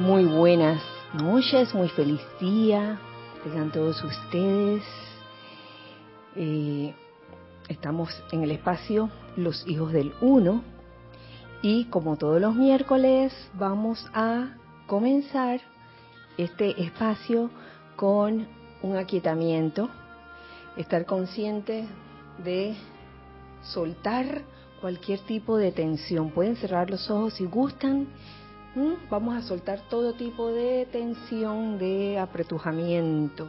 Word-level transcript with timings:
Muy 0.00 0.24
buenas 0.24 0.82
noches, 1.12 1.74
muy 1.74 1.90
feliz 1.90 2.22
día. 2.40 2.98
Tengan 3.44 3.70
todos 3.70 4.02
ustedes. 4.02 4.82
Eh, 6.34 6.94
estamos 7.68 8.08
en 8.32 8.42
el 8.42 8.52
espacio 8.52 9.10
Los 9.36 9.62
Hijos 9.68 9.92
del 9.92 10.14
Uno. 10.22 10.64
Y 11.60 11.84
como 11.90 12.16
todos 12.16 12.40
los 12.40 12.54
miércoles, 12.54 13.34
vamos 13.58 14.08
a 14.14 14.56
comenzar 14.86 15.60
este 16.38 16.82
espacio 16.82 17.50
con 17.94 18.48
un 18.80 18.96
aquietamiento. 18.96 19.90
Estar 20.78 21.04
consciente 21.04 21.86
de 22.42 22.74
soltar 23.60 24.44
cualquier 24.80 25.20
tipo 25.26 25.58
de 25.58 25.72
tensión. 25.72 26.30
Pueden 26.30 26.56
cerrar 26.56 26.88
los 26.88 27.10
ojos 27.10 27.34
si 27.34 27.44
gustan 27.44 28.08
Vamos 29.10 29.34
a 29.34 29.42
soltar 29.42 29.80
todo 29.88 30.12
tipo 30.12 30.52
de 30.52 30.86
tensión, 30.92 31.76
de 31.76 32.20
apretujamiento, 32.20 33.48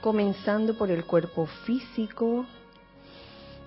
comenzando 0.00 0.78
por 0.78 0.90
el 0.90 1.04
cuerpo 1.04 1.44
físico, 1.66 2.46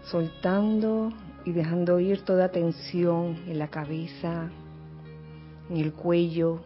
soltando 0.05 1.13
y 1.45 1.52
dejando 1.52 1.99
ir 1.99 2.25
toda 2.25 2.49
tensión 2.49 3.38
en 3.45 3.59
la 3.59 3.67
cabeza, 3.67 4.49
en 5.70 5.77
el 5.77 5.93
cuello, 5.93 6.63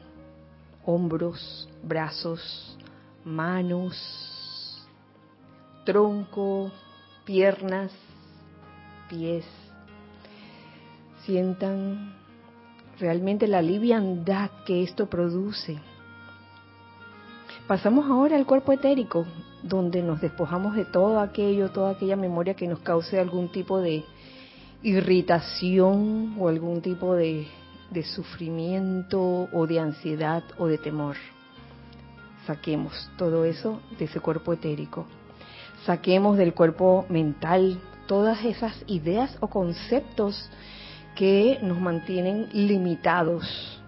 hombros, 0.85 1.67
brazos, 1.83 2.77
manos, 3.25 4.87
tronco, 5.83 6.71
piernas, 7.25 7.91
pies. 9.09 9.43
Sientan 11.25 12.20
realmente 13.01 13.47
la 13.47 13.61
liviandad 13.61 14.51
que 14.65 14.83
esto 14.83 15.07
produce. 15.07 15.79
Pasamos 17.67 18.05
ahora 18.05 18.35
al 18.35 18.45
cuerpo 18.45 18.71
etérico, 18.71 19.25
donde 19.63 20.03
nos 20.03 20.21
despojamos 20.21 20.75
de 20.75 20.85
todo 20.85 21.19
aquello, 21.19 21.71
toda 21.71 21.91
aquella 21.91 22.15
memoria 22.15 22.53
que 22.53 22.67
nos 22.67 22.79
cause 22.79 23.19
algún 23.19 23.51
tipo 23.51 23.79
de 23.79 24.05
irritación 24.83 26.35
o 26.39 26.47
algún 26.47 26.81
tipo 26.81 27.15
de, 27.15 27.47
de 27.89 28.03
sufrimiento 28.03 29.49
o 29.51 29.67
de 29.67 29.79
ansiedad 29.79 30.43
o 30.57 30.67
de 30.67 30.77
temor. 30.77 31.15
Saquemos 32.45 33.09
todo 33.17 33.45
eso 33.45 33.79
de 33.97 34.05
ese 34.05 34.19
cuerpo 34.19 34.53
etérico. 34.53 35.05
Saquemos 35.85 36.37
del 36.37 36.53
cuerpo 36.53 37.05
mental 37.09 37.79
todas 38.07 38.43
esas 38.43 38.83
ideas 38.87 39.35
o 39.39 39.47
conceptos 39.47 40.49
que 41.15 41.59
nos 41.61 41.79
mantienen 41.79 42.49
limitados, 42.53 43.81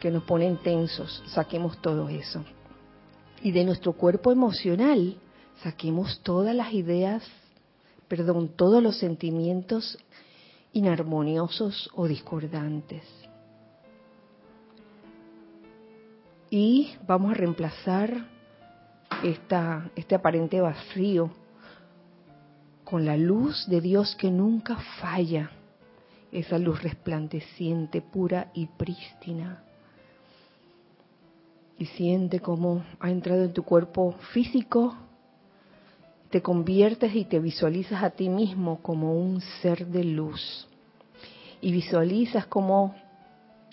que 0.00 0.10
nos 0.10 0.24
ponen 0.24 0.56
tensos, 0.58 1.22
saquemos 1.26 1.80
todo 1.80 2.08
eso. 2.08 2.44
Y 3.42 3.52
de 3.52 3.64
nuestro 3.64 3.92
cuerpo 3.92 4.32
emocional, 4.32 5.16
saquemos 5.62 6.20
todas 6.22 6.54
las 6.54 6.72
ideas, 6.72 7.24
perdón, 8.08 8.48
todos 8.56 8.82
los 8.82 8.96
sentimientos 8.98 9.98
inarmoniosos 10.72 11.90
o 11.94 12.06
discordantes. 12.06 13.04
Y 16.50 16.94
vamos 17.06 17.32
a 17.32 17.34
reemplazar 17.34 18.28
esta, 19.22 19.90
este 19.96 20.14
aparente 20.14 20.60
vacío 20.60 21.30
con 22.92 23.06
la 23.06 23.16
luz 23.16 23.66
de 23.68 23.80
Dios 23.80 24.14
que 24.16 24.30
nunca 24.30 24.76
falla, 25.00 25.50
esa 26.30 26.58
luz 26.58 26.82
resplandeciente, 26.82 28.02
pura 28.02 28.50
y 28.52 28.66
prístina. 28.66 29.64
Y 31.78 31.86
siente 31.86 32.40
cómo 32.40 32.84
ha 33.00 33.10
entrado 33.10 33.44
en 33.44 33.54
tu 33.54 33.62
cuerpo 33.62 34.12
físico, 34.34 34.94
te 36.28 36.42
conviertes 36.42 37.14
y 37.14 37.24
te 37.24 37.38
visualizas 37.38 38.02
a 38.02 38.10
ti 38.10 38.28
mismo 38.28 38.82
como 38.82 39.14
un 39.14 39.40
ser 39.40 39.86
de 39.86 40.04
luz. 40.04 40.68
Y 41.62 41.72
visualizas 41.72 42.44
cómo 42.44 42.94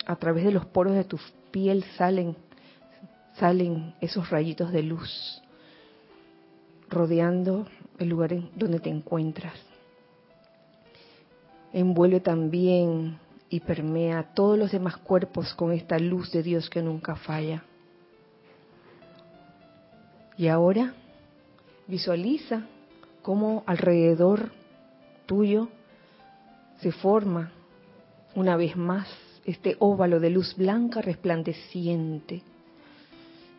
a 0.05 0.15
través 0.15 0.45
de 0.45 0.51
los 0.51 0.65
poros 0.65 0.93
de 0.93 1.03
tu 1.03 1.19
piel 1.51 1.83
salen, 1.97 2.37
salen 3.33 3.95
esos 3.99 4.29
rayitos 4.29 4.71
de 4.71 4.83
luz, 4.83 5.41
rodeando 6.87 7.65
el 7.99 8.09
lugar 8.09 8.35
donde 8.55 8.79
te 8.79 8.89
encuentras. 8.89 9.53
Envuelve 11.73 12.19
también 12.19 13.19
y 13.49 13.59
permea 13.59 14.33
todos 14.33 14.57
los 14.57 14.71
demás 14.71 14.97
cuerpos 14.97 15.53
con 15.53 15.71
esta 15.71 15.99
luz 15.99 16.31
de 16.31 16.43
Dios 16.43 16.69
que 16.69 16.81
nunca 16.81 17.15
falla. 17.15 17.63
Y 20.37 20.47
ahora 20.47 20.93
visualiza 21.87 22.63
cómo 23.21 23.63
alrededor 23.65 24.51
tuyo 25.25 25.69
se 26.81 26.91
forma 26.91 27.51
una 28.35 28.55
vez 28.55 28.77
más 28.77 29.07
este 29.45 29.75
óvalo 29.79 30.19
de 30.19 30.29
luz 30.29 30.55
blanca 30.55 31.01
resplandeciente 31.01 32.43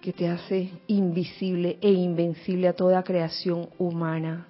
que 0.01 0.13
te 0.13 0.29
hace 0.29 0.71
invisible 0.87 1.79
e 1.81 1.91
invencible 1.91 2.69
a 2.69 2.73
toda 2.73 3.03
creación 3.03 3.69
humana, 3.79 4.47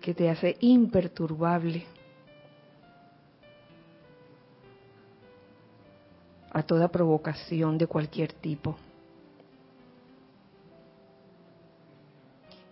que 0.00 0.14
te 0.14 0.30
hace 0.30 0.56
imperturbable 0.60 1.84
a 6.50 6.62
toda 6.62 6.88
provocación 6.88 7.78
de 7.78 7.86
cualquier 7.88 8.32
tipo. 8.32 8.76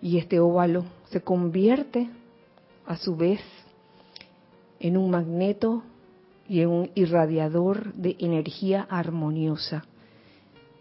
Y 0.01 0.19
este 0.19 0.39
óvalo 0.39 0.85
se 1.11 1.21
convierte 1.21 2.09
a 2.87 2.97
su 2.97 3.17
vez 3.17 3.41
en 4.79 4.97
un 4.97 5.11
magneto 5.11 5.83
y 6.53 6.67
un 6.67 6.91
irradiador 6.95 7.95
de 7.95 8.15
energía 8.19 8.87
armoniosa 8.91 9.87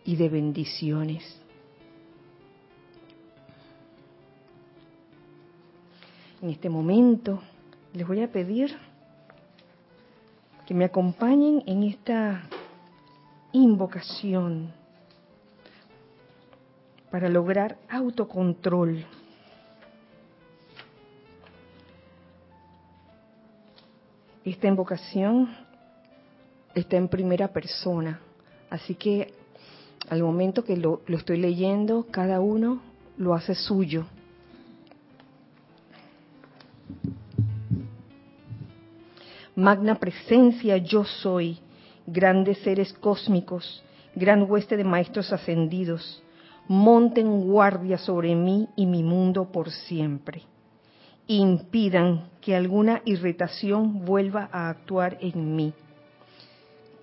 y 0.04 0.18
de 0.18 0.28
bendiciones. 0.28 1.24
En 6.42 6.50
este 6.50 6.68
momento 6.68 7.42
les 7.94 8.06
voy 8.06 8.22
a 8.22 8.30
pedir 8.30 8.76
que 10.68 10.74
me 10.74 10.84
acompañen 10.84 11.64
en 11.66 11.84
esta 11.84 12.50
invocación 13.54 14.74
para 17.10 17.30
lograr 17.30 17.78
autocontrol 17.88 19.06
Esta 24.44 24.68
invocación 24.68 25.56
está 26.74 26.97
en 26.97 27.07
primera 27.09 27.50
persona, 27.50 28.19
así 28.72 28.96
que 28.96 29.34
al 30.09 30.24
momento 30.24 30.63
que 30.63 30.78
lo, 30.78 31.02
estoy 31.07 31.38
leyendo, 31.38 32.07
cada 32.09 32.40
uno 32.40 32.81
lo 33.18 33.35
hace 33.35 33.53
suyo. 33.53 34.07
Magna 39.56 40.00
presencia 40.00 40.78
yo 40.78 41.03
soy, 41.03 41.59
grandes 42.07 42.57
seres 42.59 42.94
cósmicos, 42.94 43.84
gran 44.16 44.50
hueste 44.50 44.75
de 44.75 44.84
maestros 44.84 45.31
ascendidos, 45.31 46.24
monten 46.68 47.41
guardia 47.41 48.00
sobre 48.00 48.34
mí 48.34 48.68
y 48.75 48.88
mi 48.88 49.03
mundo 49.03 49.51
por 49.51 49.69
siempre 49.69 50.45
impidan 51.27 52.29
que 52.41 52.56
alguna 52.56 53.01
irritación 53.06 54.06
vuelva 54.06 54.50
a 54.51 54.69
actuar 54.69 55.18
en 55.21 55.56
mí. 55.56 55.73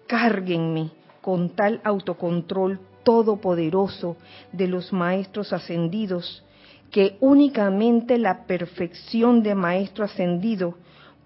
Cárguenme 0.07 0.91
con 1.21 1.51
tal 1.51 1.81
autocontrol 1.85 2.81
todopoderoso 3.05 4.17
de 4.53 4.67
los 4.67 4.93
maestros 4.93 5.53
ascendidos 5.53 6.45
que 6.91 7.17
únicamente 7.21 8.19
la 8.19 8.47
perfección 8.47 9.43
de 9.43 9.55
maestro 9.55 10.05
ascendido 10.05 10.75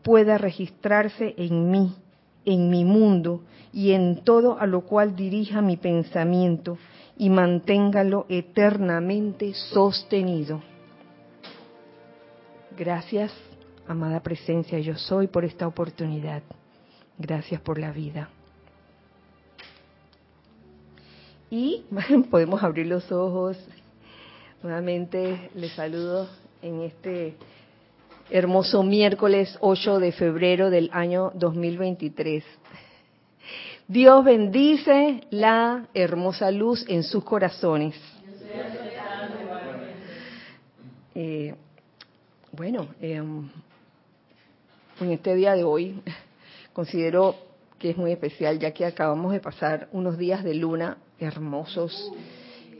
pueda 0.03 0.39
registrarse 0.39 1.35
en 1.37 1.71
mí, 1.71 1.95
en 2.45 2.69
mi 2.69 2.85
mundo 2.85 3.43
y 3.73 3.93
en 3.93 4.23
todo 4.25 4.59
a 4.59 4.67
lo 4.67 4.83
cual 4.83 5.15
dirija 5.15 5.63
mi 5.63 5.77
pensamiento 5.77 6.79
y 7.17 7.31
manténgalo 7.31 8.27
eternamente 8.29 9.55
sostenido. 9.55 10.72
Gracias, 12.77 13.31
amada 13.87 14.21
presencia, 14.21 14.79
yo 14.79 14.97
soy 14.97 15.27
por 15.27 15.45
esta 15.45 15.67
oportunidad. 15.67 16.43
Gracias 17.19 17.61
por 17.61 17.79
la 17.79 17.93
vida. 17.93 18.31
Y 21.51 21.85
podemos 22.31 22.63
abrir 22.63 22.87
los 22.87 23.13
ojos. 23.13 23.59
Nuevamente 24.63 25.51
les 25.55 25.73
saludo 25.73 26.29
en 26.63 26.81
este 26.81 27.37
hermoso 28.31 28.83
miércoles 28.83 29.55
8 29.61 29.99
de 29.99 30.13
febrero 30.13 30.71
del 30.71 30.89
año 30.95 31.31
2023. 31.35 32.43
Dios 33.87 34.25
bendice 34.25 35.21
la 35.31 35.89
hermosa 35.93 36.51
luz 36.51 36.87
en 36.89 37.03
sus 37.03 37.23
corazones. 37.23 37.95
Eh, 41.15 41.55
bueno, 42.53 42.89
em, 43.01 43.49
en 45.01 45.11
este 45.11 45.35
día 45.35 45.55
de 45.55 45.65
hoy 45.65 46.03
considero 46.75 47.35
que 47.79 47.91
es 47.91 47.97
muy 47.97 48.13
especial 48.13 48.59
ya 48.59 48.73
que 48.73 48.85
acabamos 48.85 49.33
de 49.33 49.41
pasar 49.41 49.89
unos 49.93 50.19
días 50.19 50.45
de 50.45 50.55
luna 50.55 50.99
hermosos. 51.19 52.13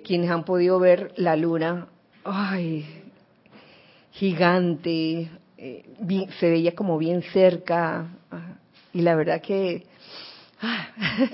Quienes 0.05 0.31
han 0.31 0.45
podido 0.45 0.79
ver 0.79 1.13
la 1.17 1.37
luna, 1.37 1.89
ay, 2.25 2.87
gigante, 4.13 5.31
eh, 5.57 6.29
se 6.39 6.51
veía 6.51 6.75
como 6.75 6.99
bien 6.99 7.23
cerca 7.33 8.09
y 8.93 9.01
la 9.01 9.15
verdad 9.15 9.41
que 9.41 9.87
ah, 10.61 10.89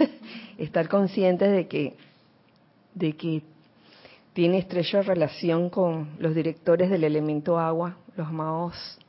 estar 0.59 0.89
conscientes 0.89 1.51
de 1.51 1.67
que 1.67 1.97
de 2.95 3.17
que 3.17 3.43
tiene 4.39 4.59
estrecha 4.59 5.03
relación 5.03 5.69
con 5.69 6.11
los 6.21 6.33
directores 6.33 6.91
del 6.91 7.03
elemento 7.03 7.59
agua, 7.59 7.97
los 8.17 8.29
amados 8.29 9.01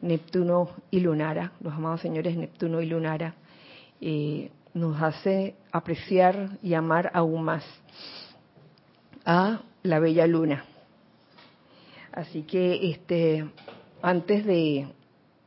Neptuno 0.00 0.70
y 0.90 1.00
Lunara, 1.00 1.52
los 1.60 1.74
amados 1.74 2.00
señores 2.00 2.34
Neptuno 2.34 2.80
y 2.80 2.86
Lunara, 2.86 3.34
eh, 4.00 4.50
nos 4.72 5.02
hace 5.02 5.54
apreciar 5.70 6.48
y 6.62 6.72
amar 6.72 7.10
aún 7.12 7.44
más 7.44 7.62
a 9.26 9.60
la 9.82 9.98
bella 9.98 10.26
luna. 10.26 10.64
Así 12.10 12.44
que 12.44 12.88
este 12.90 13.44
antes 14.00 14.46
de 14.46 14.86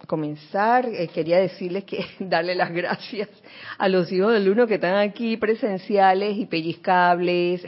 comenzar, 0.07 0.85
eh, 0.85 1.09
quería 1.09 1.37
decirles 1.37 1.83
que 1.83 2.03
darle 2.19 2.55
las 2.55 2.71
gracias 2.71 3.29
a 3.77 3.87
los 3.87 4.11
hijos 4.11 4.33
del 4.33 4.49
uno 4.49 4.65
que 4.65 4.75
están 4.75 4.95
aquí 4.95 5.37
presenciales 5.37 6.37
y 6.37 6.45
pellizcables. 6.45 7.63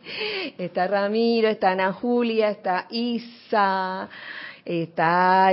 está 0.58 0.86
Ramiro, 0.86 1.48
está 1.48 1.70
Ana 1.70 1.92
Julia, 1.92 2.50
está 2.50 2.86
Isa, 2.90 4.08
está 4.64 5.52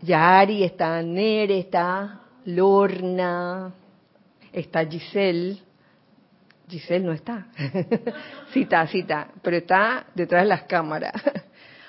Yari, 0.00 0.64
está 0.64 1.02
Nere, 1.02 1.58
está 1.58 2.20
Lorna, 2.46 3.74
está 4.52 4.86
Giselle. 4.86 5.58
Giselle 6.68 7.04
no 7.04 7.12
está. 7.12 7.48
sí 8.52 8.62
está, 8.62 8.86
sí 8.86 9.00
está, 9.00 9.28
pero 9.42 9.58
está 9.58 10.06
detrás 10.14 10.44
de 10.44 10.48
las 10.48 10.62
cámaras 10.62 11.12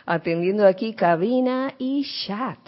atendiendo 0.05 0.67
aquí 0.67 0.93
cabina 0.93 1.73
y 1.77 2.05
chat. 2.25 2.59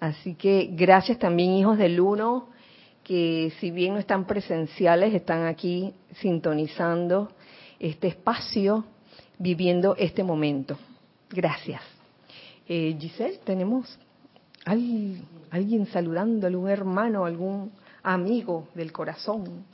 Así 0.00 0.34
que 0.34 0.68
gracias 0.72 1.18
también 1.18 1.52
hijos 1.52 1.78
del 1.78 2.00
uno, 2.00 2.48
que 3.02 3.52
si 3.60 3.70
bien 3.70 3.94
no 3.94 3.98
están 4.00 4.26
presenciales, 4.26 5.14
están 5.14 5.46
aquí 5.46 5.94
sintonizando 6.16 7.30
este 7.78 8.08
espacio, 8.08 8.84
viviendo 9.38 9.96
este 9.96 10.22
momento. 10.22 10.76
Gracias. 11.30 11.82
Eh, 12.68 12.96
Giselle, 12.98 13.38
tenemos 13.44 13.98
alguien 14.64 15.86
saludando, 15.92 16.46
algún 16.46 16.68
hermano, 16.68 17.24
algún 17.24 17.70
amigo 18.02 18.68
del 18.74 18.92
corazón. 18.92 19.64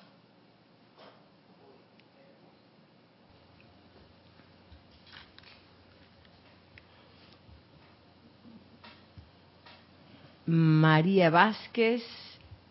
María 10.46 11.30
Vázquez, 11.30 12.02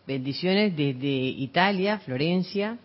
bendiciones 0.06 0.76
desde 0.76 1.08
Italia, 1.08 1.98
Florencia. 2.00 2.78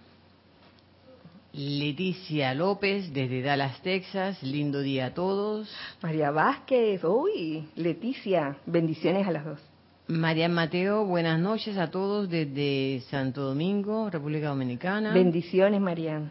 Leticia 1.53 2.53
López 2.53 3.11
desde 3.13 3.41
Dallas, 3.41 3.81
Texas, 3.81 4.41
lindo 4.43 4.79
día 4.81 5.07
a 5.07 5.13
todos. 5.13 5.75
María 6.03 6.29
Vázquez, 6.29 7.03
uy, 7.03 7.67
Leticia, 7.75 8.57
bendiciones 8.65 9.27
a 9.27 9.31
las 9.31 9.43
dos. 9.43 9.59
María 10.07 10.47
Mateo, 10.47 11.03
buenas 11.05 11.39
noches 11.39 11.77
a 11.77 11.89
todos 11.89 12.29
desde 12.29 13.01
Santo 13.09 13.41
Domingo, 13.41 14.09
República 14.09 14.49
Dominicana. 14.49 15.13
Bendiciones, 15.13 15.81
María. 15.81 16.21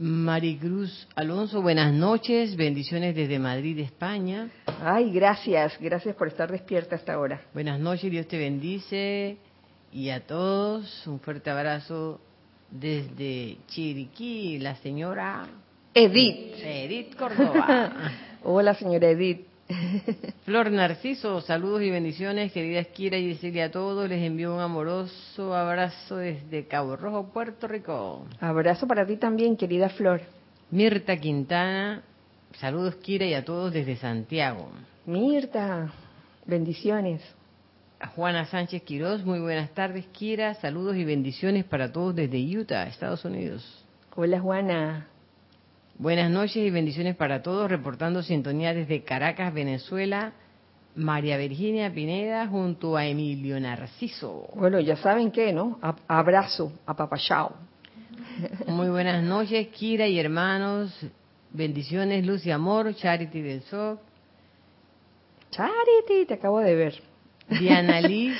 Maricruz 0.00 1.06
Alonso, 1.14 1.60
buenas 1.60 1.92
noches, 1.92 2.56
bendiciones 2.56 3.14
desde 3.14 3.38
Madrid, 3.38 3.78
España. 3.80 4.48
Ay, 4.82 5.10
gracias, 5.10 5.78
gracias 5.78 6.16
por 6.16 6.28
estar 6.28 6.50
despierta 6.50 6.96
hasta 6.96 7.12
ahora. 7.12 7.42
Buenas 7.52 7.78
noches, 7.78 8.10
Dios 8.10 8.26
te 8.26 8.38
bendice 8.38 9.36
y 9.92 10.08
a 10.08 10.26
todos 10.26 11.06
un 11.06 11.20
fuerte 11.20 11.50
abrazo 11.50 12.18
desde 12.70 13.58
Chiriquí, 13.66 14.58
la 14.58 14.74
señora 14.76 15.46
Edith. 15.92 16.54
Edith 16.64 17.14
Córdoba. 17.16 17.92
Hola, 18.42 18.72
señora 18.72 19.10
Edith. 19.10 19.49
Flor 20.44 20.70
Narciso, 20.70 21.40
saludos 21.40 21.82
y 21.82 21.90
bendiciones, 21.90 22.52
queridas 22.52 22.88
Kira 22.88 23.16
y 23.18 23.28
decirle 23.28 23.62
a 23.62 23.70
todos, 23.70 24.08
les 24.08 24.22
envío 24.22 24.54
un 24.54 24.60
amoroso 24.60 25.54
abrazo 25.54 26.16
desde 26.16 26.66
Cabo 26.66 26.96
Rojo, 26.96 27.30
Puerto 27.32 27.68
Rico. 27.68 28.26
Abrazo 28.40 28.86
para 28.86 29.06
ti 29.06 29.16
también, 29.16 29.56
querida 29.56 29.88
Flor. 29.90 30.22
Mirta 30.70 31.16
Quintana, 31.16 32.02
saludos 32.58 32.96
Kira 32.96 33.26
y 33.26 33.34
a 33.34 33.44
todos 33.44 33.72
desde 33.72 33.96
Santiago. 33.96 34.70
Mirta, 35.06 35.92
bendiciones. 36.46 37.22
Juana 38.14 38.46
Sánchez 38.46 38.82
Quiroz, 38.82 39.24
muy 39.24 39.40
buenas 39.40 39.70
tardes 39.74 40.06
Kira, 40.06 40.54
saludos 40.54 40.96
y 40.96 41.04
bendiciones 41.04 41.64
para 41.64 41.92
todos 41.92 42.14
desde 42.14 42.38
Utah, 42.38 42.86
Estados 42.86 43.24
Unidos. 43.24 43.84
Hola 44.16 44.40
Juana. 44.40 45.09
Buenas 46.00 46.30
noches 46.30 46.56
y 46.56 46.70
bendiciones 46.70 47.14
para 47.14 47.42
todos, 47.42 47.68
reportando 47.68 48.22
sintonía 48.22 48.72
desde 48.72 49.04
Caracas, 49.04 49.52
Venezuela. 49.52 50.32
María 50.94 51.36
Virginia 51.36 51.92
Pineda 51.92 52.46
junto 52.46 52.96
a 52.96 53.04
Emilio 53.04 53.60
Narciso. 53.60 54.48
Bueno, 54.54 54.80
ya 54.80 54.96
saben 54.96 55.30
qué, 55.30 55.52
¿no? 55.52 55.78
abrazo, 56.08 56.72
apapachao. 56.86 57.54
Muy 58.66 58.88
buenas 58.88 59.22
noches, 59.22 59.68
Kira 59.68 60.06
y 60.06 60.18
hermanos. 60.18 60.90
Bendiciones, 61.50 62.24
luz 62.24 62.46
y 62.46 62.50
amor, 62.50 62.94
Charity 62.94 63.42
del 63.42 63.60
SOC. 63.64 64.00
Charity, 65.50 66.24
te 66.26 66.32
acabo 66.32 66.60
de 66.60 66.76
ver. 66.76 66.94
Diana 67.46 68.00
Liz, 68.08 68.38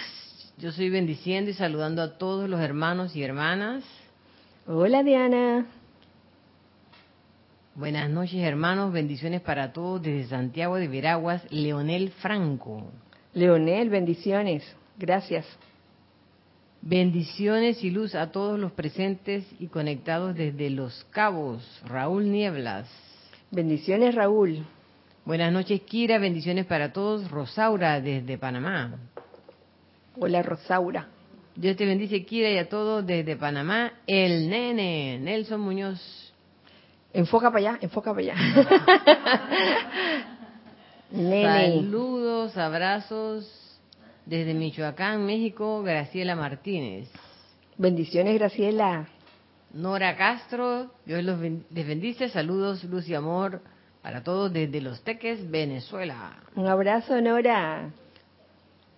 yo 0.56 0.72
soy 0.72 0.88
bendiciendo 0.88 1.50
y 1.50 1.52
saludando 1.52 2.00
a 2.00 2.16
todos 2.16 2.48
los 2.48 2.58
hermanos 2.58 3.14
y 3.14 3.22
hermanas. 3.22 3.84
Hola, 4.66 5.02
Diana. 5.02 5.66
Buenas 7.76 8.10
noches, 8.10 8.40
hermanos. 8.42 8.92
Bendiciones 8.92 9.42
para 9.42 9.72
todos 9.72 10.02
desde 10.02 10.28
Santiago 10.28 10.74
de 10.76 10.88
Veraguas, 10.88 11.42
Leonel 11.50 12.10
Franco. 12.10 12.90
Leonel, 13.32 13.88
bendiciones. 13.88 14.64
Gracias. 14.98 15.46
Bendiciones 16.82 17.84
y 17.84 17.90
luz 17.90 18.16
a 18.16 18.32
todos 18.32 18.58
los 18.58 18.72
presentes 18.72 19.46
y 19.60 19.68
conectados 19.68 20.34
desde 20.34 20.68
Los 20.68 21.04
Cabos. 21.10 21.62
Raúl 21.86 22.32
Nieblas. 22.32 22.88
Bendiciones, 23.52 24.16
Raúl. 24.16 24.66
Buenas 25.24 25.52
noches, 25.52 25.80
Kira. 25.82 26.18
Bendiciones 26.18 26.66
para 26.66 26.92
todos. 26.92 27.30
Rosaura 27.30 28.00
desde 28.00 28.36
Panamá. 28.36 28.98
Hola, 30.18 30.42
Rosaura. 30.42 31.08
Dios 31.54 31.76
te 31.76 31.86
bendice, 31.86 32.24
Kira, 32.24 32.50
y 32.50 32.58
a 32.58 32.68
todos 32.68 33.06
desde 33.06 33.36
Panamá. 33.36 33.92
El 34.08 34.50
nene, 34.50 35.20
Nelson 35.20 35.60
Muñoz. 35.60 36.19
Enfoca 37.12 37.50
para 37.50 37.58
allá, 37.58 37.78
enfoca 37.80 38.14
para 38.14 38.20
allá. 38.20 38.36
Saludos, 41.12 42.56
abrazos 42.56 43.80
desde 44.26 44.54
Michoacán, 44.54 45.26
México, 45.26 45.82
Graciela 45.82 46.36
Martínez. 46.36 47.10
Bendiciones, 47.76 48.38
Graciela. 48.38 49.08
Nora 49.72 50.16
Castro, 50.16 50.92
Dios 51.04 51.24
los 51.24 51.40
les 51.40 51.86
bendice. 51.86 52.28
Saludos, 52.28 52.84
luz 52.84 53.08
y 53.08 53.14
amor 53.14 53.60
para 54.02 54.22
todos 54.22 54.52
desde 54.52 54.80
Los 54.80 55.02
Teques, 55.02 55.50
Venezuela. 55.50 56.36
Un 56.54 56.66
abrazo, 56.66 57.20
Nora. 57.20 57.90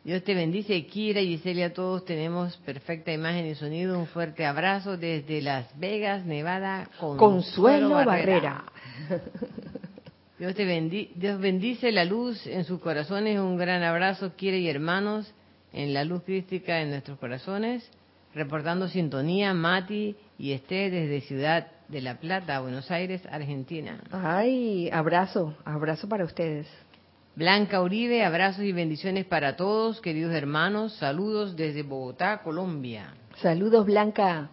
Dios 0.05 0.25
te 0.25 0.35
bendice, 0.35 0.85
Kira 0.87 1.21
y 1.21 1.39
Celia, 1.39 1.73
todos 1.73 2.05
tenemos 2.05 2.57
perfecta 2.59 3.13
imagen 3.13 3.47
y 3.47 3.55
sonido. 3.55 3.97
Un 3.97 4.09
fuerte 4.09 4.45
abrazo 4.45 4.97
desde 4.97 5.41
Las 5.41 5.79
Vegas, 5.79 6.27
Nevada, 6.27 6.89
Consuelo, 6.99 7.91
Barrera. 7.91 8.65
Dios 10.41 10.57
te 10.57 10.65
bendice, 10.65 11.13
Dios 11.15 11.41
bendice 11.41 11.93
la 11.93 12.05
luz 12.05 12.45
en 12.49 12.65
sus 12.65 12.81
corazones. 12.81 13.39
Un 13.39 13.57
gran 13.57 13.85
abrazo, 13.85 14.35
Kira 14.35 14.57
y 14.57 14.69
hermanos, 14.69 15.33
en 15.73 15.95
la 15.95 16.05
luz 16.05 16.25
crística 16.25 16.81
en 16.81 16.91
nuestros 16.91 17.17
corazones. 17.21 17.89
Reportando 18.35 18.89
sintonía, 18.89 19.55
Mati 19.55 20.17
y 20.37 20.51
Esté 20.51 20.91
desde 20.91 21.21
Ciudad 21.21 21.69
de 21.87 22.01
La 22.01 22.19
Plata, 22.19 22.59
Buenos 22.59 22.91
Aires, 22.91 23.23
Argentina. 23.31 24.03
Ay, 24.11 24.91
abrazo, 24.91 25.55
abrazo 25.65 26.09
para 26.09 26.25
ustedes. 26.25 26.67
Blanca 27.35 27.81
Uribe, 27.81 28.25
abrazos 28.25 28.63
y 28.63 28.73
bendiciones 28.73 29.25
para 29.25 29.57
todos, 29.57 30.03
queridos 30.03 30.35
hermanos. 30.35 30.93
Saludos 30.97 31.57
desde 31.57 31.83
Bogotá, 31.83 32.43
Colombia. 32.43 33.15
Saludos, 33.37 33.87
Blanca. 33.87 34.51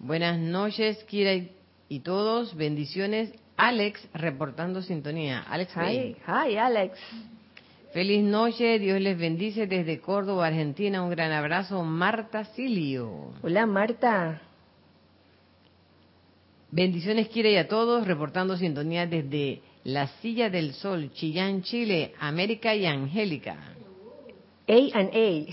Buenas 0.00 0.36
noches, 0.36 1.04
Kira 1.04 1.32
y 1.88 2.00
todos. 2.00 2.56
Bendiciones. 2.56 3.32
Alex, 3.56 4.04
reportando 4.14 4.82
sintonía. 4.82 5.44
Alex, 5.48 5.72
hi, 5.76 6.16
hi, 6.26 6.56
Alex. 6.56 6.98
Feliz 7.92 8.24
noche, 8.24 8.80
Dios 8.80 9.00
les 9.00 9.16
bendice 9.16 9.68
desde 9.68 10.00
Córdoba, 10.00 10.48
Argentina. 10.48 11.04
Un 11.04 11.10
gran 11.10 11.30
abrazo, 11.30 11.84
Marta 11.84 12.46
Silio. 12.46 13.30
Hola, 13.42 13.64
Marta. 13.64 14.42
Bendiciones, 16.72 17.28
Kira 17.28 17.48
y 17.50 17.56
a 17.56 17.68
todos, 17.68 18.08
reportando 18.08 18.56
sintonía 18.56 19.06
desde 19.06 19.62
La 19.84 20.06
Silla 20.22 20.48
del 20.48 20.72
Sol, 20.72 21.10
Chillán, 21.12 21.62
Chile, 21.62 22.14
América 22.18 22.74
y 22.74 22.86
Angélica. 22.86 23.56
A 24.66 24.98
and 24.98 25.10
A. 25.12 25.46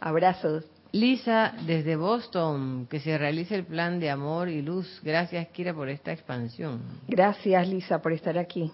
Abrazos. 0.08 0.64
Lisa, 0.92 1.54
desde 1.66 1.96
Boston, 1.96 2.86
que 2.90 2.98
se 2.98 3.16
realice 3.16 3.54
el 3.54 3.64
plan 3.64 4.00
de 4.00 4.10
amor 4.10 4.48
y 4.48 4.62
luz. 4.62 5.00
Gracias, 5.04 5.48
Kira, 5.48 5.74
por 5.74 5.88
esta 5.88 6.12
expansión. 6.12 6.80
Gracias, 7.06 7.68
Lisa, 7.68 8.00
por 8.00 8.12
estar 8.12 8.38
aquí. 8.38 8.72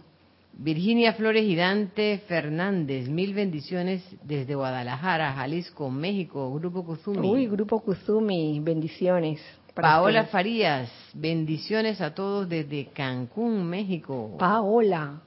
Virginia 0.52 1.12
Flores 1.12 1.44
Girante 1.44 2.22
Fernández, 2.26 3.08
mil 3.08 3.34
bendiciones 3.34 4.02
desde 4.22 4.54
Guadalajara, 4.54 5.34
Jalisco, 5.34 5.90
México, 5.90 6.50
Grupo 6.54 6.84
Kuzumi. 6.84 7.28
Uy, 7.28 7.46
Grupo 7.48 7.80
Kuzumi, 7.80 8.60
bendiciones. 8.60 9.40
Paola 9.82 10.24
Farías, 10.24 10.90
bendiciones 11.12 12.00
a 12.00 12.14
todos 12.14 12.48
desde 12.48 12.86
Cancún, 12.86 13.68
México. 13.68 14.34
Paola. 14.38 15.20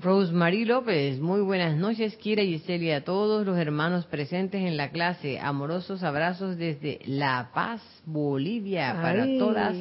Rosemary 0.00 0.64
López, 0.64 1.18
muy 1.18 1.40
buenas 1.40 1.76
noches, 1.76 2.16
Kira 2.16 2.42
y 2.42 2.60
Celia, 2.60 2.98
a 2.98 3.00
todos 3.00 3.44
los 3.44 3.58
hermanos 3.58 4.06
presentes 4.06 4.62
en 4.62 4.76
la 4.76 4.90
clase. 4.90 5.40
Amorosos 5.40 6.04
abrazos 6.04 6.56
desde 6.56 7.00
La 7.06 7.50
Paz, 7.52 7.82
Bolivia, 8.06 8.96
para 9.02 9.26
todas 9.38 9.74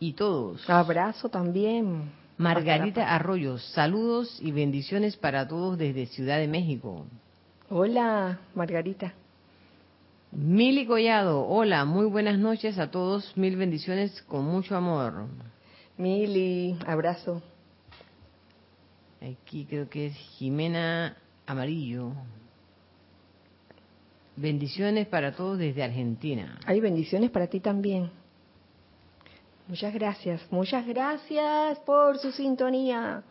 y 0.00 0.12
todos. 0.14 0.68
Abrazo 0.68 1.28
también. 1.28 2.10
Margarita 2.36 3.14
Arroyos, 3.14 3.64
saludos 3.74 4.40
y 4.42 4.50
bendiciones 4.50 5.16
para 5.16 5.46
todos 5.46 5.78
desde 5.78 6.06
Ciudad 6.06 6.38
de 6.38 6.48
México. 6.48 7.06
Hola, 7.70 8.40
Margarita. 8.56 9.14
Mili 10.38 10.84
Collado, 10.84 11.48
hola, 11.48 11.86
muy 11.86 12.04
buenas 12.04 12.38
noches 12.38 12.78
a 12.78 12.90
todos, 12.90 13.34
mil 13.38 13.56
bendiciones 13.56 14.20
con 14.24 14.44
mucho 14.44 14.76
amor. 14.76 15.28
Mili, 15.96 16.78
abrazo. 16.86 17.42
Aquí 19.22 19.64
creo 19.64 19.88
que 19.88 20.08
es 20.08 20.14
Jimena 20.36 21.16
Amarillo. 21.46 22.12
Bendiciones 24.36 25.06
para 25.06 25.34
todos 25.34 25.56
desde 25.56 25.82
Argentina. 25.82 26.60
Hay 26.66 26.80
bendiciones 26.80 27.30
para 27.30 27.46
ti 27.46 27.60
también. 27.60 28.10
Muchas 29.68 29.94
gracias, 29.94 30.46
muchas 30.50 30.86
gracias 30.86 31.78
por 31.78 32.18
su 32.18 32.30
sintonía 32.30 33.24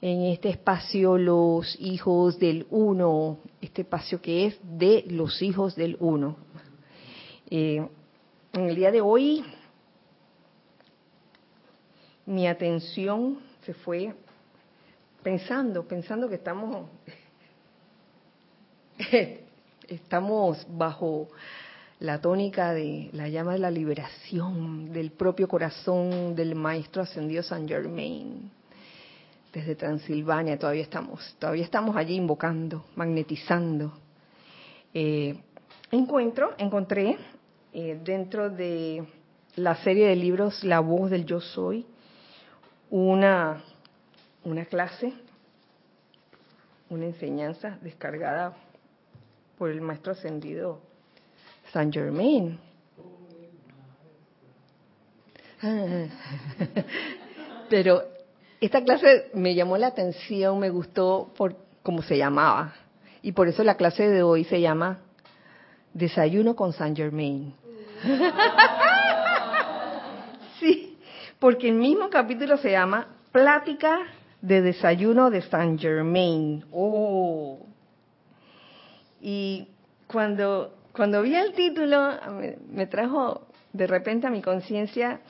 en 0.00 0.24
este 0.26 0.50
espacio 0.50 1.18
Los 1.18 1.76
Hijos 1.80 2.38
del 2.38 2.66
Uno, 2.70 3.38
este 3.60 3.82
espacio 3.82 4.20
que 4.20 4.46
es 4.46 4.58
de 4.62 5.04
los 5.08 5.42
Hijos 5.42 5.74
del 5.74 5.96
Uno. 6.00 6.36
Eh, 7.50 7.86
en 8.52 8.68
el 8.68 8.76
día 8.76 8.90
de 8.90 9.00
hoy 9.00 9.44
mi 12.26 12.46
atención 12.46 13.38
se 13.64 13.74
fue 13.74 14.14
pensando, 15.22 15.86
pensando 15.86 16.28
que 16.28 16.36
estamos 16.36 16.86
estamos 19.88 20.66
bajo 20.68 21.28
la 22.00 22.20
tónica 22.20 22.72
de 22.72 23.08
la 23.12 23.28
llama 23.28 23.54
de 23.54 23.58
la 23.58 23.70
liberación 23.70 24.92
del 24.92 25.10
propio 25.10 25.48
corazón 25.48 26.36
del 26.36 26.54
maestro 26.54 27.02
ascendido 27.02 27.42
San 27.42 27.66
Germain 27.66 28.57
desde 29.52 29.74
Transilvania 29.74 30.58
todavía 30.58 30.82
estamos 30.82 31.36
todavía 31.38 31.64
estamos 31.64 31.96
allí 31.96 32.14
invocando 32.14 32.84
magnetizando 32.96 33.92
eh, 34.94 35.38
encuentro 35.90 36.54
encontré 36.58 37.16
eh, 37.72 38.00
dentro 38.02 38.50
de 38.50 39.06
la 39.56 39.76
serie 39.76 40.06
de 40.08 40.16
libros 40.16 40.62
La 40.64 40.80
voz 40.80 41.10
del 41.10 41.24
yo 41.24 41.40
soy 41.40 41.86
una 42.90 43.62
una 44.44 44.64
clase 44.64 45.12
una 46.90 47.06
enseñanza 47.06 47.78
descargada 47.82 48.56
por 49.58 49.70
el 49.70 49.80
maestro 49.80 50.12
ascendido 50.12 50.80
San 51.72 51.92
Germain. 51.92 52.58
Pero 57.68 58.02
esta 58.60 58.82
clase 58.82 59.30
me 59.34 59.54
llamó 59.54 59.76
la 59.76 59.88
atención, 59.88 60.58
me 60.58 60.70
gustó 60.70 61.32
por 61.36 61.56
cómo 61.82 62.02
se 62.02 62.18
llamaba. 62.18 62.74
Y 63.22 63.32
por 63.32 63.48
eso 63.48 63.64
la 63.64 63.76
clase 63.76 64.08
de 64.08 64.22
hoy 64.22 64.44
se 64.44 64.60
llama 64.60 65.00
Desayuno 65.92 66.56
con 66.56 66.72
San 66.72 66.94
Germain. 66.94 67.54
sí, 70.60 70.96
porque 71.38 71.68
el 71.68 71.74
mismo 71.74 72.10
capítulo 72.10 72.56
se 72.58 72.70
llama 72.70 73.08
Plática 73.32 73.98
de 74.40 74.62
Desayuno 74.62 75.30
de 75.30 75.42
San 75.42 75.78
Germain. 75.78 76.64
Oh. 76.72 77.58
Y 79.20 79.68
cuando 80.06 80.78
cuando 80.98 81.22
vi 81.22 81.32
el 81.32 81.52
título, 81.52 82.10
me, 82.72 82.88
trajo 82.88 83.46
de 83.72 83.86
repente 83.86 84.26
a 84.26 84.30
mi 84.30 84.42
conciencia 84.42 85.20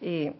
eh, 0.00 0.34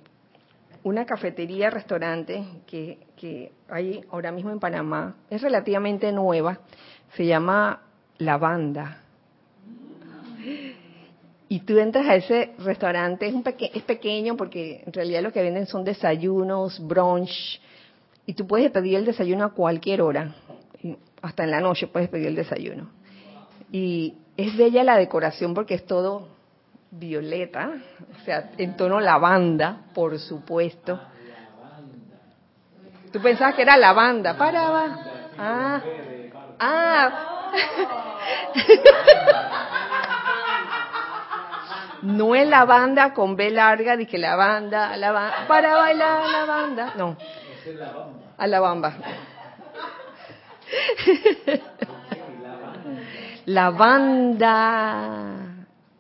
una 0.87 1.05
cafetería, 1.05 1.69
restaurante 1.69 2.45
que, 2.65 2.99
que 3.17 3.51
hay 3.69 4.05
ahora 4.09 4.31
mismo 4.31 4.53
en 4.53 4.61
Panamá. 4.61 5.17
Es 5.29 5.43
relativamente 5.43 6.13
nueva. 6.13 6.61
Se 7.17 7.27
llama 7.27 7.83
La 8.19 8.39
Banda. 8.39 9.03
Y 11.49 11.61
tú 11.61 11.77
entras 11.79 12.07
a 12.07 12.15
ese 12.15 12.53
restaurante, 12.59 13.27
es, 13.27 13.35
un 13.35 13.43
es 13.47 13.83
pequeño 13.83 14.37
porque 14.37 14.85
en 14.87 14.93
realidad 14.93 15.23
lo 15.23 15.33
que 15.33 15.43
venden 15.43 15.67
son 15.67 15.83
desayunos, 15.85 16.79
brunch, 16.87 17.61
y 18.25 18.35
tú 18.35 18.47
puedes 18.47 18.71
pedir 18.71 18.95
el 18.95 19.05
desayuno 19.05 19.45
a 19.45 19.55
cualquier 19.55 20.03
hora, 20.03 20.37
hasta 21.21 21.43
en 21.43 21.51
la 21.51 21.61
noche 21.61 21.89
puedes 21.89 22.09
pedir 22.09 22.29
el 22.29 22.37
desayuno. 22.37 22.91
Y 23.73 24.15
es 24.37 24.57
bella 24.57 24.85
la 24.85 24.97
decoración 24.97 25.53
porque 25.53 25.75
es 25.75 25.85
todo 25.85 26.36
violeta, 26.99 27.71
o 28.15 28.19
sea, 28.25 28.51
en 28.57 28.77
tono 28.77 29.01
lavanda, 29.01 29.83
por 29.95 30.19
supuesto. 30.19 31.01
Tú 33.13 33.21
pensabas 33.21 33.55
que 33.55 33.63
era 33.63 33.77
lavanda, 33.77 34.37
paraba. 34.37 34.99
Ah, 35.39 35.81
ah. 36.59 37.11
No 42.03 42.35
es 42.35 42.49
lavanda 42.49 43.15
con 43.15 43.37
B 43.37 43.51
larga, 43.51 43.97
dije 43.97 44.19
lavanda, 44.19 44.97
lavanda, 44.97 45.47
para 45.49 45.75
bailar 45.75 46.31
lavanda. 46.31 46.93
No. 46.97 47.17
A 48.39 48.47
la 48.47 48.61
bamba. 48.61 48.95
lavanda, 53.47 55.46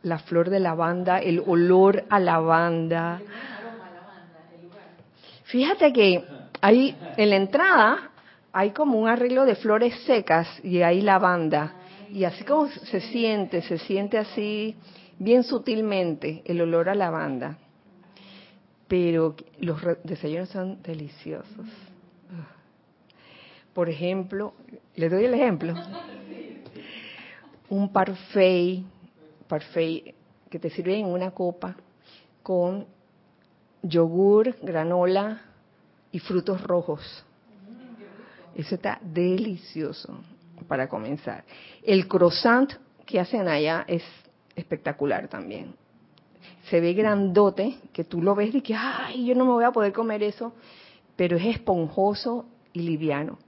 la 0.06 0.20
flor 0.20 0.50
de 0.50 0.60
lavanda, 0.60 1.18
el 1.18 1.42
olor 1.44 2.04
a 2.08 2.20
lavanda. 2.20 3.20
Fíjate 5.44 5.92
que 5.92 6.24
ahí 6.60 6.96
en 7.16 7.30
la 7.30 7.36
entrada 7.36 8.10
hay 8.52 8.70
como 8.70 9.00
un 9.00 9.08
arreglo 9.08 9.44
de 9.44 9.56
flores 9.56 9.98
secas 10.04 10.48
y 10.62 10.80
hay 10.82 11.00
lavanda. 11.00 11.74
Y 12.12 12.22
así 12.22 12.44
como 12.44 12.68
se 12.68 13.00
siente, 13.00 13.62
se 13.62 13.78
siente 13.78 14.16
así 14.16 14.76
bien 15.18 15.42
sutilmente 15.42 16.40
el 16.44 16.60
olor 16.60 16.88
a 16.88 16.94
lavanda. 16.94 17.58
Pero 18.86 19.34
los 19.58 19.80
desayunos 20.04 20.50
son 20.50 20.80
deliciosos. 20.84 21.66
Por 23.74 23.88
ejemplo, 23.88 24.54
le 24.94 25.08
doy 25.08 25.24
el 25.24 25.34
ejemplo 25.34 25.74
un 27.68 27.88
parfait, 27.92 28.84
parfait 29.48 30.14
que 30.50 30.58
te 30.58 30.70
sirve 30.70 30.98
en 30.98 31.06
una 31.06 31.30
copa 31.30 31.76
con 32.42 32.86
yogur, 33.82 34.56
granola 34.62 35.42
y 36.12 36.18
frutos 36.18 36.62
rojos. 36.62 37.24
Eso 38.54 38.74
está 38.74 38.98
delicioso 39.02 40.18
para 40.66 40.88
comenzar. 40.88 41.44
El 41.82 42.08
croissant 42.08 42.72
que 43.04 43.20
hacen 43.20 43.48
allá 43.48 43.84
es 43.86 44.02
espectacular 44.54 45.28
también. 45.28 45.74
Se 46.70 46.80
ve 46.80 46.94
grandote, 46.94 47.78
que 47.92 48.04
tú 48.04 48.22
lo 48.22 48.34
ves 48.34 48.54
y 48.54 48.60
que, 48.60 48.74
ay, 48.74 49.26
yo 49.26 49.34
no 49.34 49.44
me 49.44 49.52
voy 49.52 49.64
a 49.64 49.72
poder 49.72 49.92
comer 49.92 50.22
eso, 50.22 50.54
pero 51.14 51.36
es 51.36 51.46
esponjoso 51.46 52.46
y 52.72 52.80
liviano. 52.80 53.38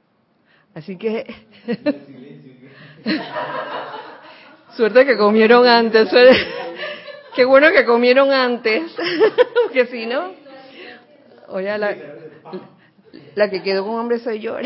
Así 0.75 0.97
que... 0.97 1.27
Suerte 4.79 5.05
que 5.05 5.17
comieron 5.17 5.67
antes. 5.67 6.09
Qué 7.35 7.45
bueno 7.45 7.73
que 7.73 7.85
comieron 7.85 8.31
antes. 8.31 8.95
Porque 9.65 9.87
si 9.87 10.07
no... 10.07 10.31
Oye, 11.49 11.77
la, 11.77 13.51
que 13.51 13.61
quedó 13.61 13.85
con 13.85 13.99
hambre 13.99 14.21
soy 14.21 14.39
yo. 14.39 14.57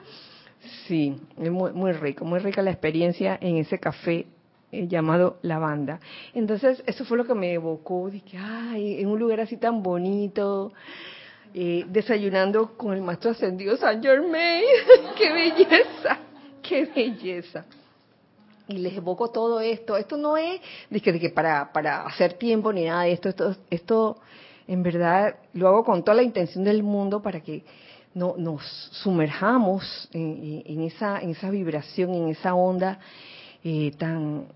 sí, 0.86 1.20
es 1.38 1.50
muy, 1.50 1.72
muy 1.72 1.92
rico, 1.92 2.24
muy 2.24 2.38
rica 2.38 2.62
la 2.62 2.70
experiencia 2.70 3.36
en 3.38 3.58
ese 3.58 3.78
café 3.78 4.24
eh, 4.72 4.88
llamado 4.88 5.36
Lavanda. 5.42 6.00
Entonces, 6.32 6.82
eso 6.86 7.04
fue 7.04 7.18
lo 7.18 7.26
que 7.26 7.34
me 7.34 7.52
evocó. 7.52 8.08
Dije, 8.08 8.38
ay, 8.38 9.02
en 9.02 9.08
un 9.08 9.18
lugar 9.18 9.40
así 9.40 9.58
tan 9.58 9.82
bonito, 9.82 10.72
eh, 11.52 11.84
desayunando 11.86 12.78
con 12.78 12.94
el 12.94 13.02
maestro 13.02 13.32
ascendido 13.32 13.76
San 13.76 14.02
Germain. 14.02 14.64
¡Qué 15.18 15.30
belleza! 15.30 16.18
¡Qué 16.62 16.86
belleza! 16.86 17.66
Y 18.68 18.78
les 18.78 18.94
evoco 18.96 19.30
todo 19.30 19.60
esto. 19.60 19.96
Esto 19.96 20.16
no 20.16 20.36
es 20.36 20.60
de 20.90 21.00
que, 21.00 21.12
de 21.12 21.20
que 21.20 21.30
para, 21.30 21.72
para 21.72 22.02
hacer 22.02 22.34
tiempo 22.34 22.72
ni 22.72 22.84
nada 22.84 23.02
de 23.02 23.12
esto. 23.12 23.30
Esto, 23.30 23.56
esto 23.70 24.18
en 24.66 24.82
verdad 24.82 25.36
lo 25.54 25.68
hago 25.68 25.84
con 25.84 26.04
toda 26.04 26.16
la 26.16 26.22
intención 26.22 26.64
del 26.64 26.82
mundo 26.82 27.22
para 27.22 27.40
que 27.40 27.64
no, 28.14 28.34
nos 28.36 28.62
sumerjamos 29.02 30.08
en, 30.12 30.82
esa, 30.82 31.20
en 31.20 31.30
esa 31.30 31.50
vibración, 31.50 32.12
en 32.14 32.28
esa 32.28 32.54
onda 32.54 32.98
eh, 33.64 33.92
tan, 33.98 34.46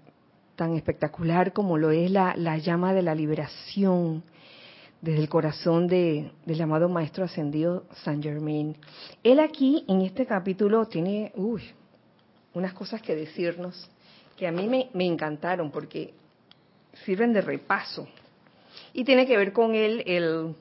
tan 0.57 0.75
espectacular 0.75 1.52
como 1.52 1.78
lo 1.78 1.90
es 1.90 2.11
la, 2.11 2.35
la 2.37 2.59
llama 2.59 2.92
de 2.92 3.02
la 3.02 3.14
liberación 3.14 4.23
desde 5.00 5.21
el 5.21 5.28
corazón 5.28 5.87
de, 5.88 6.31
del 6.47 6.61
amado 6.61 6.88
Maestro 6.88 7.25
Ascendido 7.25 7.85
San 8.04 8.23
Germain. 8.23 8.76
Él 9.23 9.40
aquí, 9.40 9.85
en 9.88 10.02
este 10.02 10.26
capítulo, 10.26 10.87
tiene 10.87 11.33
uy, 11.35 11.62
unas 12.54 12.73
cosas 12.73 13.02
que 13.02 13.16
decirnos 13.16 13.90
que 14.37 14.47
a 14.47 14.53
mí 14.53 14.69
me, 14.69 14.91
me 14.93 15.07
encantaron 15.07 15.71
porque 15.71 16.15
sirven 17.05 17.33
de 17.33 17.41
repaso 17.41 18.09
y 18.93 19.05
tiene 19.05 19.27
que 19.27 19.37
ver 19.37 19.53
con 19.53 19.75
él 19.75 20.03
el, 20.07 20.55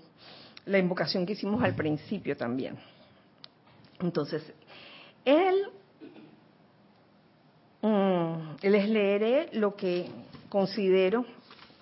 la 0.66 0.78
invocación 0.78 1.26
que 1.26 1.34
hicimos 1.34 1.64
al 1.64 1.76
principio 1.76 2.36
también. 2.38 2.78
Entonces, 4.00 4.44
él, 5.26 5.68
mm, 7.82 8.56
les 8.64 8.90
leeré 8.90 9.50
lo 9.54 9.76
que 9.76 10.08
considero 10.50 11.26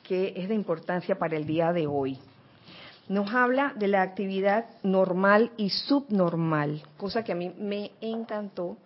que 0.03 0.33
es 0.35 0.49
de 0.49 0.55
importancia 0.55 1.17
para 1.17 1.37
el 1.37 1.45
día 1.45 1.71
de 1.71 1.87
hoy. 1.87 2.17
Nos 3.07 3.33
habla 3.33 3.73
de 3.75 3.87
la 3.87 4.01
actividad 4.01 4.65
normal 4.83 5.51
y 5.57 5.69
subnormal, 5.69 6.83
cosa 6.97 7.23
que 7.23 7.31
a 7.31 7.35
mí 7.35 7.53
me 7.57 7.91
encantó 8.01 8.77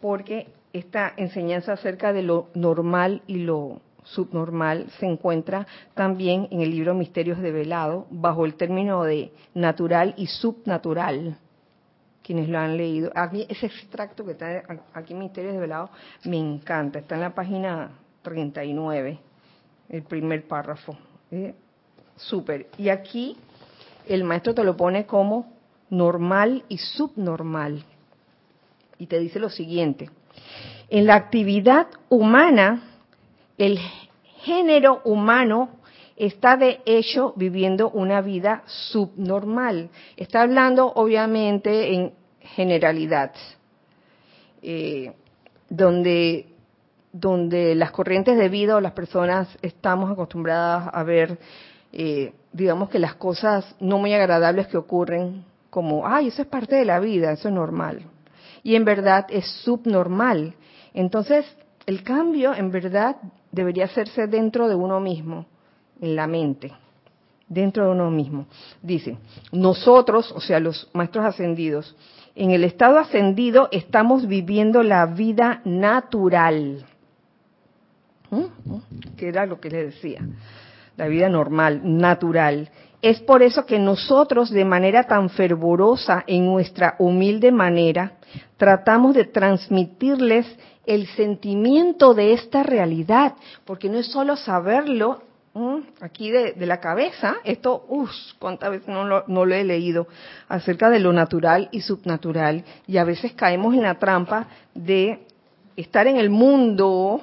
porque 0.00 0.48
esta 0.74 1.14
enseñanza 1.16 1.72
acerca 1.72 2.12
de 2.12 2.22
lo 2.22 2.48
normal 2.54 3.22
y 3.28 3.36
lo 3.36 3.80
subnormal 4.02 4.90
se 4.98 5.06
encuentra 5.06 5.66
también 5.94 6.48
en 6.50 6.60
el 6.60 6.70
libro 6.72 6.94
Misterios 6.94 7.38
de 7.38 7.52
Velado, 7.52 8.06
bajo 8.10 8.44
el 8.44 8.56
término 8.56 9.04
de 9.04 9.32
natural 9.54 10.14
y 10.18 10.26
subnatural. 10.26 11.38
Quienes 12.22 12.48
lo 12.48 12.58
han 12.58 12.76
leído. 12.76 13.12
A 13.14 13.28
mí 13.28 13.46
ese 13.48 13.66
extracto 13.66 14.24
que 14.24 14.32
está 14.32 14.64
aquí 14.94 15.12
en 15.12 15.20
Misterios 15.20 15.54
de 15.54 15.60
Velado 15.60 15.90
me 16.24 16.38
encanta. 16.38 16.98
Está 16.98 17.14
en 17.14 17.20
la 17.20 17.34
página 17.34 17.90
39, 18.22 19.18
el 19.90 20.02
primer 20.02 20.46
párrafo. 20.48 20.96
¿Eh? 21.30 21.54
Súper. 22.16 22.66
Y 22.78 22.88
aquí 22.88 23.36
el 24.08 24.24
maestro 24.24 24.54
te 24.54 24.64
lo 24.64 24.76
pone 24.76 25.06
como 25.06 25.52
normal 25.88 26.64
y 26.68 26.78
subnormal. 26.78 27.84
Y 28.98 29.06
te 29.06 29.18
dice 29.18 29.38
lo 29.38 29.50
siguiente. 29.50 30.10
En 30.88 31.06
la 31.06 31.14
actividad 31.14 31.88
humana, 32.08 32.82
el 33.58 33.78
género 34.42 35.00
humano 35.04 35.70
está 36.16 36.56
de 36.56 36.80
hecho 36.84 37.32
viviendo 37.36 37.90
una 37.90 38.20
vida 38.20 38.62
subnormal. 38.66 39.90
Está 40.16 40.42
hablando 40.42 40.92
obviamente 40.94 41.94
en 41.94 42.12
generalidad, 42.40 43.32
eh, 44.62 45.12
donde, 45.68 46.46
donde 47.12 47.74
las 47.74 47.90
corrientes 47.90 48.36
de 48.36 48.48
vida 48.48 48.76
o 48.76 48.80
las 48.80 48.92
personas 48.92 49.48
estamos 49.62 50.10
acostumbradas 50.10 50.90
a 50.92 51.02
ver, 51.02 51.38
eh, 51.92 52.32
digamos 52.52 52.90
que 52.90 52.98
las 52.98 53.14
cosas 53.14 53.74
no 53.80 53.98
muy 53.98 54.12
agradables 54.12 54.66
que 54.68 54.76
ocurren 54.76 55.44
como, 55.70 56.06
ay, 56.06 56.28
eso 56.28 56.42
es 56.42 56.48
parte 56.48 56.76
de 56.76 56.84
la 56.84 57.00
vida, 57.00 57.32
eso 57.32 57.48
es 57.48 57.54
normal. 57.54 58.02
Y 58.64 58.74
en 58.74 58.84
verdad 58.84 59.26
es 59.28 59.46
subnormal. 59.62 60.54
Entonces, 60.92 61.46
el 61.86 62.02
cambio 62.02 62.54
en 62.54 62.72
verdad 62.72 63.16
debería 63.52 63.84
hacerse 63.84 64.26
dentro 64.26 64.68
de 64.68 64.74
uno 64.74 64.98
mismo, 64.98 65.46
en 66.00 66.16
la 66.16 66.26
mente, 66.26 66.72
dentro 67.46 67.84
de 67.84 67.90
uno 67.90 68.10
mismo. 68.10 68.46
Dice, 68.82 69.18
nosotros, 69.52 70.32
o 70.32 70.40
sea, 70.40 70.58
los 70.58 70.88
maestros 70.92 71.24
ascendidos, 71.26 71.94
en 72.34 72.50
el 72.50 72.64
estado 72.64 72.98
ascendido 72.98 73.68
estamos 73.70 74.26
viviendo 74.26 74.82
la 74.82 75.06
vida 75.06 75.60
natural. 75.64 76.84
¿Mm? 78.30 79.14
Que 79.16 79.28
era 79.28 79.46
lo 79.46 79.60
que 79.60 79.70
le 79.70 79.84
decía. 79.84 80.26
La 80.96 81.06
vida 81.06 81.28
normal, 81.28 81.80
natural. 81.84 82.70
Es 83.04 83.20
por 83.20 83.42
eso 83.42 83.66
que 83.66 83.78
nosotros, 83.78 84.48
de 84.48 84.64
manera 84.64 85.04
tan 85.04 85.28
fervorosa, 85.28 86.24
en 86.26 86.46
nuestra 86.46 86.96
humilde 86.98 87.52
manera, 87.52 88.12
tratamos 88.56 89.14
de 89.14 89.26
transmitirles 89.26 90.46
el 90.86 91.06
sentimiento 91.08 92.14
de 92.14 92.32
esta 92.32 92.62
realidad, 92.62 93.34
porque 93.66 93.90
no 93.90 93.98
es 93.98 94.06
solo 94.06 94.36
saberlo 94.36 95.20
aquí 96.00 96.30
de, 96.30 96.54
la 96.64 96.80
cabeza, 96.80 97.36
esto, 97.44 97.84
uff, 97.88 98.10
cuántas 98.38 98.70
veces 98.70 98.88
no 98.88 99.04
lo, 99.04 99.24
no 99.26 99.44
lo 99.44 99.54
he 99.54 99.64
leído, 99.64 100.08
acerca 100.48 100.88
de 100.88 101.00
lo 101.00 101.12
natural 101.12 101.68
y 101.72 101.82
subnatural, 101.82 102.64
y 102.86 102.96
a 102.96 103.04
veces 103.04 103.34
caemos 103.34 103.74
en 103.74 103.82
la 103.82 103.98
trampa 103.98 104.48
de 104.74 105.26
estar 105.76 106.06
en 106.06 106.16
el 106.16 106.30
mundo, 106.30 107.20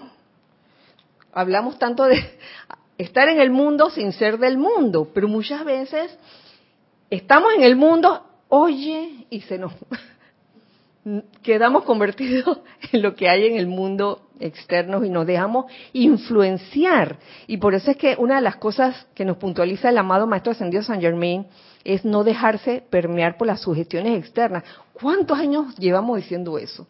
hablamos 1.33 1.79
tanto 1.79 2.03
de 2.03 2.23
estar 3.01 3.27
en 3.29 3.39
el 3.39 3.49
mundo 3.49 3.89
sin 3.89 4.11
ser 4.13 4.37
del 4.37 4.57
mundo, 4.57 5.09
pero 5.13 5.27
muchas 5.27 5.65
veces 5.65 6.17
estamos 7.09 7.53
en 7.53 7.63
el 7.63 7.75
mundo, 7.75 8.23
oye, 8.49 9.25
y 9.29 9.41
se 9.41 9.57
nos 9.57 9.73
quedamos 11.41 11.83
convertidos 11.83 12.59
en 12.91 13.01
lo 13.01 13.15
que 13.15 13.27
hay 13.27 13.47
en 13.47 13.57
el 13.57 13.67
mundo 13.67 14.27
externo 14.39 15.03
y 15.03 15.09
nos 15.09 15.25
dejamos 15.25 15.65
influenciar. 15.93 17.17
Y 17.47 17.57
por 17.57 17.73
eso 17.73 17.91
es 17.91 17.97
que 17.97 18.15
una 18.17 18.35
de 18.35 18.41
las 18.41 18.57
cosas 18.57 19.07
que 19.15 19.25
nos 19.25 19.37
puntualiza 19.37 19.89
el 19.89 19.97
amado 19.97 20.27
Maestro 20.27 20.51
Ascendido 20.51 20.83
San 20.83 21.01
Germain 21.01 21.45
es 21.83 22.05
no 22.05 22.23
dejarse 22.23 22.83
permear 22.89 23.37
por 23.37 23.47
las 23.47 23.61
sugestiones 23.61 24.19
externas. 24.19 24.63
¿Cuántos 24.93 25.39
años 25.39 25.75
llevamos 25.77 26.17
diciendo 26.17 26.57
eso? 26.59 26.87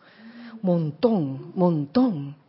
Montón, 0.62 1.54
montón. 1.56 2.40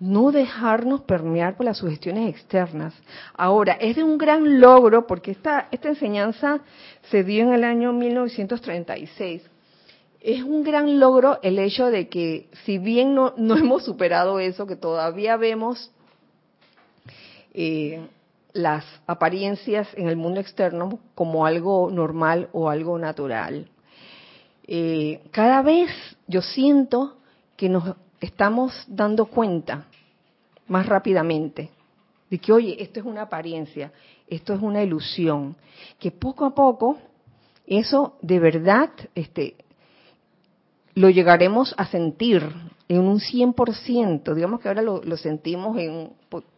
No 0.00 0.32
dejarnos 0.32 1.02
permear 1.02 1.56
por 1.56 1.66
las 1.66 1.78
sugestiones 1.78 2.28
externas. 2.28 2.94
Ahora, 3.34 3.74
es 3.74 3.96
de 3.96 4.02
un 4.02 4.18
gran 4.18 4.60
logro 4.60 5.06
porque 5.06 5.30
esta, 5.30 5.68
esta 5.70 5.88
enseñanza 5.88 6.60
se 7.10 7.24
dio 7.24 7.44
en 7.44 7.52
el 7.52 7.64
año 7.64 7.92
1936 7.92 9.42
es 10.24 10.42
un 10.42 10.64
gran 10.64 10.98
logro 10.98 11.38
el 11.42 11.58
hecho 11.58 11.90
de 11.90 12.08
que 12.08 12.48
si 12.64 12.78
bien 12.78 13.14
no, 13.14 13.34
hemos 13.36 13.84
superado 13.84 14.40
eso, 14.40 14.66
que 14.66 14.74
todavía 14.74 15.36
vemos 15.36 15.92
eh, 17.52 18.08
las 18.54 18.84
apariencias 19.06 19.86
en 19.94 20.08
el 20.08 20.16
mundo 20.16 20.40
externo 20.40 20.98
como 21.14 21.44
algo 21.44 21.90
normal 21.90 22.48
o 22.52 22.70
algo 22.70 22.98
natural. 22.98 23.68
Eh, 24.66 25.20
cada 25.30 25.60
vez 25.60 25.90
yo 26.26 26.40
siento 26.40 27.18
que 27.58 27.68
nos 27.68 27.94
estamos 28.24 28.84
dando 28.88 29.26
cuenta 29.26 29.86
más 30.66 30.86
rápidamente 30.86 31.70
de 32.30 32.38
que, 32.38 32.52
oye, 32.52 32.82
esto 32.82 33.00
es 33.00 33.06
una 33.06 33.22
apariencia, 33.22 33.92
esto 34.26 34.54
es 34.54 34.62
una 34.62 34.82
ilusión, 34.82 35.54
que 35.98 36.10
poco 36.10 36.46
a 36.46 36.54
poco 36.54 36.98
eso 37.66 38.16
de 38.22 38.38
verdad 38.38 38.90
este, 39.14 39.56
lo 40.94 41.10
llegaremos 41.10 41.74
a 41.76 41.86
sentir 41.86 42.42
en 42.88 43.00
un 43.00 43.20
100%, 43.20 44.34
digamos 44.34 44.60
que 44.60 44.68
ahora 44.68 44.82
lo, 44.82 45.16
sentimos 45.16 45.76
en, 45.78 46.10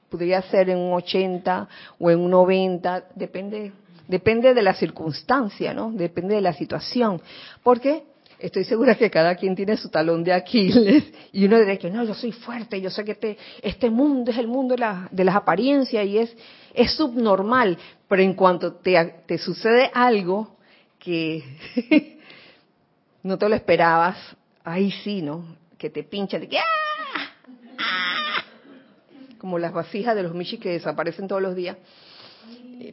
podría 0.09 0.43
ser 0.43 0.71
en 0.71 0.79
un 0.79 0.93
80 0.95 1.69
o 1.99 2.11
en 2.11 2.21
un 2.21 2.31
90, 2.31 3.09
depende, 3.15 3.73
depende 4.07 4.55
de 4.55 4.63
la 4.63 4.75
circunstancia, 4.75 5.75
¿no? 5.75 5.91
Depende 5.93 6.37
de 6.37 6.41
la 6.41 6.53
situación. 6.53 7.21
Porque 7.63 8.05
estoy 8.39 8.65
segura 8.65 8.95
que 8.95 9.11
cada 9.11 9.35
quien 9.37 9.55
tiene 9.55 9.77
su 9.77 9.89
talón 9.89 10.23
de 10.23 10.33
Aquiles 10.33 11.05
y 11.33 11.45
uno 11.45 11.59
diría 11.59 11.79
que 11.79 11.91
no, 11.91 12.05
yo 12.05 12.15
soy 12.15 12.33
fuerte, 12.33 12.81
yo 12.81 12.91
sé 12.91 13.05
que 13.05 13.13
este, 13.13 13.39
este 13.63 13.91
mundo 13.91 14.31
es 14.31 14.39
el 14.39 14.47
mundo 14.47 14.77
de, 14.77 14.87
de 15.11 15.25
las 15.25 15.37
apariencias 15.37 16.07
y 16.07 16.19
es, 16.19 16.37
es 16.75 16.93
subnormal, 16.93 17.79
pero 18.09 18.23
en 18.23 18.35
cuanto 18.35 18.75
te, 18.75 19.23
te 19.27 19.39
sucede 19.39 19.91
algo 19.95 20.57
que 20.99 21.43
no 23.23 23.39
te 23.39 23.49
lo 23.49 23.55
esperabas, 23.55 24.17
ahí 24.65 24.91
sí, 24.91 25.23
¿no? 25.23 25.57
Que 25.79 25.91
te 25.91 26.03
pinchan, 26.03 26.41
de 26.41 26.49
que 26.49 26.59
¡ah! 26.59 26.63
¡Ah! 27.79 28.45
como 29.39 29.59
las 29.59 29.73
vasijas 29.73 30.17
de 30.17 30.23
los 30.23 30.35
michis 30.35 30.59
que 30.59 30.71
desaparecen 30.71 31.29
todos 31.29 31.43
los 31.43 31.55
días. 31.55 31.77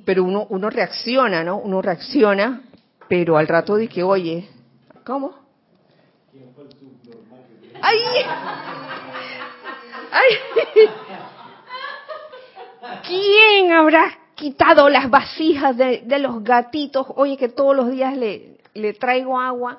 Pero 0.06 0.24
uno, 0.24 0.46
uno 0.50 0.70
reacciona, 0.70 1.44
¿no? 1.44 1.58
Uno 1.58 1.82
reacciona, 1.82 2.64
pero 3.08 3.38
al 3.38 3.48
rato 3.48 3.76
de 3.76 3.88
que, 3.88 4.04
oye, 4.04 4.48
¿cómo? 5.04 5.34
¡Ay! 7.82 7.98
¡Ay! 10.12 10.90
¿Quién 13.08 13.72
habrá 13.72 14.18
quitado 14.36 14.90
las 14.90 15.10
vasijas 15.10 15.78
de, 15.78 16.04
los 16.20 16.44
gatitos? 16.44 17.08
Oye, 17.16 17.38
que 17.38 17.50
todos 17.50 17.76
los 17.76 17.92
días 17.92 18.18
le, 18.18 18.58
le 18.74 18.94
traigo 18.94 19.40
agua 19.40 19.78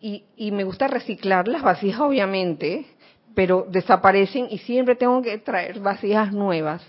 y, 0.00 0.24
y 0.36 0.50
me 0.52 0.64
gusta 0.64 0.88
reciclar 0.88 1.48
las 1.48 1.62
vasijas, 1.62 2.00
obviamente, 2.00 2.86
pero 3.34 3.66
desaparecen 3.68 4.48
y 4.50 4.58
siempre 4.58 4.94
tengo 4.94 5.20
que 5.22 5.38
traer 5.38 5.80
vasijas 5.80 6.32
nuevas. 6.32 6.82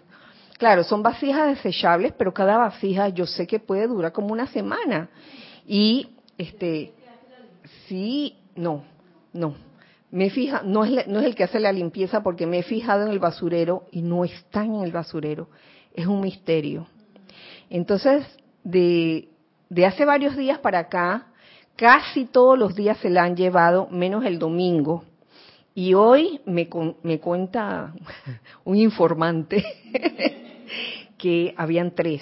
Claro, 0.57 0.83
son 0.83 1.01
vasijas 1.01 1.47
desechables, 1.47 2.13
pero 2.13 2.33
cada 2.33 2.57
vasija 2.57 3.09
yo 3.09 3.25
sé 3.25 3.47
que 3.47 3.59
puede 3.59 3.87
durar 3.87 4.11
como 4.11 4.31
una 4.31 4.47
semana. 4.47 5.09
Y, 5.67 6.09
este, 6.37 6.93
sí, 7.91 8.37
no, 8.55 8.85
no. 9.33 9.53
Me 10.11 10.29
fija, 10.29 10.61
no 10.63 10.85
es, 10.85 11.07
no 11.07 11.19
es 11.19 11.25
el 11.25 11.35
que 11.35 11.43
hace 11.43 11.59
la 11.59 11.73
limpieza 11.73 12.23
porque 12.23 12.47
me 12.47 12.59
he 12.59 12.63
fijado 12.63 13.05
en 13.05 13.11
el 13.11 13.19
basurero 13.19 13.83
y 13.91 14.01
no 14.01 14.23
están 14.23 14.75
en 14.75 14.83
el 14.83 14.93
basurero. 14.93 15.49
Es 15.93 16.07
un 16.07 16.21
misterio. 16.21 16.87
Entonces, 17.69 18.25
de, 18.63 19.27
de 19.69 19.85
hace 19.85 20.05
varios 20.05 20.37
días 20.37 20.59
para 20.59 20.79
acá, 20.79 21.27
casi 21.75 22.23
todos 22.25 22.57
los 22.57 22.75
días 22.75 22.97
se 22.99 23.09
la 23.09 23.23
han 23.23 23.35
llevado, 23.35 23.89
menos 23.91 24.23
el 24.23 24.39
domingo. 24.39 25.03
Y 25.75 25.93
hoy 25.93 26.39
me, 26.45 26.69
me 27.03 27.19
cuenta 27.19 27.93
un 28.63 28.77
informante 28.77 29.65
que 31.17 31.53
habían 31.57 31.91
tres. 31.91 32.21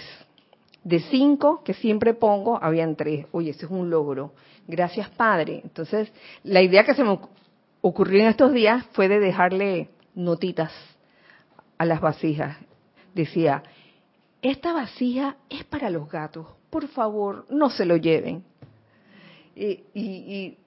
De 0.84 0.99
cinco 0.99 1.62
que 1.63 1.75
siempre 1.75 2.15
pongo, 2.15 2.58
habían 2.60 2.95
tres. 2.95 3.27
Oye, 3.32 3.51
ese 3.51 3.65
es 3.65 3.71
un 3.71 3.91
logro. 3.91 4.34
Gracias, 4.69 5.10
Padre. 5.10 5.62
Entonces, 5.63 6.13
la 6.43 6.62
idea 6.62 6.84
que 6.84 6.93
se 6.93 7.03
me 7.03 7.17
ocurrió 7.82 8.21
en 8.21 8.27
estos 8.27 8.53
días 8.53 8.86
fue 8.91 9.08
de 9.08 9.19
dejarle 9.19 9.89
notitas 10.13 10.71
a 11.79 11.86
las 11.86 11.99
vasijas. 11.99 12.55
Decía, 13.15 13.63
esta 14.43 14.71
vasija 14.71 15.38
es 15.49 15.63
para 15.63 15.89
los 15.89 16.08
gatos. 16.08 16.45
Por 16.69 16.88
favor, 16.88 17.47
no 17.49 17.71
se 17.71 17.84
lo 17.84 17.97
lleven. 17.97 18.43
Y, 19.55 19.82
y, 19.95 20.58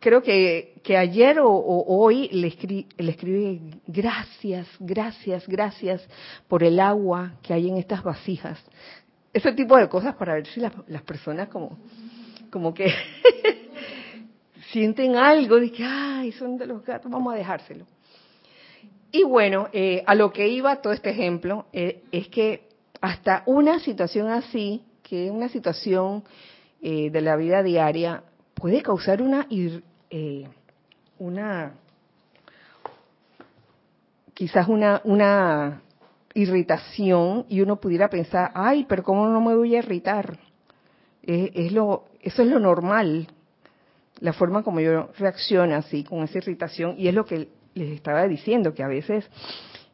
creo 0.00 0.20
que, 0.20 0.74
que 0.82 0.96
ayer 0.96 1.38
o, 1.38 1.52
hoy 1.52 2.30
le, 2.32 2.48
escri, 2.48 2.88
le 2.98 3.12
escribí 3.12 3.80
gracias, 3.86 4.66
gracias, 4.80 5.46
gracias 5.46 6.04
por 6.48 6.64
el 6.64 6.80
agua 6.80 7.34
que 7.42 7.54
hay 7.54 7.68
en 7.68 7.76
estas 7.76 8.02
vasijas. 8.02 8.60
Ese 9.32 9.52
tipo 9.52 9.76
de 9.76 9.88
cosas 9.88 10.16
para 10.16 10.34
ver 10.34 10.48
si 10.48 10.60
las 10.60 11.02
personas 11.02 11.48
como, 11.48 11.78
como 12.52 12.74
que 12.74 12.86
sienten 14.72 15.16
algo 15.16 15.58
de 15.58 15.72
que, 15.72 15.82
ay, 15.82 16.32
son 16.32 16.58
de 16.58 16.66
los 16.66 16.84
gatos, 16.84 17.10
vamos 17.10 17.32
a 17.32 17.36
dejárselo. 17.38 17.86
Y 19.10 19.24
bueno, 19.24 19.68
eh, 19.72 20.04
a 20.06 20.14
lo 20.14 20.32
que 20.32 20.48
iba 20.48 20.76
todo 20.76 20.92
este 20.92 21.10
ejemplo 21.10 21.66
eh, 21.72 22.02
es 22.12 22.28
que 22.28 22.68
hasta 23.00 23.42
una 23.46 23.80
situación 23.80 24.28
así, 24.28 24.84
que 25.02 25.30
una 25.30 25.48
situación 25.48 26.24
eh, 26.82 27.10
de 27.10 27.20
la 27.22 27.36
vida 27.36 27.62
diaria, 27.62 28.22
puede 28.54 28.82
causar 28.82 29.22
una, 29.22 29.48
una 31.18 31.72
quizás 34.34 34.68
una, 34.68 35.00
una 35.04 35.82
irritación 36.34 37.46
y 37.48 37.62
uno 37.62 37.76
pudiera 37.80 38.08
pensar, 38.10 38.50
ay, 38.54 38.84
pero 38.86 39.02
¿cómo 39.02 39.26
no 39.26 39.40
me 39.40 39.56
voy 39.56 39.74
a 39.74 39.78
irritar? 39.78 40.38
es 41.24 41.70
lo, 41.70 42.06
eso 42.22 42.42
es 42.42 42.48
lo 42.48 42.60
normal, 42.60 43.28
la 44.20 44.32
forma 44.32 44.62
como 44.62 44.80
yo 44.80 45.10
reacciono 45.18 45.74
así, 45.74 46.04
con 46.04 46.22
esa 46.22 46.38
irritación, 46.38 46.94
y 46.96 47.08
es 47.08 47.14
lo 47.14 47.24
que 47.24 47.48
les 47.74 47.90
estaba 47.90 48.26
diciendo, 48.28 48.72
que 48.72 48.82
a 48.82 48.88
veces 48.88 49.28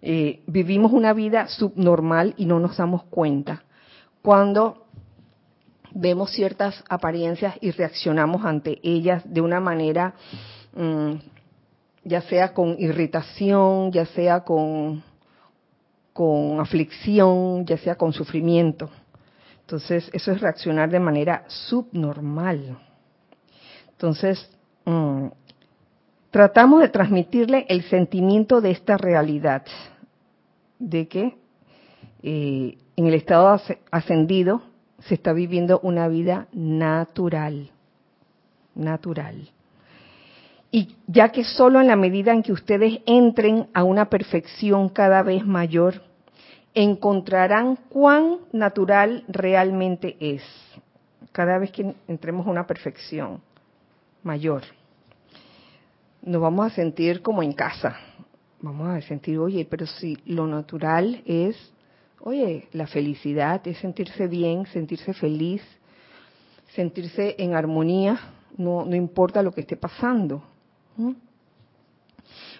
eh, 0.02 0.42
vivimos 0.46 0.92
una 0.92 1.12
vida 1.12 1.48
subnormal 1.48 2.34
y 2.36 2.44
no 2.44 2.60
nos 2.60 2.76
damos 2.76 3.04
cuenta. 3.04 3.64
Cuando 4.22 4.86
vemos 5.92 6.30
ciertas 6.30 6.84
apariencias 6.88 7.54
y 7.60 7.70
reaccionamos 7.70 8.44
ante 8.44 8.78
ellas 8.82 9.22
de 9.26 9.40
una 9.40 9.60
manera, 9.60 10.14
mm, 10.74 11.12
ya 12.04 12.20
sea 12.22 12.52
con 12.52 12.76
irritación, 12.78 13.90
ya 13.92 14.06
sea 14.06 14.44
con, 14.44 15.02
con 16.12 16.60
aflicción, 16.60 17.64
ya 17.64 17.78
sea 17.78 17.96
con 17.96 18.12
sufrimiento. 18.12 18.90
Entonces, 19.68 20.08
eso 20.14 20.32
es 20.32 20.40
reaccionar 20.40 20.88
de 20.88 20.98
manera 20.98 21.44
subnormal. 21.46 22.78
Entonces, 23.90 24.50
mm, 24.86 25.26
tratamos 26.30 26.80
de 26.80 26.88
transmitirle 26.88 27.66
el 27.68 27.82
sentimiento 27.82 28.62
de 28.62 28.70
esta 28.70 28.96
realidad, 28.96 29.66
de 30.78 31.06
que 31.06 31.36
eh, 32.22 32.78
en 32.96 33.06
el 33.06 33.12
estado 33.12 33.60
ascendido 33.90 34.62
se 35.00 35.12
está 35.12 35.34
viviendo 35.34 35.80
una 35.80 36.08
vida 36.08 36.48
natural, 36.54 37.70
natural. 38.74 39.50
Y 40.70 40.96
ya 41.06 41.28
que 41.28 41.44
solo 41.44 41.78
en 41.82 41.88
la 41.88 41.96
medida 41.96 42.32
en 42.32 42.42
que 42.42 42.52
ustedes 42.52 43.00
entren 43.04 43.68
a 43.74 43.84
una 43.84 44.08
perfección 44.08 44.88
cada 44.88 45.22
vez 45.22 45.44
mayor, 45.44 46.07
encontrarán 46.74 47.76
cuán 47.88 48.38
natural 48.52 49.24
realmente 49.28 50.16
es, 50.20 50.42
cada 51.32 51.58
vez 51.58 51.70
que 51.70 51.94
entremos 52.06 52.46
a 52.46 52.50
una 52.50 52.66
perfección 52.66 53.40
mayor. 54.22 54.62
Nos 56.22 56.40
vamos 56.42 56.66
a 56.66 56.74
sentir 56.74 57.22
como 57.22 57.42
en 57.42 57.52
casa. 57.52 57.96
Vamos 58.60 58.88
a 58.88 59.00
sentir, 59.02 59.38
oye, 59.38 59.64
pero 59.64 59.86
si 59.86 60.18
lo 60.26 60.46
natural 60.46 61.22
es, 61.24 61.56
oye, 62.20 62.68
la 62.72 62.86
felicidad 62.86 63.66
es 63.66 63.78
sentirse 63.78 64.26
bien, 64.26 64.66
sentirse 64.66 65.14
feliz, 65.14 65.62
sentirse 66.74 67.36
en 67.38 67.54
armonía, 67.54 68.18
no, 68.56 68.84
no 68.84 68.96
importa 68.96 69.42
lo 69.42 69.52
que 69.52 69.60
esté 69.60 69.76
pasando. 69.76 70.42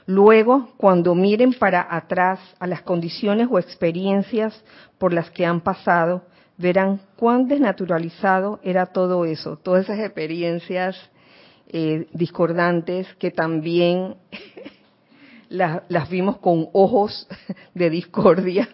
Luego, 0.08 0.70
cuando 0.78 1.14
miren 1.14 1.52
para 1.52 1.86
atrás 1.94 2.40
a 2.58 2.66
las 2.66 2.80
condiciones 2.80 3.46
o 3.50 3.58
experiencias 3.58 4.58
por 4.96 5.12
las 5.12 5.30
que 5.30 5.44
han 5.44 5.60
pasado, 5.60 6.22
verán 6.56 7.02
cuán 7.16 7.46
desnaturalizado 7.46 8.58
era 8.62 8.86
todo 8.86 9.26
eso, 9.26 9.58
todas 9.58 9.84
esas 9.84 9.98
experiencias 9.98 10.96
eh, 11.68 12.08
discordantes 12.14 13.06
que 13.16 13.30
también 13.30 14.16
las, 15.50 16.08
vimos 16.08 16.38
con 16.38 16.70
ojos 16.72 17.28
de 17.74 17.90
discordia, 17.90 18.66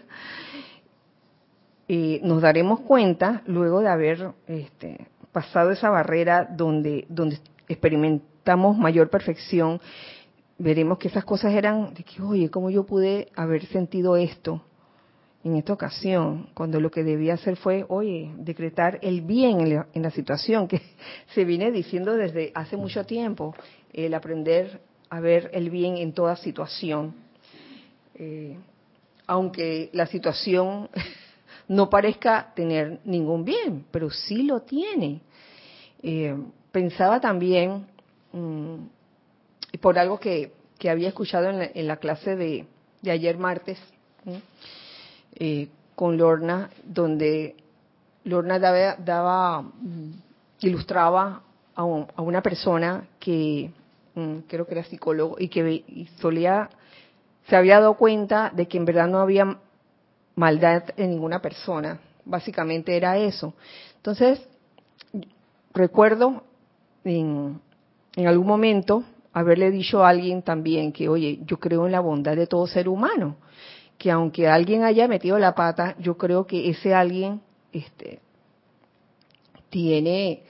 eh, 1.88 2.20
nos 2.22 2.42
daremos 2.42 2.78
cuenta 2.82 3.42
luego 3.46 3.80
de 3.80 3.88
haber 3.88 4.30
este, 4.46 5.08
pasado 5.32 5.72
esa 5.72 5.90
barrera 5.90 6.48
donde, 6.48 7.06
donde 7.08 7.40
experimentamos 7.66 8.78
mayor 8.78 9.10
perfección, 9.10 9.80
veremos 10.58 10.98
que 10.98 11.08
esas 11.08 11.24
cosas 11.24 11.52
eran 11.54 11.94
de 11.94 12.04
que, 12.04 12.22
oye, 12.22 12.50
¿cómo 12.50 12.70
yo 12.70 12.84
pude 12.84 13.28
haber 13.34 13.66
sentido 13.66 14.16
esto? 14.16 14.62
en 15.44 15.56
esta 15.56 15.74
ocasión, 15.74 16.48
cuando 16.54 16.80
lo 16.80 16.90
que 16.90 17.04
debía 17.04 17.34
hacer 17.34 17.56
fue, 17.56 17.84
oye, 17.88 18.32
decretar 18.38 18.98
el 19.02 19.20
bien 19.20 19.60
en 19.92 20.02
la, 20.02 20.10
situación, 20.10 20.66
que 20.66 20.80
se 21.34 21.44
viene 21.44 21.70
diciendo 21.70 22.16
desde 22.16 22.50
hace 22.54 22.78
mucho 22.78 23.04
tiempo, 23.04 23.54
el 23.92 24.14
aprender 24.14 24.80
a 25.10 25.20
ver 25.20 25.50
el 25.52 25.68
bien 25.68 25.98
en 25.98 26.14
toda 26.14 26.36
situación. 26.36 27.14
Eh, 28.14 28.56
aunque 29.26 29.90
la 29.92 30.06
situación 30.06 30.88
no 31.68 31.90
parezca 31.90 32.52
tener 32.56 33.00
ningún 33.04 33.44
bien, 33.44 33.84
pero 33.90 34.08
sí 34.10 34.44
lo 34.44 34.60
tiene. 34.60 35.20
Eh, 36.02 36.34
pensaba 36.72 37.20
también, 37.20 37.86
mm, 38.32 38.76
por 39.84 39.98
algo 39.98 40.18
que, 40.18 40.50
que 40.78 40.88
había 40.88 41.08
escuchado 41.08 41.50
en 41.50 41.86
la, 41.86 41.96
clase 41.98 42.36
de, 42.36 42.66
ayer 43.06 43.36
martes, 43.36 43.78
eh, 45.34 45.68
con 45.94 46.16
Lorna, 46.16 46.70
donde 46.84 47.54
Lorna 48.24 48.58
daba, 48.58 49.60
mm, 49.60 50.12
ilustraba 50.60 51.42
a, 51.74 51.84
una 51.84 52.40
persona 52.40 53.08
que 53.20 53.72
mm, 54.14 54.38
creo 54.48 54.66
que 54.66 54.72
era 54.72 54.84
psicólogo 54.84 55.36
y 55.38 55.48
que 55.48 56.08
solía 56.18 56.70
se 57.46 57.54
había 57.54 57.78
dado 57.78 57.98
cuenta 57.98 58.50
de 58.54 58.66
que 58.66 58.78
en 58.78 58.86
verdad 58.86 59.06
no 59.06 59.18
había 59.18 59.58
maldad 60.34 60.84
en 60.96 61.10
ninguna 61.10 61.42
persona. 61.42 62.00
Básicamente 62.24 62.96
era 62.96 63.18
eso. 63.18 63.52
Entonces, 63.96 64.40
recuerdo 65.74 66.42
en, 67.04 67.60
en 68.16 68.26
algún 68.26 68.46
momento 68.46 69.04
haberle 69.34 69.72
dicho 69.72 70.04
a 70.04 70.08
alguien 70.08 70.42
también 70.42 70.92
que, 70.92 71.08
oye, 71.08 71.40
yo 71.44 71.58
creo 71.58 71.86
en 71.86 71.92
la 71.92 72.00
bondad 72.00 72.36
de 72.36 72.46
todo 72.46 72.68
ser 72.68 72.88
humano, 72.88 73.36
que 73.98 74.10
aunque 74.10 74.48
alguien 74.48 74.84
haya 74.84 75.08
metido 75.08 75.38
la 75.38 75.54
pata, 75.54 75.96
yo 75.98 76.16
creo 76.16 76.46
que 76.46 76.70
ese 76.70 76.94
alguien 76.94 77.40
este, 77.72 78.20
tiene, 79.70 80.44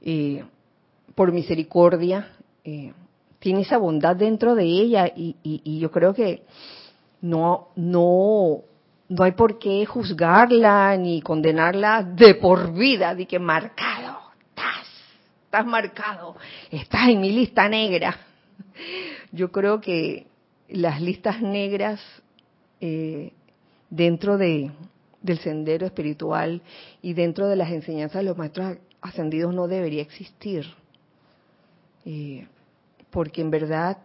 eh, 0.00 0.42
por 1.14 1.32
misericordia, 1.32 2.32
eh, 2.64 2.94
tiene 3.38 3.60
esa 3.60 3.76
bondad 3.76 4.16
dentro 4.16 4.54
de 4.54 4.64
ella 4.64 5.06
y, 5.06 5.36
y, 5.42 5.78
yo 5.78 5.90
creo 5.90 6.14
que 6.14 6.44
no, 7.20 7.68
no, 7.76 8.62
no 9.08 9.24
hay 9.24 9.32
por 9.32 9.58
qué 9.58 9.84
juzgarla 9.84 10.96
ni 10.96 11.20
condenarla 11.20 12.02
de 12.02 12.34
por 12.36 12.72
vida, 12.72 13.14
de 13.14 13.26
que 13.26 13.38
marcado, 13.38 14.18
estás, 14.48 14.86
estás 15.44 15.66
marcado, 15.66 16.36
estás 16.70 17.08
en 17.08 17.20
mi 17.20 17.32
lista 17.32 17.68
negra. 17.68 18.29
Yo 19.32 19.50
creo 19.50 19.80
que 19.80 20.26
las 20.68 21.00
listas 21.00 21.42
negras 21.42 22.00
eh, 22.80 23.32
dentro 23.90 24.38
de, 24.38 24.70
del 25.22 25.38
sendero 25.38 25.86
espiritual 25.86 26.62
y 27.02 27.12
dentro 27.14 27.48
de 27.48 27.56
las 27.56 27.70
enseñanzas 27.70 28.22
de 28.22 28.28
los 28.28 28.38
maestros 28.38 28.78
ascendidos 29.00 29.54
no 29.54 29.68
debería 29.68 30.02
existir. 30.02 30.66
Eh, 32.04 32.46
porque 33.10 33.40
en 33.40 33.50
verdad, 33.50 33.98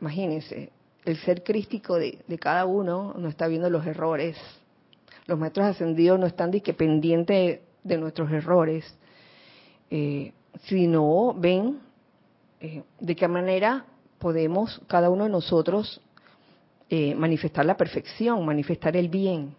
imagínense, 0.00 0.70
el 1.04 1.16
ser 1.18 1.42
crístico 1.42 1.96
de, 1.96 2.18
cada 2.40 2.66
uno 2.66 3.14
no 3.16 3.28
está 3.28 3.46
viendo 3.46 3.70
los 3.70 3.86
errores. 3.86 4.36
Los 5.26 5.38
maestros 5.38 5.66
ascendidos 5.66 6.18
no 6.18 6.26
están 6.26 6.50
pendientes 6.76 7.60
de 7.82 7.98
nuestros 7.98 8.30
errores, 8.30 8.84
eh, 9.90 10.32
sino 10.64 11.34
ven 11.34 11.78
eh, 12.60 12.82
de 13.00 13.16
qué 13.16 13.28
manera 13.28 13.84
podemos 14.18 14.80
cada 14.86 15.10
uno 15.10 15.24
de 15.24 15.30
nosotros 15.30 16.00
eh, 16.88 17.14
manifestar 17.14 17.64
la 17.64 17.76
perfección, 17.76 18.44
manifestar 18.44 18.96
el 18.96 19.08
bien. 19.08 19.54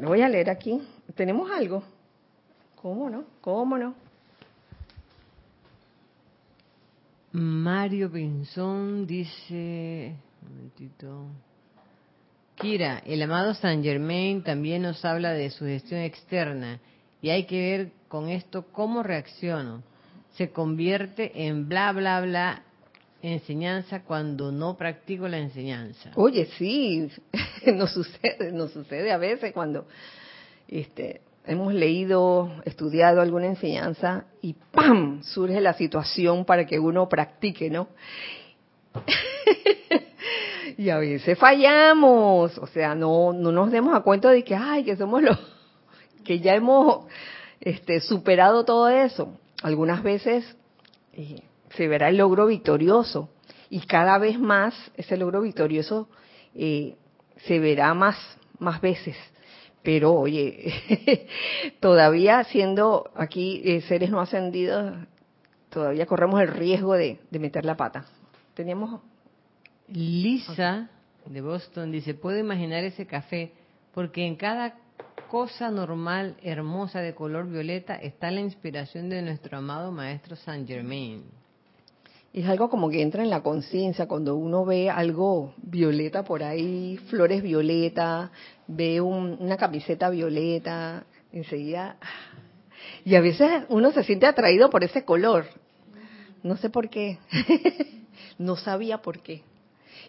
Lo 0.00 0.08
voy 0.08 0.20
a 0.20 0.28
leer 0.28 0.50
aquí. 0.50 0.82
¿Tenemos 1.14 1.50
algo? 1.50 1.82
¿Cómo 2.76 3.08
no? 3.08 3.24
¿Cómo 3.40 3.78
no? 3.78 3.94
Mario 7.32 8.12
Pinzón 8.12 9.06
dice, 9.06 10.14
un 10.42 10.48
momentito. 10.48 11.24
Kira, 12.56 12.98
el 13.06 13.22
amado 13.22 13.54
Saint 13.54 13.82
Germain 13.82 14.42
también 14.42 14.82
nos 14.82 15.02
habla 15.04 15.32
de 15.32 15.48
su 15.48 15.64
gestión 15.64 16.00
externa 16.00 16.78
y 17.22 17.30
hay 17.30 17.46
que 17.46 17.58
ver 17.58 17.92
con 18.12 18.28
esto 18.28 18.66
cómo 18.72 19.02
reacciono. 19.02 19.82
Se 20.34 20.50
convierte 20.50 21.46
en 21.46 21.66
bla, 21.66 21.92
bla, 21.92 22.20
bla 22.20 22.62
enseñanza 23.22 24.02
cuando 24.02 24.52
no 24.52 24.76
practico 24.76 25.28
la 25.28 25.38
enseñanza. 25.38 26.10
Oye, 26.16 26.44
sí, 26.58 27.08
nos 27.72 27.90
sucede, 27.90 28.52
nos 28.52 28.70
sucede 28.70 29.12
a 29.12 29.16
veces 29.16 29.54
cuando 29.54 29.86
este, 30.68 31.22
hemos 31.46 31.72
leído, 31.72 32.52
estudiado 32.66 33.22
alguna 33.22 33.46
enseñanza 33.46 34.26
y 34.42 34.56
¡pam! 34.72 35.22
surge 35.22 35.62
la 35.62 35.72
situación 35.72 36.44
para 36.44 36.66
que 36.66 36.78
uno 36.78 37.08
practique, 37.08 37.70
¿no? 37.70 37.88
y 40.76 40.90
a 40.90 40.98
veces 40.98 41.38
fallamos, 41.38 42.58
o 42.58 42.66
sea, 42.66 42.94
no, 42.94 43.32
no 43.32 43.52
nos 43.52 43.72
demos 43.72 43.96
a 43.96 44.00
cuenta 44.00 44.28
de 44.28 44.44
que, 44.44 44.54
ay, 44.54 44.84
que 44.84 44.98
somos 44.98 45.22
los, 45.22 45.38
que 46.22 46.40
ya 46.40 46.54
hemos 46.54 47.06
este, 47.62 48.00
superado 48.00 48.64
todo 48.64 48.88
eso. 48.88 49.38
Algunas 49.62 50.02
veces 50.02 50.44
eh, 51.14 51.42
se 51.70 51.88
verá 51.88 52.10
el 52.10 52.18
logro 52.18 52.46
victorioso 52.46 53.30
y 53.70 53.80
cada 53.80 54.18
vez 54.18 54.38
más 54.38 54.74
ese 54.96 55.16
logro 55.16 55.40
victorioso 55.40 56.08
eh, 56.54 56.96
se 57.46 57.58
verá 57.58 57.94
más, 57.94 58.16
más 58.58 58.80
veces 58.82 59.16
pero 59.82 60.14
oye, 60.14 61.26
todavía 61.80 62.44
siendo 62.44 63.10
aquí 63.14 63.60
eh, 63.64 63.80
seres 63.82 64.10
no 64.10 64.20
ascendidos, 64.20 64.94
todavía 65.70 66.06
corremos 66.06 66.40
el 66.40 66.48
riesgo 66.48 66.94
de, 66.94 67.18
meter 67.30 67.64
la 67.64 67.76
pata. 67.76 68.06
Teníamos... 68.54 69.00
Lisa 69.88 70.88
de 71.26 71.40
Boston 71.42 71.90
dice, 71.90 72.14
puedo 72.14 72.38
imaginar 72.38 72.82
ese 72.84 73.06
café 73.06 73.52
porque 73.92 74.24
en 74.24 74.36
cada 74.36 74.74
cosa 75.32 75.70
normal, 75.70 76.36
hermosa 76.42 77.00
de 77.00 77.14
color 77.14 77.48
violeta 77.48 77.94
está 77.94 78.30
la 78.30 78.40
inspiración 78.40 79.08
de 79.08 79.22
nuestro 79.22 79.56
amado 79.56 79.90
Maestro 79.90 80.36
Saint 80.36 80.68
Germain. 80.68 81.24
Es 82.34 82.46
algo 82.46 82.68
como 82.68 82.90
que 82.90 83.00
entra 83.00 83.22
en 83.22 83.30
la 83.30 83.42
conciencia 83.42 84.06
cuando 84.06 84.36
uno 84.36 84.66
ve 84.66 84.90
algo 84.90 85.54
violeta 85.56 86.22
por 86.22 86.42
ahí, 86.42 86.98
flores 87.08 87.42
violeta, 87.42 88.30
ve 88.66 89.00
una 89.00 89.56
camiseta 89.56 90.10
violeta, 90.10 91.06
enseguida. 91.32 91.96
Y 93.06 93.14
a 93.14 93.22
veces 93.22 93.64
uno 93.70 93.90
se 93.90 94.04
siente 94.04 94.26
atraído 94.26 94.68
por 94.68 94.84
ese 94.84 95.06
color. 95.06 95.46
No 96.42 96.58
sé 96.58 96.68
por 96.68 96.90
qué. 96.90 97.16
no 98.38 98.56
sabía 98.56 98.98
por 98.98 99.20
qué. 99.20 99.44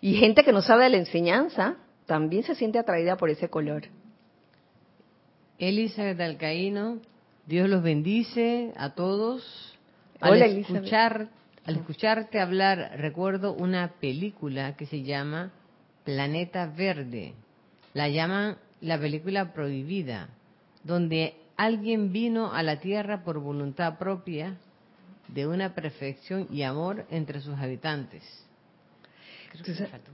Y 0.01 0.15
gente 0.15 0.43
que 0.43 0.51
no 0.51 0.61
sabe 0.61 0.83
de 0.83 0.89
la 0.89 0.97
enseñanza 0.97 1.77
también 2.07 2.43
se 2.43 2.55
siente 2.55 2.77
atraída 2.77 3.15
por 3.15 3.29
ese 3.29 3.47
color. 3.47 3.83
Elizabeth 5.69 6.19
Alcaíno, 6.19 6.99
Dios 7.45 7.69
los 7.69 7.81
bendice 7.83 8.73
a 8.75 8.95
todos. 8.95 9.43
Hola, 10.21 10.45
Al 10.45 10.57
escuchar, 10.57 11.29
al 11.65 11.75
escucharte 11.77 12.39
hablar, 12.39 12.95
recuerdo 12.97 13.53
una 13.53 13.93
película 14.01 14.75
que 14.75 14.85
se 14.85 15.03
llama 15.03 15.51
Planeta 16.03 16.67
Verde 16.67 17.33
la 17.93 18.09
llaman 18.09 18.57
la 18.81 18.99
película 18.99 19.53
prohibida, 19.53 20.29
donde 20.83 21.35
alguien 21.55 22.11
vino 22.11 22.51
a 22.51 22.63
la 22.63 22.79
Tierra 22.79 23.23
por 23.23 23.39
voluntad 23.39 23.97
propia 23.97 24.57
de 25.27 25.47
una 25.47 25.73
perfección 25.73 26.47
y 26.51 26.63
amor 26.63 27.05
entre 27.09 27.39
sus 27.39 27.57
habitantes. 27.57 28.23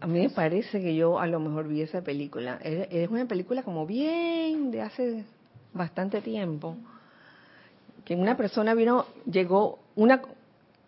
a 0.01 0.07
mí 0.07 0.19
me 0.19 0.29
parece 0.29 0.81
que 0.81 0.95
yo 0.95 1.19
a 1.19 1.25
lo 1.25 1.39
mejor 1.39 1.67
vi 1.67 1.81
esa 1.81 2.03
película. 2.03 2.59
Es 2.61 3.09
una 3.09 3.25
película 3.25 3.63
como 3.63 3.87
bien 3.87 4.69
de 4.69 4.81
hace 4.81 5.25
bastante 5.73 6.21
tiempo. 6.21 6.77
Que 8.05 8.15
una 8.15 8.35
persona 8.35 8.73
vino, 8.73 9.05
llegó, 9.25 9.79
una, 9.95 10.21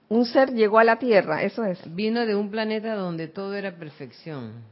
un 0.10 0.26
ser 0.26 0.54
llegó 0.54 0.80
a 0.80 0.84
la 0.84 0.98
Tierra, 0.98 1.44
eso 1.44 1.64
es. 1.64 1.80
Vino 1.94 2.26
de 2.26 2.36
un 2.36 2.50
planeta 2.50 2.96
donde 2.96 3.28
todo 3.28 3.54
era 3.54 3.72
perfección. 3.76 4.64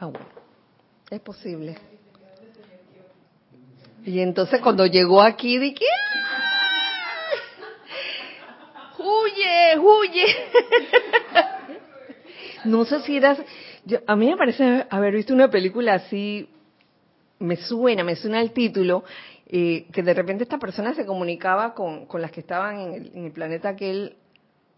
Ah, 0.00 0.10
es 1.10 1.20
posible. 1.20 1.76
Y 4.04 4.20
entonces 4.20 4.60
cuando 4.60 4.84
llegó 4.86 5.22
aquí, 5.22 5.58
dije, 5.58 5.84
¡huye, 8.98 9.78
huye! 9.78 10.26
no 12.64 12.84
sé 12.84 13.00
si 13.02 13.20
eras... 13.86 14.02
a 14.06 14.16
mí 14.16 14.26
me 14.26 14.36
parece 14.36 14.86
haber 14.90 15.14
visto 15.14 15.34
una 15.34 15.50
película 15.50 15.94
así, 15.94 16.48
me 17.38 17.56
suena, 17.56 18.04
me 18.04 18.16
suena 18.16 18.40
el 18.40 18.52
título, 18.52 19.04
eh, 19.46 19.86
que 19.92 20.02
de 20.02 20.14
repente 20.14 20.44
esta 20.44 20.58
persona 20.58 20.94
se 20.94 21.04
comunicaba 21.04 21.74
con, 21.74 22.06
con 22.06 22.22
las 22.22 22.30
que 22.30 22.40
estaban 22.40 22.80
en 22.80 23.24
el, 23.24 23.32
planeta 23.32 23.70
aquel 23.70 24.16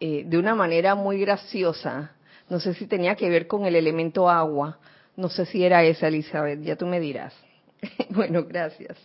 eh, 0.00 0.24
de 0.26 0.38
una 0.38 0.54
manera 0.54 0.94
muy 0.94 1.20
graciosa. 1.20 2.12
No 2.48 2.60
sé 2.60 2.74
si 2.74 2.86
tenía 2.86 3.14
que 3.14 3.28
ver 3.28 3.46
con 3.46 3.64
el 3.64 3.76
elemento 3.76 4.28
agua 4.28 4.78
no 5.16 5.28
sé 5.28 5.46
si 5.46 5.64
era 5.64 5.84
esa, 5.84 6.08
Elizabeth, 6.08 6.60
ya 6.62 6.76
tú 6.76 6.86
me 6.86 7.00
dirás. 7.00 7.34
bueno, 8.10 8.44
gracias. 8.44 8.98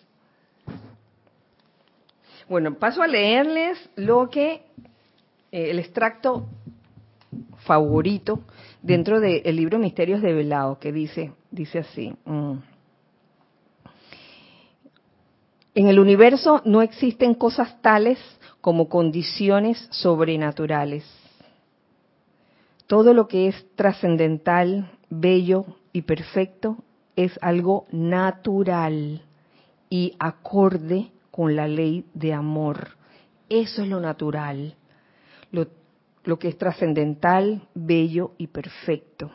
Bueno, 2.48 2.76
paso 2.76 3.04
a 3.04 3.08
leerles 3.08 3.78
lo 3.96 4.30
que 4.30 4.64
eh, 5.52 5.70
el 5.70 5.80
extracto 5.80 6.48
favorito 7.66 8.42
dentro 8.82 9.20
del 9.20 9.56
libro 9.56 9.80
Misterios 9.80 10.22
de 10.22 10.34
Velado, 10.34 10.80
que 10.80 10.92
dice, 10.92 11.32
dice 11.52 11.80
así. 11.80 12.14
Mm. 12.26 12.54
En 15.76 15.88
el 15.88 16.00
universo 16.00 16.62
no 16.66 16.82
existen 16.82 17.34
cosas 17.34 17.82
tales 17.82 18.20
como 18.62 18.90
condiciones 18.90 19.88
sobrenaturales. 19.92 21.06
Todo 22.88 23.14
lo 23.14 23.28
que 23.28 23.48
es 23.48 23.66
trascendental, 23.76 24.92
bello, 25.10 25.66
y 25.94 26.02
perfecto 26.04 26.78
es 27.16 27.38
algo 27.42 27.86
natural 27.92 29.22
y 29.90 30.16
acorde 30.20 31.12
con 31.32 31.56
la 31.56 31.68
ley 31.68 32.06
de 32.14 32.34
amor. 32.34 32.90
Eso 33.50 33.82
es 33.84 33.90
lo 33.90 34.00
natural, 34.00 34.76
lo, 35.52 35.68
lo 36.30 36.40
que 36.40 36.48
es 36.48 36.58
trascendental, 36.58 37.68
bello 37.74 38.32
y 38.38 38.48
perfecto. 38.48 39.32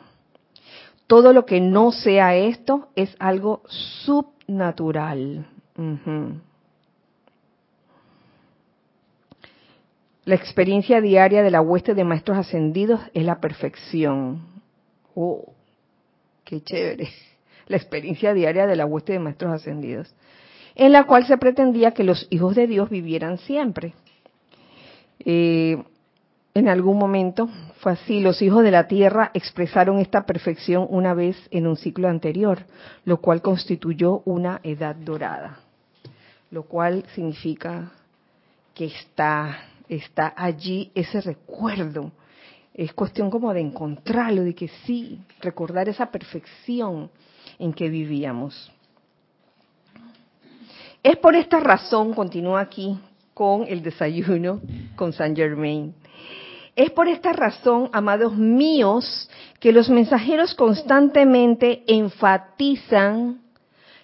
Todo 1.07 1.33
lo 1.33 1.45
que 1.45 1.61
no 1.61 1.91
sea 1.91 2.35
esto 2.35 2.87
es 2.95 3.15
algo 3.19 3.61
subnatural. 3.67 5.45
La 10.23 10.35
experiencia 10.35 11.01
diaria 11.01 11.43
de 11.43 11.51
la 11.51 11.61
hueste 11.61 11.93
de 11.93 12.03
maestros 12.03 12.37
ascendidos 12.37 13.01
es 13.13 13.23
la 13.25 13.39
perfección. 13.39 14.41
Oh, 15.13 15.53
qué 16.43 16.61
chévere. 16.61 17.09
La 17.67 17.77
experiencia 17.77 18.31
diaria 18.35 18.67
de 18.67 18.75
la 18.75 18.85
hueste 18.85 19.13
de 19.13 19.17
maestros 19.17 19.51
ascendidos, 19.51 20.13
en 20.75 20.91
la 20.91 21.05
cual 21.05 21.25
se 21.25 21.35
pretendía 21.35 21.93
que 21.93 22.03
los 22.03 22.27
hijos 22.29 22.53
de 22.55 22.67
Dios 22.67 22.91
vivieran 22.91 23.39
siempre. 23.39 23.95
Eh, 25.17 25.83
en 26.55 26.69
algún 26.69 26.97
momento 26.97 27.49
fue 27.79 27.91
así. 27.91 28.21
Los 28.21 28.41
hijos 28.41 28.63
de 28.63 28.71
la 28.71 28.87
tierra 28.87 29.29
expresaron 29.33 29.99
esta 29.99 30.25
perfección 30.25 30.87
una 30.89 31.13
vez 31.13 31.37
en 31.51 31.67
un 31.67 31.75
ciclo 31.75 32.07
anterior, 32.07 32.65
lo 33.03 33.17
cual 33.17 33.41
constituyó 33.41 34.21
una 34.25 34.61
edad 34.63 34.95
dorada. 34.95 35.59
Lo 36.49 36.63
cual 36.63 37.03
significa 37.13 37.91
que 38.73 38.85
está, 38.85 39.57
está 39.89 40.33
allí 40.35 40.91
ese 40.95 41.19
recuerdo. 41.19 42.11
Es 42.73 42.93
cuestión 42.93 43.29
como 43.29 43.53
de 43.53 43.59
encontrarlo, 43.59 44.43
de 44.43 44.55
que 44.55 44.69
sí, 44.85 45.19
recordar 45.41 45.89
esa 45.89 46.09
perfección 46.09 47.09
en 47.59 47.73
que 47.73 47.89
vivíamos. 47.89 48.71
Es 51.03 51.17
por 51.17 51.35
esta 51.35 51.59
razón, 51.59 52.13
continúa 52.13 52.61
aquí 52.61 52.97
con 53.33 53.65
el 53.67 53.83
desayuno 53.83 54.61
con 54.95 55.11
San 55.11 55.35
Germain 55.35 55.93
es 56.75 56.91
por 56.91 57.07
esta 57.07 57.31
razón, 57.31 57.89
amados 57.93 58.35
míos, 58.35 59.29
que 59.59 59.71
los 59.71 59.89
mensajeros 59.89 60.53
constantemente 60.55 61.83
enfatizan 61.87 63.41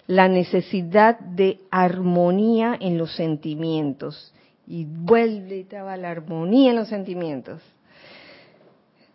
la 0.06 0.28
necesidad 0.28 1.18
de 1.18 1.60
armonía 1.70 2.76
en 2.80 2.96
los 2.96 3.14
sentimientos. 3.14 4.34
Y 4.66 4.86
vuelve 4.86 5.66
a 5.76 5.96
la 5.96 6.10
armonía 6.10 6.70
en 6.70 6.76
los 6.76 6.88
sentimientos. 6.88 7.60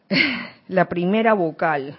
La 0.67 0.88
primera 0.89 1.34
vocal. 1.34 1.98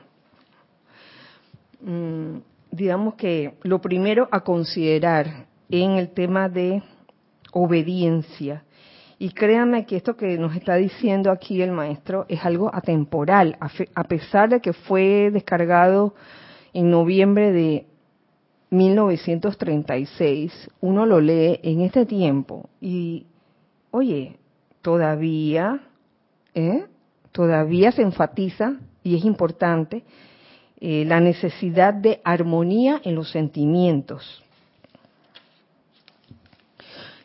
Mm, 1.81 2.39
digamos 2.71 3.15
que 3.15 3.55
lo 3.63 3.81
primero 3.81 4.29
a 4.31 4.41
considerar 4.41 5.47
en 5.71 5.93
el 5.93 6.11
tema 6.11 6.49
de 6.49 6.83
obediencia 7.53 8.65
y 9.19 9.31
créanme 9.31 9.85
que 9.85 9.97
esto 9.97 10.17
que 10.17 10.39
nos 10.39 10.55
está 10.55 10.77
diciendo 10.77 11.33
aquí 11.33 11.61
el 11.61 11.73
maestro 11.73 12.25
es 12.29 12.45
algo 12.45 12.73
atemporal, 12.73 13.59
a, 13.95 14.05
pesar 14.05 14.49
de 14.49 14.61
que 14.61 14.73
fue 14.73 15.31
descargado 15.33 16.15
en 16.73 16.91
noviembre 16.91 17.51
de 17.51 17.87
1936, 18.71 20.71
uno 20.81 21.05
lo 21.05 21.21
lee 21.21 21.59
en 21.63 21.81
este 21.81 22.07
tiempo 22.07 22.69
y, 22.81 23.27
oye, 23.91 24.37
todavía, 24.83 25.81
¿eh? 26.55 26.87
todavía 27.33 27.91
se 27.91 28.03
enfatiza, 28.03 28.75
y 29.03 29.17
es 29.17 29.25
importante, 29.25 30.05
eh, 30.81 31.05
la 31.07 31.19
necesidad 31.19 31.93
de 31.93 32.21
armonía 32.23 33.01
en 33.03 33.17
los 33.17 33.33
sentimientos. 33.33 34.45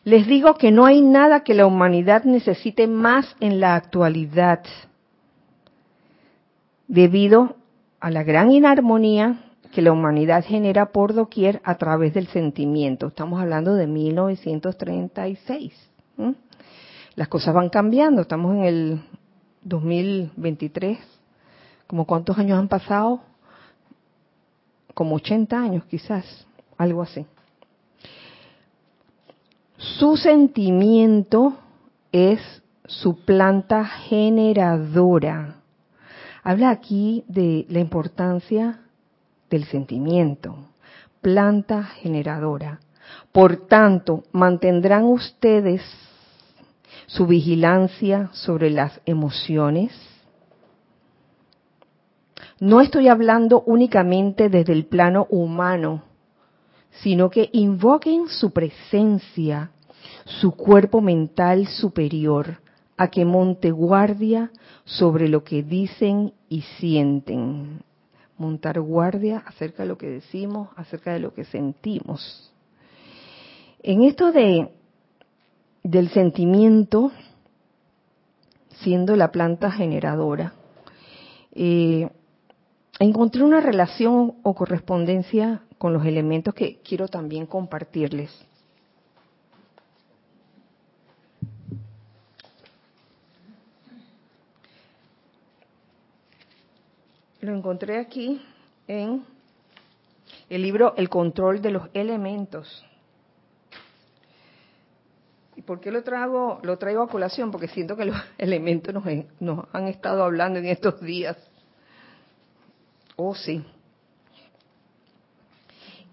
Les 0.04 0.26
digo 0.26 0.54
que 0.54 0.70
no 0.70 0.84
hay 0.84 1.00
nada 1.00 1.44
que 1.44 1.54
la 1.54 1.66
humanidad 1.66 2.24
necesite 2.24 2.86
más 2.86 3.34
en 3.40 3.58
la 3.58 3.74
actualidad, 3.74 4.62
debido 6.88 7.56
a 8.00 8.10
la 8.10 8.22
gran 8.22 8.52
inarmonía 8.52 9.40
que 9.72 9.80
la 9.80 9.92
humanidad 9.92 10.44
genera 10.44 10.92
por 10.92 11.14
doquier 11.14 11.62
a 11.64 11.76
través 11.76 12.12
del 12.12 12.26
sentimiento. 12.28 13.06
Estamos 13.08 13.40
hablando 13.40 13.74
de 13.74 13.86
1936. 13.86 15.72
Las 17.16 17.28
cosas 17.28 17.54
van 17.54 17.70
cambiando, 17.70 18.22
estamos 18.22 18.54
en 18.54 18.64
el 18.64 19.00
2023. 19.62 20.98
¿Como 21.86 22.06
cuántos 22.06 22.38
años 22.38 22.58
han 22.58 22.68
pasado? 22.68 23.20
Como 24.92 25.16
80 25.16 25.58
años 25.58 25.84
quizás, 25.86 26.46
algo 26.76 27.02
así. 27.02 27.26
Su 29.84 30.16
sentimiento 30.16 31.58
es 32.10 32.40
su 32.86 33.22
planta 33.26 33.84
generadora. 33.84 35.56
Habla 36.42 36.70
aquí 36.70 37.22
de 37.28 37.66
la 37.68 37.80
importancia 37.80 38.80
del 39.50 39.64
sentimiento, 39.64 40.56
planta 41.20 41.82
generadora. 41.82 42.80
Por 43.30 43.66
tanto, 43.66 44.24
mantendrán 44.32 45.04
ustedes 45.04 45.82
su 47.04 47.26
vigilancia 47.26 48.30
sobre 48.32 48.70
las 48.70 49.02
emociones. 49.04 49.92
No 52.58 52.80
estoy 52.80 53.08
hablando 53.08 53.62
únicamente 53.66 54.48
desde 54.48 54.72
el 54.72 54.86
plano 54.86 55.26
humano, 55.28 56.04
sino 57.02 57.28
que 57.28 57.50
invoquen 57.52 58.28
su 58.28 58.50
presencia 58.50 59.72
su 60.24 60.52
cuerpo 60.52 61.00
mental 61.00 61.66
superior 61.66 62.60
a 62.96 63.08
que 63.08 63.24
monte 63.24 63.70
guardia 63.70 64.50
sobre 64.84 65.28
lo 65.28 65.44
que 65.44 65.62
dicen 65.62 66.32
y 66.48 66.62
sienten. 66.78 67.82
Montar 68.36 68.80
guardia 68.80 69.44
acerca 69.46 69.84
de 69.84 69.88
lo 69.88 69.98
que 69.98 70.08
decimos, 70.08 70.68
acerca 70.76 71.12
de 71.12 71.20
lo 71.20 71.34
que 71.34 71.44
sentimos. 71.44 72.52
En 73.82 74.02
esto 74.02 74.32
de 74.32 74.70
del 75.84 76.08
sentimiento, 76.08 77.12
siendo 78.80 79.16
la 79.16 79.30
planta 79.30 79.70
generadora, 79.70 80.54
eh, 81.52 82.08
encontré 82.98 83.42
una 83.44 83.60
relación 83.60 84.34
o 84.42 84.54
correspondencia 84.54 85.62
con 85.78 85.92
los 85.92 86.06
elementos 86.06 86.54
que 86.54 86.80
quiero 86.82 87.06
también 87.06 87.46
compartirles. 87.46 88.30
Lo 97.44 97.54
encontré 97.54 97.98
aquí 97.98 98.40
en 98.88 99.22
el 100.48 100.62
libro 100.62 100.94
El 100.96 101.10
control 101.10 101.60
de 101.60 101.72
los 101.72 101.90
elementos. 101.92 102.86
¿Y 105.54 105.60
por 105.60 105.78
qué 105.78 105.90
lo 105.92 106.02
traigo, 106.02 106.60
lo 106.62 106.78
traigo 106.78 107.02
a 107.02 107.08
colación? 107.08 107.50
Porque 107.50 107.68
siento 107.68 107.98
que 107.98 108.06
los 108.06 108.16
elementos 108.38 108.94
nos, 108.94 109.04
nos 109.40 109.66
han 109.74 109.88
estado 109.88 110.24
hablando 110.24 110.58
en 110.58 110.64
estos 110.64 110.98
días. 111.02 111.36
Oh, 113.16 113.34
sí. 113.34 113.62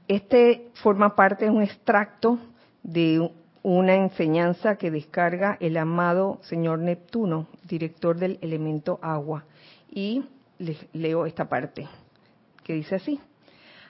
Este 0.09 0.69
forma 0.83 1.15
parte 1.15 1.45
de 1.45 1.51
un 1.51 1.61
extracto 1.61 2.39
de 2.83 3.31
una 3.63 3.95
enseñanza 3.95 4.75
que 4.75 4.91
descarga 4.91 5.55
el 5.61 5.77
amado 5.77 6.39
señor 6.41 6.79
Neptuno, 6.79 7.47
director 7.63 8.17
del 8.17 8.37
elemento 8.41 8.99
agua. 9.01 9.45
Y 9.89 10.25
les 10.61 10.77
leo 10.93 11.25
esta 11.25 11.49
parte, 11.49 11.87
que 12.63 12.73
dice 12.73 12.95
así. 12.95 13.19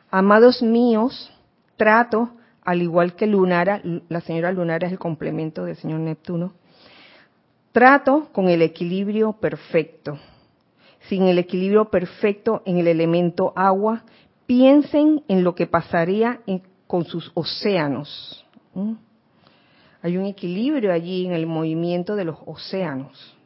Amados 0.09 0.61
míos, 0.61 1.31
trato, 1.75 2.31
al 2.63 2.81
igual 2.81 3.15
que 3.15 3.27
Lunara, 3.27 3.81
la 4.09 4.21
señora 4.21 4.51
Lunara 4.51 4.87
es 4.87 4.93
el 4.93 4.99
complemento 4.99 5.65
del 5.65 5.75
señor 5.75 5.99
Neptuno, 5.99 6.53
trato 7.71 8.29
con 8.31 8.49
el 8.49 8.61
equilibrio 8.61 9.33
perfecto. 9.33 10.17
Sin 11.07 11.23
el 11.23 11.39
equilibrio 11.39 11.85
perfecto 11.85 12.61
en 12.65 12.77
el 12.77 12.87
elemento 12.87 13.53
agua, 13.55 14.03
piensen 14.45 15.23
en 15.27 15.43
lo 15.43 15.55
que 15.55 15.67
pasaría 15.67 16.41
con 16.87 17.05
sus 17.05 17.31
océanos. 17.33 18.45
Hay 20.03 20.17
un 20.17 20.25
equilibrio 20.25 20.93
allí 20.93 21.25
en 21.25 21.33
el 21.33 21.47
movimiento 21.47 22.15
de 22.15 22.25
los 22.25 22.37
océanos 22.45 23.37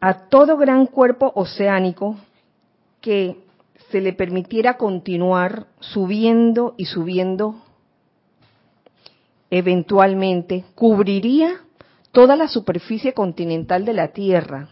a 0.00 0.28
todo 0.28 0.56
gran 0.56 0.86
cuerpo 0.86 1.30
oceánico 1.34 2.16
que 3.00 3.36
se 3.90 4.00
le 4.00 4.12
permitiera 4.12 4.76
continuar 4.76 5.66
subiendo 5.80 6.74
y 6.76 6.86
subiendo, 6.86 7.56
eventualmente 9.50 10.64
cubriría 10.74 11.60
toda 12.12 12.36
la 12.36 12.48
superficie 12.48 13.12
continental 13.12 13.84
de 13.84 13.92
la 13.92 14.08
Tierra. 14.08 14.68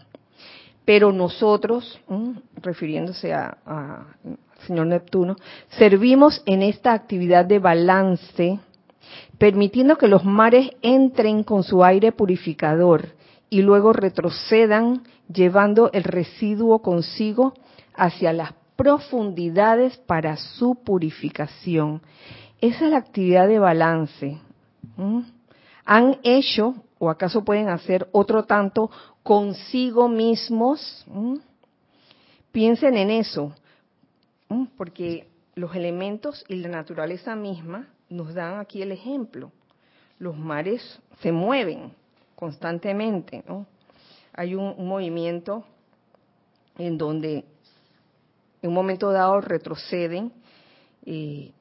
Pero 0.85 1.11
nosotros, 1.11 1.99
refiriéndose 2.55 3.33
al 3.33 3.55
señor 4.65 4.87
Neptuno, 4.87 5.35
servimos 5.77 6.41
en 6.47 6.63
esta 6.63 6.93
actividad 6.93 7.45
de 7.45 7.59
balance, 7.59 8.59
permitiendo 9.37 9.97
que 9.97 10.07
los 10.07 10.25
mares 10.25 10.71
entren 10.81 11.43
con 11.43 11.63
su 11.63 11.83
aire 11.83 12.11
purificador 12.11 13.18
y 13.49 13.61
luego 13.61 13.93
retrocedan 13.93 15.03
llevando 15.31 15.91
el 15.91 16.03
residuo 16.03 16.81
consigo 16.81 17.53
hacia 17.95 18.33
las 18.33 18.53
profundidades 18.75 19.97
para 19.97 20.37
su 20.37 20.75
purificación. 20.75 22.01
Esa 22.61 22.85
es 22.85 22.91
la 22.91 22.97
actividad 22.97 23.47
de 23.47 23.59
balance. 23.59 24.37
¿Han 25.85 26.17
hecho 26.23 26.75
o 26.97 27.09
acaso 27.09 27.43
pueden 27.43 27.69
hacer 27.69 28.07
otro 28.11 28.43
tanto 28.43 28.91
consigo 29.23 30.07
mismos? 30.07 31.05
Piensen 32.51 32.97
en 32.97 33.11
eso, 33.11 33.53
porque 34.77 35.27
los 35.55 35.75
elementos 35.75 36.45
y 36.47 36.55
la 36.55 36.69
naturaleza 36.69 37.35
misma 37.35 37.87
nos 38.09 38.33
dan 38.33 38.59
aquí 38.59 38.81
el 38.81 38.91
ejemplo. 38.91 39.51
Los 40.19 40.37
mares 40.37 41.01
se 41.21 41.31
mueven 41.31 41.93
constantemente, 42.39 43.43
¿no? 43.45 43.65
Hay 44.33 44.55
un, 44.55 44.87
movimiento 44.87 45.65
en 46.77 46.97
donde 46.97 47.43
en 48.61 48.69
un 48.69 48.73
momento 48.73 49.11
dado 49.11 49.41
retroceden, 49.41 50.31
eh, 51.05 51.51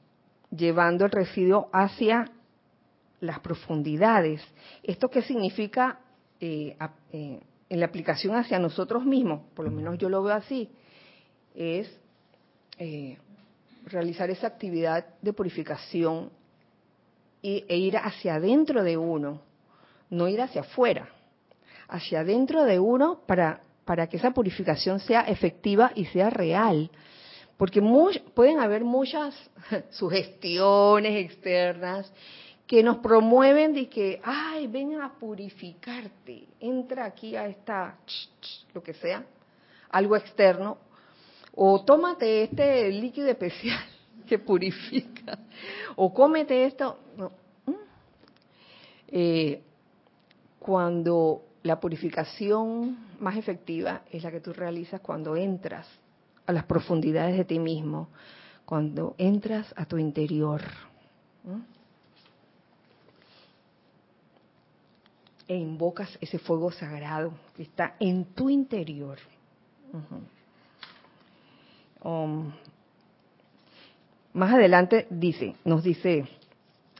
llevando 0.56 1.04
el 1.04 1.10
residuo 1.10 1.68
hacia 1.72 2.30
las 3.18 3.40
profundidades. 3.40 4.40
¿Esto 4.84 5.10
qué 5.10 5.22
significa 5.22 5.98
eh, 6.40 6.76
eh, 7.12 7.40
en 7.68 7.80
la 7.80 7.86
aplicación 7.86 8.36
hacia 8.36 8.60
nosotros 8.60 9.04
mismos? 9.04 9.40
Por 9.54 9.64
lo 9.64 9.72
menos 9.72 9.98
yo 9.98 10.08
lo 10.08 10.22
veo 10.22 10.36
así. 10.36 10.70
Es 11.56 11.92
realizar 13.86 14.30
esa 14.30 14.46
actividad 14.46 15.04
de 15.20 15.32
purificación 15.32 16.30
e 17.42 17.76
ir 17.76 17.96
hacia 17.96 18.36
adentro 18.36 18.84
de 18.84 18.96
uno, 18.96 19.47
no 20.10 20.28
ir 20.28 20.40
hacia 20.40 20.62
afuera, 20.62 21.08
hacia 21.88 22.20
adentro 22.20 22.64
de 22.64 22.78
uno 22.78 23.20
para, 23.26 23.60
para 23.84 24.06
que 24.06 24.16
esa 24.16 24.32
purificación 24.32 25.00
sea 25.00 25.22
efectiva 25.22 25.92
y 25.94 26.04
sea 26.06 26.30
real. 26.30 26.90
Porque 27.56 27.82
pueden 28.34 28.60
haber 28.60 28.84
muchas 28.84 29.34
sugestiones 29.90 31.24
externas 31.24 32.12
que 32.66 32.82
nos 32.82 32.98
promueven 32.98 33.72
de 33.72 33.88
que, 33.88 34.20
ay, 34.22 34.66
ven 34.66 35.00
a 35.00 35.14
purificarte, 35.18 36.46
entra 36.60 37.06
aquí 37.06 37.34
a 37.34 37.46
esta, 37.46 37.96
lo 38.74 38.82
que 38.82 38.92
sea, 38.92 39.24
algo 39.90 40.14
externo, 40.14 40.76
o 41.54 41.82
tómate 41.82 42.42
este 42.44 42.90
líquido 42.90 43.28
especial 43.28 43.80
que 44.28 44.38
purifica, 44.38 45.38
o 45.96 46.12
cómete 46.12 46.66
esto. 46.66 46.98
¿Mm? 47.64 47.72
Eh, 49.08 49.62
cuando 50.68 51.46
la 51.62 51.80
purificación 51.80 52.98
más 53.20 53.38
efectiva 53.38 54.02
es 54.12 54.22
la 54.22 54.30
que 54.30 54.38
tú 54.38 54.52
realizas 54.52 55.00
cuando 55.00 55.34
entras 55.34 55.88
a 56.44 56.52
las 56.52 56.64
profundidades 56.64 57.38
de 57.38 57.46
ti 57.46 57.58
mismo, 57.58 58.10
cuando 58.66 59.14
entras 59.16 59.72
a 59.78 59.86
tu 59.86 59.96
interior. 59.96 60.60
E 65.46 65.56
invocas 65.56 66.18
ese 66.20 66.38
fuego 66.38 66.70
sagrado 66.70 67.32
que 67.56 67.62
está 67.62 67.94
en 67.98 68.26
tu 68.26 68.50
interior. 68.50 69.16
Um, 72.02 72.52
más 74.34 74.52
adelante 74.52 75.06
dice, 75.08 75.56
nos 75.64 75.82
dice 75.82 76.28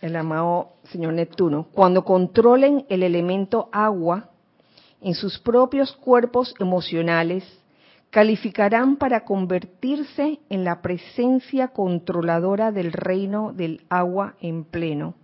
el 0.01 0.17
amado 0.17 0.75
señor 0.85 1.15
Neptuno, 1.15 1.69
cuando 1.73 2.05
controlen 2.05 2.87
el 2.89 3.03
elemento 3.03 3.69
agua 3.73 4.31
en 5.01 5.15
sus 5.15 5.39
propios 5.39 5.93
cuerpos 5.93 6.55
emocionales, 6.59 7.45
calificarán 8.11 8.97
para 8.97 9.25
convertirse 9.25 10.41
en 10.49 10.65
la 10.65 10.81
presencia 10.81 11.69
controladora 11.69 12.73
del 12.73 12.93
reino 12.93 13.53
del 13.53 13.83
agua 13.89 14.35
en 14.41 14.65
pleno. 14.65 15.15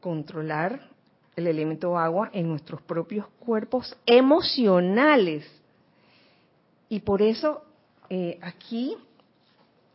Controlar 0.00 0.88
el 1.36 1.46
elemento 1.46 1.98
agua 1.98 2.30
en 2.32 2.48
nuestros 2.48 2.80
propios 2.82 3.26
cuerpos 3.40 3.96
emocionales 4.06 5.44
y 6.88 7.00
por 7.00 7.22
eso 7.22 7.62
eh, 8.08 8.38
aquí 8.42 8.96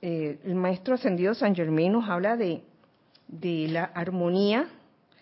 eh, 0.02 0.40
el 0.44 0.56
maestro 0.56 0.96
ascendido 0.96 1.34
San 1.34 1.56
Germain 1.56 1.92
nos 1.92 2.10
habla 2.10 2.38
de, 2.38 2.64
de 3.28 3.68
la 3.70 3.84
armonía, 3.84 4.68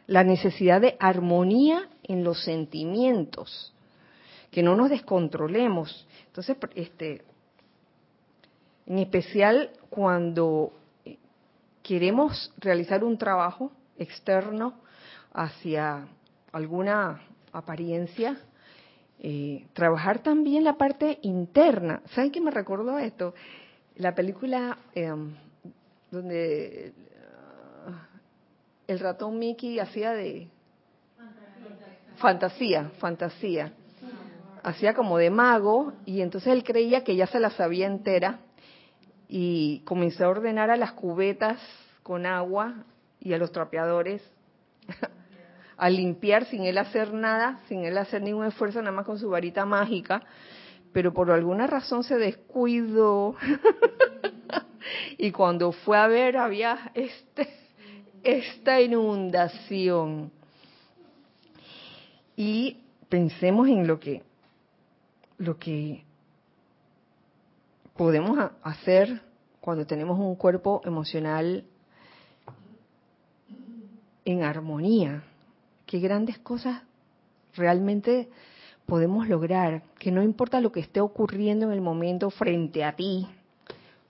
la 0.08 0.24
necesidad 0.24 0.82
de 0.82 0.98
armonía 1.00 1.90
en 2.04 2.24
los 2.24 2.44
sentimientos, 2.44 3.74
que 4.52 4.64
no 4.64 4.76
nos 4.76 4.90
descontrolemos. 4.90 6.08
Entonces, 6.28 6.58
este, 6.76 7.22
en 8.86 9.00
especial 9.00 9.72
cuando 9.90 10.74
queremos 11.82 12.52
realizar 12.58 13.04
un 13.04 13.18
trabajo 13.18 13.72
externo 13.98 14.74
hacia 15.34 16.08
alguna 16.52 17.22
apariencia, 17.52 18.38
eh, 19.20 19.68
trabajar 19.74 20.20
también 20.20 20.64
la 20.64 20.78
parte 20.78 21.20
interna. 21.22 22.02
¿Saben 22.14 22.32
qué 22.32 22.42
me 22.42 22.52
recordó 22.52 22.98
esto? 22.98 23.34
La 23.98 24.16
película 24.16 24.78
em, 24.96 25.36
donde 26.10 26.94
ah, 27.88 28.08
el 28.88 29.00
ratón 29.00 29.38
Mickey 29.38 29.80
hacía 29.80 30.14
de 30.14 30.48
fantasía, 32.16 32.92
fantasía. 33.00 33.74
Hacía 34.64 34.94
como 34.94 35.18
de 35.18 35.30
mago 35.30 35.94
y 36.06 36.22
entonces 36.22 36.54
él 36.54 36.64
creía 36.64 37.04
que 37.04 37.16
ya 37.16 37.28
se 37.28 37.40
la 37.40 37.50
sabía 37.50 37.86
entera 37.86 38.40
y 39.28 39.82
comenzó 39.86 40.26
a 40.26 40.30
ordenar 40.30 40.70
a 40.72 40.78
las 40.78 40.94
cubetas 40.94 41.60
con 42.02 42.26
agua 42.26 42.86
y 43.20 43.34
a 43.34 43.38
los 43.38 43.52
trapeadores 43.52 44.22
a 45.78 45.90
limpiar 45.90 46.46
sin 46.46 46.64
él 46.64 46.78
hacer 46.78 47.14
nada, 47.14 47.60
sin 47.68 47.84
él 47.84 47.98
hacer 47.98 48.22
ningún 48.22 48.46
esfuerzo, 48.46 48.80
nada 48.80 48.96
más 48.96 49.06
con 49.06 49.20
su 49.20 49.30
varita 49.30 49.66
mágica, 49.66 50.22
pero 50.94 51.14
por 51.14 51.32
alguna 51.32 51.68
razón 51.68 52.04
se 52.04 52.18
descuidó 52.18 53.36
y 55.18 55.32
cuando 55.32 55.72
fue 55.72 55.98
a 55.98 56.08
ver 56.08 56.38
había 56.38 56.92
este, 56.94 57.50
esta 58.24 58.80
inundación. 58.80 60.32
Y 62.36 62.78
pensemos 63.10 63.68
en 63.68 63.88
lo 63.88 64.00
que, 64.00 64.24
lo 65.38 65.58
que 65.58 66.04
podemos 67.96 68.40
hacer 68.62 69.22
cuando 69.60 69.86
tenemos 69.86 70.20
un 70.20 70.36
cuerpo 70.36 70.82
emocional 70.86 71.66
en 74.26 74.44
armonía 74.44 75.24
qué 75.86 76.00
grandes 76.00 76.40
cosas 76.40 76.82
realmente 77.56 78.30
podemos 78.86 79.28
lograr, 79.28 79.84
que 80.00 80.12
no 80.12 80.22
importa 80.22 80.62
lo 80.62 80.72
que 80.72 80.82
esté 80.82 81.02
ocurriendo 81.02 81.66
en 81.66 81.72
el 81.72 81.82
momento 81.82 82.30
frente 82.30 82.84
a 82.84 82.96
ti, 82.96 83.28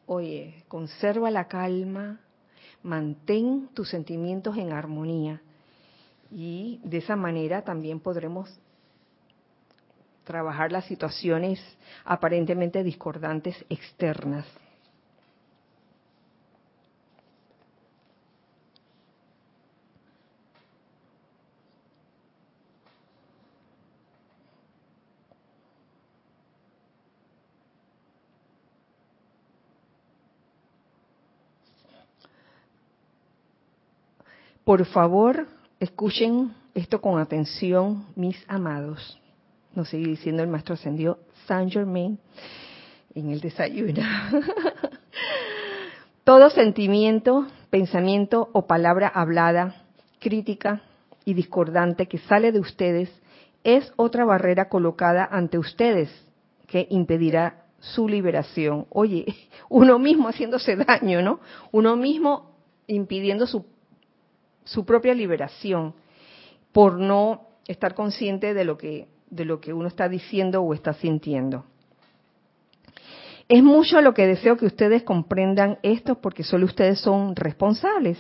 oye, 0.06 0.64
conserva 0.68 1.32
la 1.32 1.48
calma, 1.48 2.20
mantén 2.82 3.70
tus 3.74 3.90
sentimientos 3.90 4.58
en 4.58 4.74
armonía 4.74 5.42
y 6.32 6.82
de 6.84 6.98
esa 6.98 7.16
manera 7.16 7.64
también 7.64 8.00
podremos 8.00 8.50
trabajar 10.24 10.72
las 10.72 10.86
situaciones 10.86 11.62
aparentemente 12.06 12.84
discordantes 12.84 13.56
externas. 13.70 14.46
Por 34.64 34.86
favor, 34.86 35.48
escuchen 35.82 36.54
esto 36.74 37.02
con 37.02 37.20
atención, 37.20 38.06
mis 38.16 38.42
amados. 38.48 39.20
Nos 39.76 39.90
sigue 39.90 40.08
diciendo 40.08 40.42
el 40.42 40.48
maestro 40.48 40.76
ascendió 40.76 41.20
Saint 41.48 41.70
Germain 41.70 42.18
en 43.14 43.30
el 43.30 43.42
desayuno. 43.42 44.02
Todo 46.24 46.50
sentimiento, 46.50 47.46
pensamiento 47.70 48.50
o 48.54 48.66
palabra 48.66 49.10
hablada, 49.10 49.84
crítica 50.20 50.82
y 51.26 51.34
discordante 51.34 52.08
que 52.08 52.20
sale 52.20 52.54
de 52.54 52.62
ustedes 52.62 53.10
es 53.66 53.92
otra 53.98 54.24
barrera 54.24 54.70
colocada 54.70 55.28
ante 55.30 55.58
ustedes 55.58 56.10
que 56.68 56.88
impedirá 56.90 57.66
su 57.80 58.08
liberación. 58.08 58.88
Oye, 58.92 59.26
uno 59.70 60.00
mismo 60.00 60.30
haciéndose 60.30 60.78
daño, 60.78 61.22
¿no? 61.22 61.42
Uno 61.74 61.98
mismo 61.98 62.54
impidiendo 62.88 63.46
su 63.46 63.73
su 64.64 64.86
propia 64.86 65.14
liberación 65.14 65.94
por 66.72 67.00
no 67.00 67.48
estar 67.68 67.94
consciente 67.94 68.54
de 68.54 68.66
lo 68.66 68.78
que 68.78 69.08
de 69.34 69.46
lo 69.46 69.60
que 69.60 69.74
uno 69.74 69.88
está 69.88 70.08
diciendo 70.08 70.62
o 70.62 70.74
está 70.74 70.94
sintiendo. 70.94 71.66
Es 73.50 73.64
mucho 73.64 74.00
lo 74.02 74.14
que 74.14 74.28
deseo 74.28 74.58
que 74.58 74.66
ustedes 74.66 75.04
comprendan 75.04 75.80
esto 75.82 76.22
porque 76.22 76.44
solo 76.44 76.66
ustedes 76.66 77.00
son 77.00 77.36
responsables. 77.36 78.18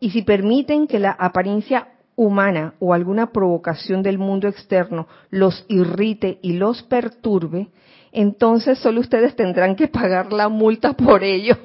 Y 0.00 0.10
si 0.10 0.22
permiten 0.22 0.86
que 0.86 0.98
la 0.98 1.12
apariencia 1.12 1.88
humana 2.16 2.74
o 2.80 2.92
alguna 2.92 3.30
provocación 3.30 4.02
del 4.02 4.18
mundo 4.18 4.48
externo 4.48 5.06
los 5.30 5.64
irrite 5.68 6.38
y 6.42 6.54
los 6.54 6.82
perturbe, 6.82 7.68
entonces 8.10 8.78
solo 8.78 9.00
ustedes 9.00 9.36
tendrán 9.36 9.76
que 9.76 9.88
pagar 9.88 10.32
la 10.32 10.48
multa 10.48 10.94
por 10.94 11.22
ello. 11.22 11.56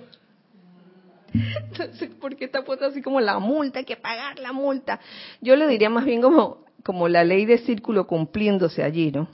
Entonces, 1.63 2.09
¿por 2.19 2.35
qué 2.35 2.45
está 2.45 2.63
puesto 2.63 2.85
así 2.85 3.01
como 3.01 3.19
la 3.19 3.39
multa? 3.39 3.79
Hay 3.79 3.85
que 3.85 3.97
pagar 3.97 4.39
la 4.39 4.51
multa. 4.51 4.99
Yo 5.41 5.55
le 5.55 5.67
diría 5.67 5.89
más 5.89 6.05
bien 6.05 6.21
como, 6.21 6.65
como 6.83 7.07
la 7.07 7.23
ley 7.23 7.45
de 7.45 7.57
círculo 7.59 8.07
cumpliéndose 8.07 8.83
allí, 8.83 9.11
¿no? 9.11 9.27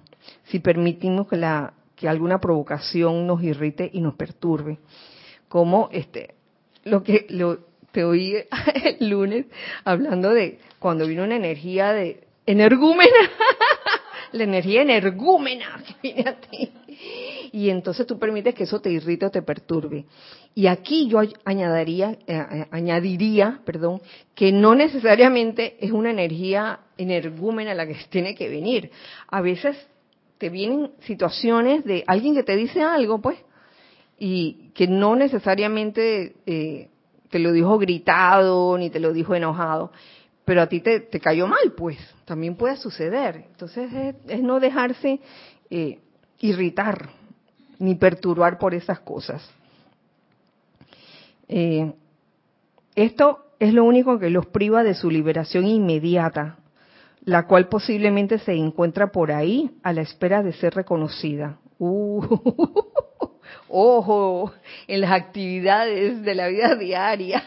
Si 0.46 0.60
permitimos 0.60 1.28
que, 1.28 1.38
la, 1.38 1.74
que 1.96 2.08
alguna 2.08 2.40
provocación 2.40 3.28
nos 3.28 3.44
irrite 3.44 3.90
y 3.92 4.02
nos 4.02 4.16
perturbe. 4.16 4.80
Como 5.50 5.90
este, 5.92 6.36
lo 6.84 7.04
que 7.04 7.26
lo, 7.30 7.60
te 7.92 8.04
oí 8.04 8.36
el 9.00 9.10
lunes 9.10 9.46
hablando 9.86 10.34
de 10.34 10.60
cuando 10.80 11.08
vino 11.08 11.24
una 11.24 11.36
energía 11.36 11.94
de 11.94 12.28
energúmena, 12.46 13.12
la 14.34 14.44
energía 14.44 14.82
energúmena 14.82 15.82
que 15.88 15.96
viene 16.02 16.30
a 16.30 16.36
ti. 16.36 16.72
Y 17.52 17.70
entonces 17.70 18.06
tú 18.06 18.20
permites 18.20 18.54
que 18.56 18.64
eso 18.64 18.82
te 18.82 18.92
irrite 18.92 19.28
o 19.28 19.32
te 19.32 19.42
perturbe. 19.42 20.06
Y 20.56 20.68
aquí 20.68 21.08
yo 21.08 21.22
añadiría, 21.46 22.18
eh, 22.28 22.66
añadiría, 22.72 23.62
perdón, 23.66 24.02
que 24.36 24.52
no 24.52 24.76
necesariamente 24.76 25.78
es 25.80 25.92
una 25.92 26.12
energía 26.12 26.80
energúmena 26.98 27.74
la 27.74 27.88
que 27.88 27.96
tiene 28.10 28.36
que 28.36 28.50
venir. 28.50 28.92
A 29.28 29.42
veces 29.42 29.78
te 30.38 30.50
vienen 30.50 30.92
situaciones 31.02 31.86
de 31.86 32.04
alguien 32.08 32.36
que 32.36 32.44
te 32.44 32.56
dice 32.56 32.82
algo, 32.82 33.22
pues, 33.22 33.38
y 34.20 34.72
que 34.74 34.88
no 34.88 35.16
necesariamente 35.16 36.36
eh, 36.46 36.90
te 37.30 37.40
lo 37.40 37.52
dijo 37.52 37.78
gritado 37.78 38.78
ni 38.78 38.90
te 38.90 39.00
lo 39.00 39.14
dijo 39.14 39.36
enojado, 39.36 39.92
pero 40.46 40.62
a 40.62 40.68
ti 40.68 40.82
te, 40.82 41.00
te 41.00 41.20
cayó 41.20 41.48
mal, 41.48 41.74
pues, 41.76 41.98
también 42.26 42.56
puede 42.56 42.76
suceder. 42.78 43.46
Entonces 43.52 44.16
es, 44.28 44.42
no 44.42 44.60
dejarse 44.60 45.20
eh, 45.70 46.00
irritar 46.40 47.10
ni 47.80 47.96
perturbar 47.96 48.58
por 48.58 48.74
esas 48.74 49.00
cosas. 49.00 49.50
Eh, 51.48 51.94
esto 52.96 53.46
es 53.60 53.74
lo 53.74 53.84
único 53.86 54.20
que 54.20 54.30
los 54.30 54.46
priva 54.48 54.84
de 54.84 54.94
su 54.94 55.10
liberación 55.10 55.66
inmediata, 55.68 56.58
la 57.24 57.48
cual 57.48 57.70
posiblemente 57.70 58.40
se 58.40 58.54
encuentra 58.54 59.12
por 59.12 59.32
ahí 59.32 59.72
a 59.84 59.94
la 59.94 60.02
espera 60.02 60.44
de 60.44 60.54
ser 60.54 60.76
reconocida. 60.76 61.58
Uh, 61.80 62.22
ojo, 63.70 64.54
en 64.88 65.02
las 65.02 65.12
actividades 65.12 66.22
de 66.22 66.36
la 66.36 66.48
vida 66.48 66.76
diaria. 66.76 67.44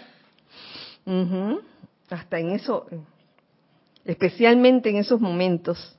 Hasta 2.11 2.38
en 2.38 2.50
eso, 2.50 2.86
especialmente 4.04 4.90
en 4.90 4.96
esos 4.96 5.20
momentos. 5.20 5.96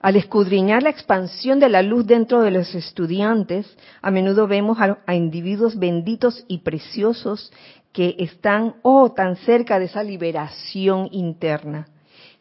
Al 0.00 0.16
escudriñar 0.16 0.82
la 0.82 0.90
expansión 0.90 1.60
de 1.60 1.68
la 1.68 1.80
luz 1.80 2.04
dentro 2.04 2.42
de 2.42 2.50
los 2.50 2.74
estudiantes, 2.74 3.76
a 4.00 4.10
menudo 4.10 4.48
vemos 4.48 4.78
a, 4.80 5.14
individuos 5.14 5.78
benditos 5.78 6.44
y 6.48 6.58
preciosos 6.58 7.52
que 7.92 8.16
están, 8.18 8.74
oh, 8.82 9.12
tan 9.12 9.36
cerca 9.36 9.78
de 9.78 9.84
esa 9.84 10.02
liberación 10.02 11.08
interna. 11.12 11.86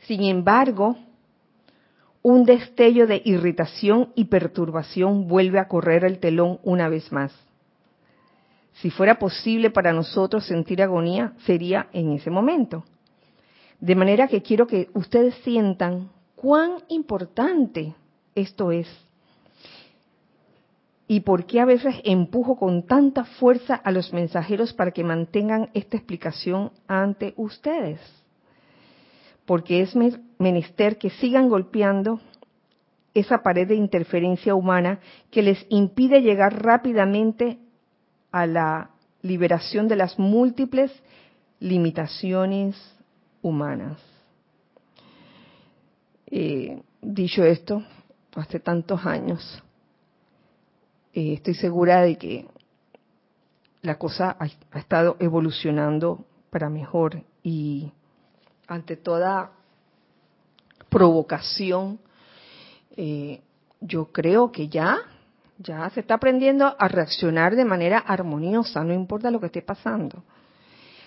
Sin 0.08 0.24
embargo, 0.24 0.98
un 2.24 2.46
destello 2.46 3.06
de 3.06 3.22
irritación 3.26 4.12
y 4.16 4.26
perturbación 4.26 5.28
vuelve 5.28 5.60
a 5.60 5.68
correr 5.68 6.04
el 6.04 6.18
telón 6.18 6.60
una 6.64 6.90
vez 6.90 7.12
más. 7.12 7.32
Si 8.82 8.90
fuera 8.90 9.20
posible 9.20 9.70
para 9.70 9.94
nosotros 9.94 10.46
sentir 10.46 10.82
agonía, 10.82 11.34
sería 11.46 11.88
en 11.94 12.14
ese 12.14 12.32
momento. 12.32 12.84
De 13.80 13.96
manera 13.96 14.28
que 14.28 14.42
quiero 14.42 14.66
que 14.66 14.90
ustedes 14.96 15.36
sientan 15.44 16.10
cuán 16.36 16.78
importante 16.88 17.94
esto 18.34 18.72
es 18.72 18.88
y 21.08 21.20
por 21.20 21.46
qué 21.46 21.60
a 21.60 21.66
veces 21.66 21.94
empujo 22.06 22.56
con 22.56 22.88
tanta 22.88 23.26
fuerza 23.26 23.76
a 23.76 23.92
los 23.92 24.14
mensajeros 24.14 24.74
para 24.74 24.92
que 24.92 25.04
mantengan 25.04 25.70
esta 25.74 25.98
explicación 25.98 26.72
ante 26.88 27.34
ustedes. 27.38 28.00
Porque 29.46 29.82
es 29.82 29.94
menester 30.40 30.98
que 30.98 31.10
sigan 31.10 31.50
golpeando 31.50 32.20
esa 33.14 33.44
pared 33.44 33.68
de 33.68 33.76
interferencia 33.76 34.56
humana 34.56 35.00
que 35.30 35.44
les 35.44 35.66
impide 35.70 36.22
llegar 36.22 36.64
rápidamente 36.64 37.60
a 38.32 38.46
la 38.46 38.90
liberación 39.22 39.88
de 39.88 39.96
las 39.96 40.18
múltiples 40.18 40.92
limitaciones 41.60 42.76
humanas. 43.42 44.00
Eh, 46.28 46.82
dicho 47.02 47.44
esto, 47.44 47.84
hace 48.36 48.60
tantos 48.60 49.06
años, 49.06 49.62
eh, 51.14 51.34
estoy 51.34 51.54
segura 51.56 52.02
de 52.02 52.18
que 52.18 52.48
la 53.82 53.98
cosa 53.98 54.38
ha, 54.40 54.78
estado 54.78 55.18
evolucionando 55.20 56.26
para 56.50 56.70
mejor 56.70 57.24
y 57.44 57.92
ante 58.68 58.96
toda 58.96 59.52
provocación, 60.90 62.00
eh, 62.96 63.42
yo 63.80 64.12
creo 64.12 64.52
que 64.52 64.68
ya, 64.68 65.00
ya 65.62 65.90
se 65.90 66.02
está 66.02 66.16
aprendiendo 66.16 66.76
a 66.78 66.88
reaccionar 66.88 67.56
de 67.56 67.66
manera 67.66 68.00
armoniosa, 68.00 68.84
no 68.84 68.94
importa 68.94 69.32
lo 69.32 69.40
que 69.40 69.48
esté 69.48 69.62
pasando. 69.62 70.24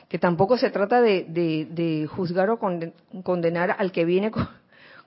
Que 0.09 0.19
tampoco 0.19 0.57
se 0.57 0.71
trata 0.71 1.01
de, 1.01 2.09
juzgar 2.11 2.51
o 2.51 2.59
condenar 3.23 3.77
al 3.79 3.91
que 3.91 4.05
viene 4.05 4.31
con, 4.31 4.49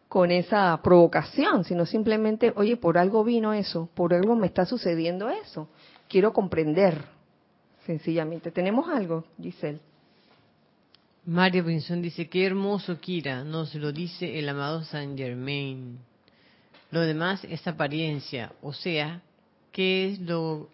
con 0.08 0.32
esa 0.32 0.80
provocación, 0.82 1.64
sino 1.64 1.86
simplemente, 1.86 2.54
oye, 2.56 2.78
por 2.78 2.98
algo 2.98 3.24
vino 3.24 3.54
eso, 3.54 3.90
por 3.94 4.14
algo 4.14 4.36
me 4.36 4.48
está 4.48 4.66
sucediendo 4.66 5.30
eso. 5.30 5.70
Quiero 6.08 6.34
comprender, 6.34 7.04
sencillamente. 7.86 8.52
¿Tenemos 8.52 8.90
algo, 8.90 9.26
Giselle? 9.42 9.80
Mario 11.26 11.66
Pinzón 11.66 12.02
dice, 12.02 12.30
qué 12.30 12.46
hermoso 12.46 13.00
Kira, 13.00 13.44
nos 13.44 13.76
lo 13.76 13.92
dice 13.92 14.40
el 14.40 14.48
amado 14.48 14.84
Saint 14.84 15.18
Germain. 15.18 16.00
Lo 16.90 17.02
demás 17.02 17.44
es 17.44 17.68
apariencia, 17.68 18.54
o 18.62 18.72
sea, 18.72 19.22
¿qué 19.78 20.10
es 20.10 20.20
lo, 20.20 20.68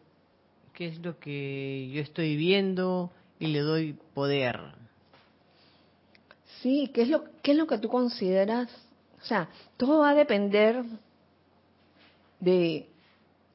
qué 0.73 0.87
es 0.87 0.99
lo 0.99 1.19
que 1.19 1.91
yo 1.93 2.01
estoy 2.01 2.37
viendo 2.37 3.11
y 3.37 3.47
le 3.47 3.59
doy 3.59 3.99
poder? 4.15 4.59
Sí, 6.61 6.89
¿qué 6.93 7.03
es 7.03 7.09
lo, 7.09 7.25
qué 7.43 7.51
es 7.51 7.57
lo 7.57 7.67
que 7.67 7.77
tú 7.77 7.89
consideras 7.89 8.69
o 9.23 9.25
sea, 9.25 9.47
todo 9.77 9.99
va 9.99 10.09
a 10.09 10.15
depender 10.15 10.83
de 12.41 12.89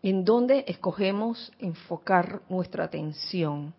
en 0.02 0.24
dónde 0.24 0.64
escogemos 0.66 1.52
enfocar 1.58 2.40
nuestra 2.48 2.84
atención. 2.84 3.74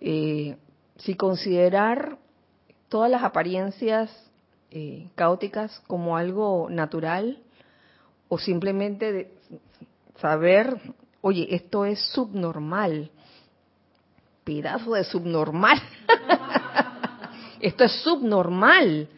Eh, 0.00 0.56
si 0.96 1.14
considerar 1.14 2.18
todas 2.88 3.08
las 3.08 3.22
apariencias 3.22 4.10
eh, 4.72 5.08
caóticas 5.14 5.78
como 5.86 6.16
algo 6.16 6.68
natural 6.70 7.38
o 8.28 8.38
simplemente 8.38 9.30
saber, 10.20 10.80
oye, 11.20 11.46
esto 11.54 11.84
es 11.84 12.00
subnormal, 12.12 13.10
pedazo 14.44 14.94
de 14.94 15.04
subnormal, 15.04 15.80
esto 17.60 17.84
es 17.84 17.92
subnormal, 18.02 19.08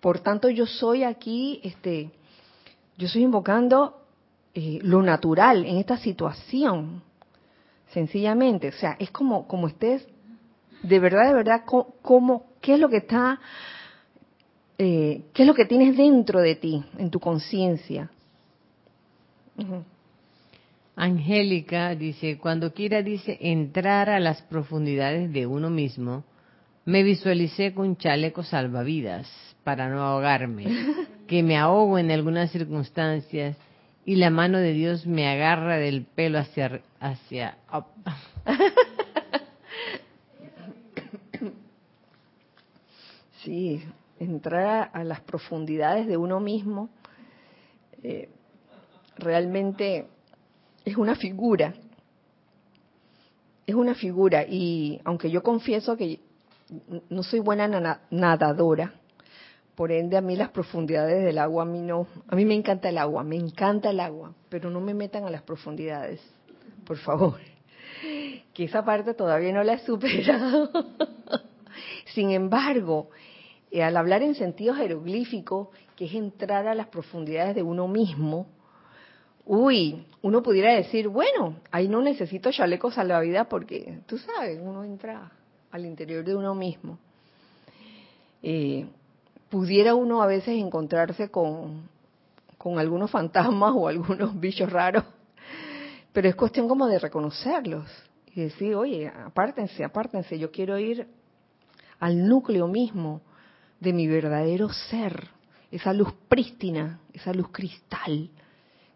por, 0.00 0.20
tanto, 0.20 0.50
yo 0.50 0.66
soy 0.66 1.04
aquí, 1.04 1.60
este, 1.64 2.10
yo 2.98 3.06
estoy 3.06 3.22
invocando 3.22 4.02
eh, 4.54 4.78
lo 4.82 5.02
natural 5.02 5.64
en 5.64 5.78
esta 5.78 5.96
situación, 5.96 7.02
sencillamente. 7.92 8.68
O 8.68 8.72
sea, 8.72 8.96
es 8.98 9.10
como, 9.10 9.48
como 9.48 9.68
estés, 9.68 10.06
de 10.82 10.98
verdad, 10.98 11.28
de 11.28 11.34
verdad, 11.34 11.62
como, 11.64 12.44
¿qué 12.60 12.74
es 12.74 12.80
lo 12.80 12.90
que 12.90 12.98
está, 12.98 13.40
eh, 14.76 15.22
qué 15.32 15.42
es 15.42 15.48
lo 15.48 15.54
que 15.54 15.64
tienes 15.64 15.96
dentro 15.96 16.40
de 16.40 16.56
ti, 16.56 16.84
en 16.98 17.10
tu 17.10 17.18
conciencia? 17.18 18.10
Angélica 20.94 21.94
dice, 21.94 22.38
cuando 22.38 22.72
quiera 22.72 23.02
dice 23.02 23.38
entrar 23.40 24.10
a 24.10 24.20
las 24.20 24.42
profundidades 24.42 25.32
de 25.32 25.46
uno 25.46 25.70
mismo, 25.70 26.24
me 26.84 27.02
visualicé 27.02 27.72
con 27.72 27.96
chaleco 27.96 28.42
salvavidas 28.42 29.28
para 29.64 29.88
no 29.88 30.02
ahogarme, 30.02 30.66
que 31.26 31.42
me 31.42 31.56
ahogo 31.56 31.98
en 31.98 32.10
algunas 32.10 32.50
circunstancias 32.50 33.56
y 34.04 34.16
la 34.16 34.30
mano 34.30 34.58
de 34.58 34.72
Dios 34.72 35.06
me 35.06 35.28
agarra 35.28 35.76
del 35.76 36.04
pelo 36.04 36.38
hacia 36.38 36.82
hacia 37.00 37.56
Sí, 43.44 43.82
entrar 44.20 44.90
a 44.92 45.02
las 45.02 45.20
profundidades 45.20 46.06
de 46.06 46.16
uno 46.16 46.38
mismo 46.38 46.90
eh, 48.04 48.28
realmente 49.22 50.06
es 50.84 50.96
una 50.96 51.14
figura. 51.14 51.74
Es 53.66 53.74
una 53.74 53.94
figura 53.94 54.44
y 54.44 55.00
aunque 55.04 55.30
yo 55.30 55.42
confieso 55.42 55.96
que 55.96 56.20
no 57.08 57.22
soy 57.22 57.40
buena 57.40 58.00
nadadora, 58.10 58.94
por 59.74 59.92
ende 59.92 60.16
a 60.16 60.20
mí 60.20 60.36
las 60.36 60.50
profundidades 60.50 61.24
del 61.24 61.38
agua 61.38 61.62
a 61.62 61.66
mí 61.66 61.80
no, 61.80 62.06
a 62.28 62.36
mí 62.36 62.44
me 62.44 62.54
encanta 62.54 62.88
el 62.88 62.98
agua, 62.98 63.24
me 63.24 63.36
encanta 63.36 63.90
el 63.90 64.00
agua, 64.00 64.34
pero 64.48 64.68
no 64.68 64.80
me 64.80 64.94
metan 64.94 65.24
a 65.24 65.30
las 65.30 65.42
profundidades, 65.42 66.20
por 66.84 66.98
favor. 66.98 67.38
Que 68.52 68.64
esa 68.64 68.84
parte 68.84 69.14
todavía 69.14 69.52
no 69.52 69.62
la 69.62 69.74
he 69.74 69.78
superado. 69.78 70.68
Sin 72.14 72.32
embargo, 72.32 73.08
eh, 73.70 73.82
al 73.82 73.96
hablar 73.96 74.22
en 74.22 74.34
sentido 74.34 74.74
jeroglífico, 74.74 75.70
que 75.96 76.06
es 76.06 76.14
entrar 76.14 76.66
a 76.66 76.74
las 76.74 76.88
profundidades 76.88 77.54
de 77.54 77.62
uno 77.62 77.86
mismo, 77.88 78.48
uy, 79.44 80.06
uno 80.22 80.42
pudiera 80.42 80.74
decir, 80.74 81.08
bueno, 81.08 81.56
ahí 81.70 81.88
no 81.88 82.00
necesito 82.00 82.50
la 83.04 83.20
vida 83.20 83.44
porque, 83.44 84.00
tú 84.06 84.18
sabes, 84.18 84.58
uno 84.62 84.84
entra 84.84 85.32
al 85.70 85.84
interior 85.84 86.24
de 86.24 86.36
uno 86.36 86.54
mismo. 86.54 86.98
Eh, 88.42 88.86
pudiera 89.48 89.94
uno 89.94 90.22
a 90.22 90.26
veces 90.26 90.56
encontrarse 90.58 91.28
con, 91.30 91.88
con 92.58 92.78
algunos 92.78 93.10
fantasmas 93.10 93.72
o 93.76 93.88
algunos 93.88 94.38
bichos 94.38 94.70
raros, 94.70 95.04
pero 96.12 96.28
es 96.28 96.34
cuestión 96.34 96.68
como 96.68 96.86
de 96.86 96.98
reconocerlos 96.98 97.86
y 98.34 98.42
decir, 98.42 98.74
oye, 98.74 99.08
apártense, 99.08 99.84
apártense, 99.84 100.38
yo 100.38 100.50
quiero 100.50 100.78
ir 100.78 101.06
al 102.00 102.26
núcleo 102.28 102.66
mismo 102.66 103.20
de 103.80 103.92
mi 103.92 104.06
verdadero 104.06 104.70
ser, 104.70 105.28
esa 105.70 105.92
luz 105.92 106.12
prístina, 106.28 107.00
esa 107.12 107.32
luz 107.32 107.48
cristal 107.50 108.30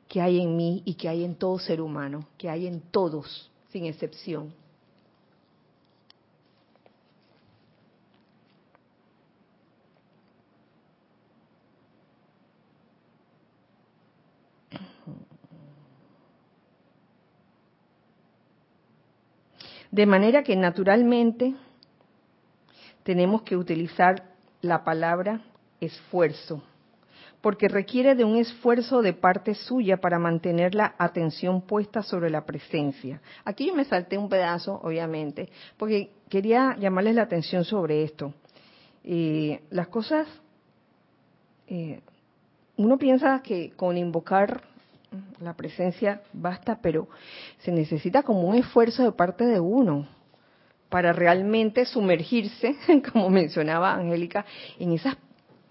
que 0.09 0.21
hay 0.21 0.41
en 0.41 0.57
mí 0.57 0.83
y 0.85 0.95
que 0.95 1.09
hay 1.09 1.25
en 1.25 1.35
todo 1.35 1.59
ser 1.59 1.81
humano, 1.81 2.27
que 2.39 2.49
hay 2.49 2.67
en 2.67 2.81
todos, 2.81 3.51
sin 3.69 3.87
excepción. 3.87 4.53
De 19.91 20.05
manera 20.05 20.43
que 20.43 20.55
naturalmente 20.55 21.55
tenemos 23.03 23.41
que 23.43 23.57
utilizar 23.57 24.25
la 24.61 24.85
palabra 24.85 25.41
esfuerzo, 25.81 26.63
porque 27.47 27.69
requiere 27.69 28.17
de 28.17 28.25
un 28.25 28.35
esfuerzo 28.39 29.03
de 29.03 29.13
parte 29.13 29.55
suya 29.55 29.99
para 29.99 30.19
mantener 30.19 30.75
la 30.75 30.97
atención 30.99 31.61
puesta 31.61 32.03
sobre 32.03 32.29
la 32.29 32.45
presencia. 32.45 33.21
Aquí 33.45 33.69
yo 33.69 33.75
me 33.77 33.85
salté 33.85 34.19
un 34.19 34.29
pedazo, 34.29 34.81
obviamente, 34.83 35.49
porque 35.77 36.11
quería 36.29 36.77
llamarles 36.77 37.15
la 37.15 37.23
atención 37.23 37.65
sobre 37.65 38.03
esto. 38.03 38.35
Eh, 39.05 39.63
las 39.71 39.87
cosas, 39.87 40.27
eh, 41.69 42.01
uno 42.79 42.99
piensa 42.99 43.41
que 43.43 43.71
con 43.77 43.97
invocar 43.97 44.63
la 45.39 45.55
presencia 45.55 46.23
basta, 46.33 46.81
pero 46.83 47.07
se 47.59 47.71
necesita 47.71 48.25
como 48.25 48.41
un 48.41 48.57
esfuerzo 48.57 49.05
de 49.05 49.13
parte 49.13 49.47
de 49.47 49.61
uno 49.61 50.09
para 50.89 51.13
realmente 51.13 51.85
sumergirse, 51.85 52.75
como 53.13 53.31
mencionaba 53.31 53.95
Angélica, 53.95 54.45
en 54.81 54.95
esas 54.95 55.17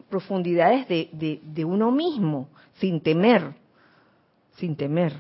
profundidades 0.10 0.88
de, 0.88 1.66
uno 1.66 1.92
mismo, 1.92 2.48
sin 2.76 3.02
temer, 3.02 3.54
sin 4.58 4.76
temer. 4.76 5.14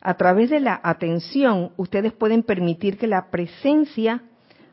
A 0.00 0.14
través 0.14 0.50
de 0.50 0.60
la 0.60 0.80
atención, 0.82 1.72
ustedes 1.76 2.12
pueden 2.12 2.42
permitir 2.42 2.98
que 2.98 3.06
la 3.06 3.30
presencia 3.30 4.22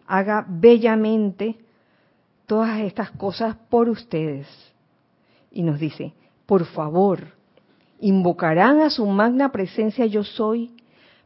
haga 0.08 0.46
bellamente 0.48 1.58
todas 2.46 2.82
estas 2.82 3.12
cosas 3.12 3.56
por 3.70 3.90
ustedes. 3.90 4.48
Y 5.52 5.64
nos 5.64 5.80
dice, 5.80 6.14
por 6.46 6.66
favor, 6.66 7.20
invocarán 8.00 8.82
a 8.82 8.90
su 8.90 9.06
magna 9.06 9.52
presencia 9.52 10.06
yo 10.06 10.24
soy 10.24 10.76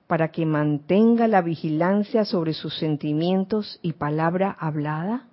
para 0.07 0.29
que 0.29 0.45
mantenga 0.45 1.27
la 1.27 1.41
vigilancia 1.41 2.25
sobre 2.25 2.53
sus 2.53 2.77
sentimientos 2.77 3.79
y 3.81 3.93
palabra 3.93 4.55
hablada? 4.59 5.27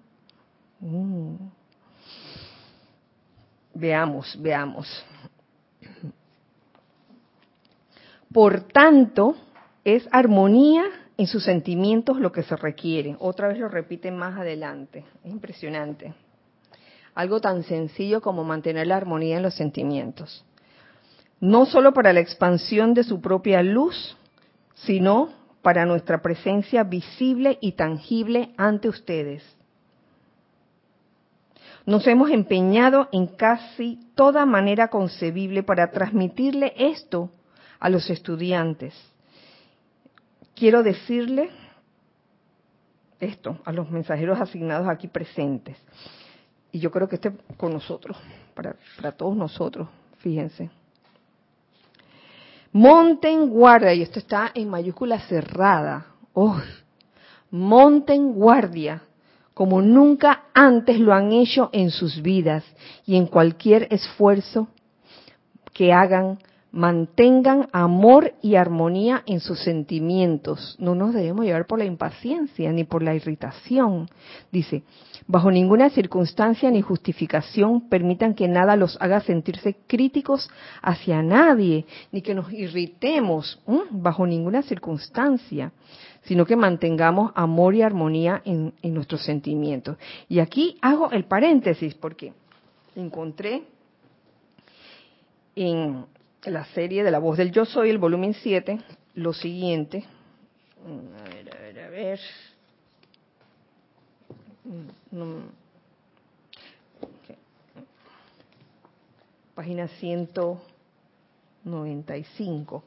Mm. 0.81 1.62
Veamos, 3.75 4.37
veamos. 4.41 5.05
Por 8.33 8.63
tanto, 8.69 9.37
es 9.85 10.09
armonía 10.11 10.85
en 11.19 11.27
sus 11.27 11.45
sentimientos 11.45 12.19
lo 12.19 12.33
que 12.33 12.43
se 12.43 12.57
requiere. 12.57 13.17
Otra 13.19 13.49
vez 13.49 13.59
lo 13.59 13.69
repite 13.69 14.11
más 14.11 14.39
adelante. 14.39 15.05
Es 15.23 15.31
impresionante. 15.31 16.15
Algo 17.15 17.41
tan 17.41 17.63
sencillo 17.63 18.23
como 18.23 18.43
mantener 18.43 18.87
la 18.87 18.97
armonía 18.97 19.37
en 19.37 19.43
los 19.43 19.55
sentimientos 19.55 20.45
no 21.43 21.67
solo 21.67 21.93
para 21.93 22.13
la 22.13 22.21
expansión 22.21 22.95
de 22.95 23.03
su 23.03 23.21
propia 23.21 23.65
luz, 23.65 24.17
sino 24.75 25.31
para 25.61 25.85
nuestra 25.85 26.23
presencia 26.23 26.85
visible 26.85 27.59
y 27.61 27.73
tangible 27.73 28.55
ante 28.57 28.89
ustedes. 28.89 29.43
Nos 31.85 32.07
hemos 32.07 32.31
empeñado 32.31 33.09
en 33.13 33.27
casi 33.27 33.99
toda 34.15 34.47
manera 34.47 34.89
concebible 34.89 35.63
para 35.63 35.91
transmitirle 35.91 36.75
esto 36.77 37.31
a 37.81 37.89
los 37.89 38.09
estudiantes. 38.09 38.95
Quiero 40.55 40.83
decirle 40.83 41.51
esto 43.19 43.59
a 43.65 43.73
los 43.73 43.91
mensajeros 43.91 44.41
asignados 44.41 44.89
aquí 44.89 45.09
presentes. 45.09 45.77
Y 46.71 46.79
yo 46.79 46.91
creo 46.91 47.09
que 47.09 47.17
este 47.17 47.33
con 47.57 47.73
nosotros, 47.73 48.17
para, 48.55 49.13
todos 49.13 49.37
nosotros, 49.37 49.89
fíjense. 50.19 50.71
Monten 52.73 53.51
guardia, 53.51 53.93
y 53.93 54.03
esto 54.03 54.19
está 54.19 54.53
en 54.55 54.71
mayúscula 54.71 55.19
cerrada. 55.21 56.07
Oh, 56.33 56.59
monten 57.51 58.33
guardia 58.33 59.03
como 59.55 59.83
nunca 59.83 60.45
antes 60.55 60.99
lo 60.99 61.13
han 61.13 61.33
hecho 61.33 61.71
en 61.73 61.91
sus 61.91 62.23
vidas 62.23 62.65
y 63.07 63.17
en 63.17 63.27
cualquier 63.27 63.89
esfuerzo 63.91 64.69
que 65.73 65.93
hagan, 65.93 66.39
mantengan 66.73 67.69
amor 67.73 68.35
y 68.43 68.57
armonía 68.57 69.23
en 69.27 69.41
sus 69.41 69.61
sentimientos. 69.61 70.77
No 70.79 70.95
nos 70.95 71.15
debemos 71.15 71.45
llevar 71.45 71.67
por 71.67 71.79
la 71.79 71.85
impaciencia 71.85 72.73
ni 72.73 72.85
por 72.85 73.03
la 73.03 73.15
irritación. 73.15 74.09
Dice, 74.51 74.83
Bajo 75.27 75.51
ninguna 75.51 75.91
circunstancia 75.91 76.71
ni 76.71 76.83
justificación 76.83 77.89
permitan 77.89 78.35
que 78.35 78.49
nada 78.49 78.77
los 78.77 79.01
haga 79.01 79.21
sentirse 79.21 79.77
críticos 79.87 80.51
hacia 80.83 81.23
nadie, 81.23 81.87
ni 82.11 82.23
que 82.23 82.35
nos 82.35 82.53
irritemos, 82.53 83.61
bajo 83.91 84.27
ninguna 84.27 84.63
circunstancia, 84.63 85.73
sino 86.23 86.45
que 86.45 86.57
mantengamos 86.57 87.33
amor 87.35 87.75
y 87.75 87.83
armonía 87.83 88.43
en, 88.45 88.75
en 88.83 88.95
nuestros 88.95 89.23
sentimientos. 89.23 89.97
Y 90.29 90.41
aquí 90.41 90.77
hago 90.83 91.11
el 91.13 91.25
paréntesis 91.25 91.95
porque 91.95 92.33
encontré 92.97 93.63
en 95.55 96.05
la 96.51 96.65
serie 96.67 97.03
de 97.05 97.11
La 97.11 97.19
Voz 97.19 97.39
del 97.39 97.53
Yo 97.53 97.65
Soy, 97.65 97.89
el 97.91 97.99
volumen 97.99 98.35
7, 98.35 98.79
lo 99.15 99.33
siguiente. 99.33 100.05
A 100.85 100.89
ver, 101.29 101.57
a 101.57 101.61
ver, 101.61 101.81
a 101.81 101.89
ver. 101.89 102.19
Página 109.55 109.87
195. 109.87 112.83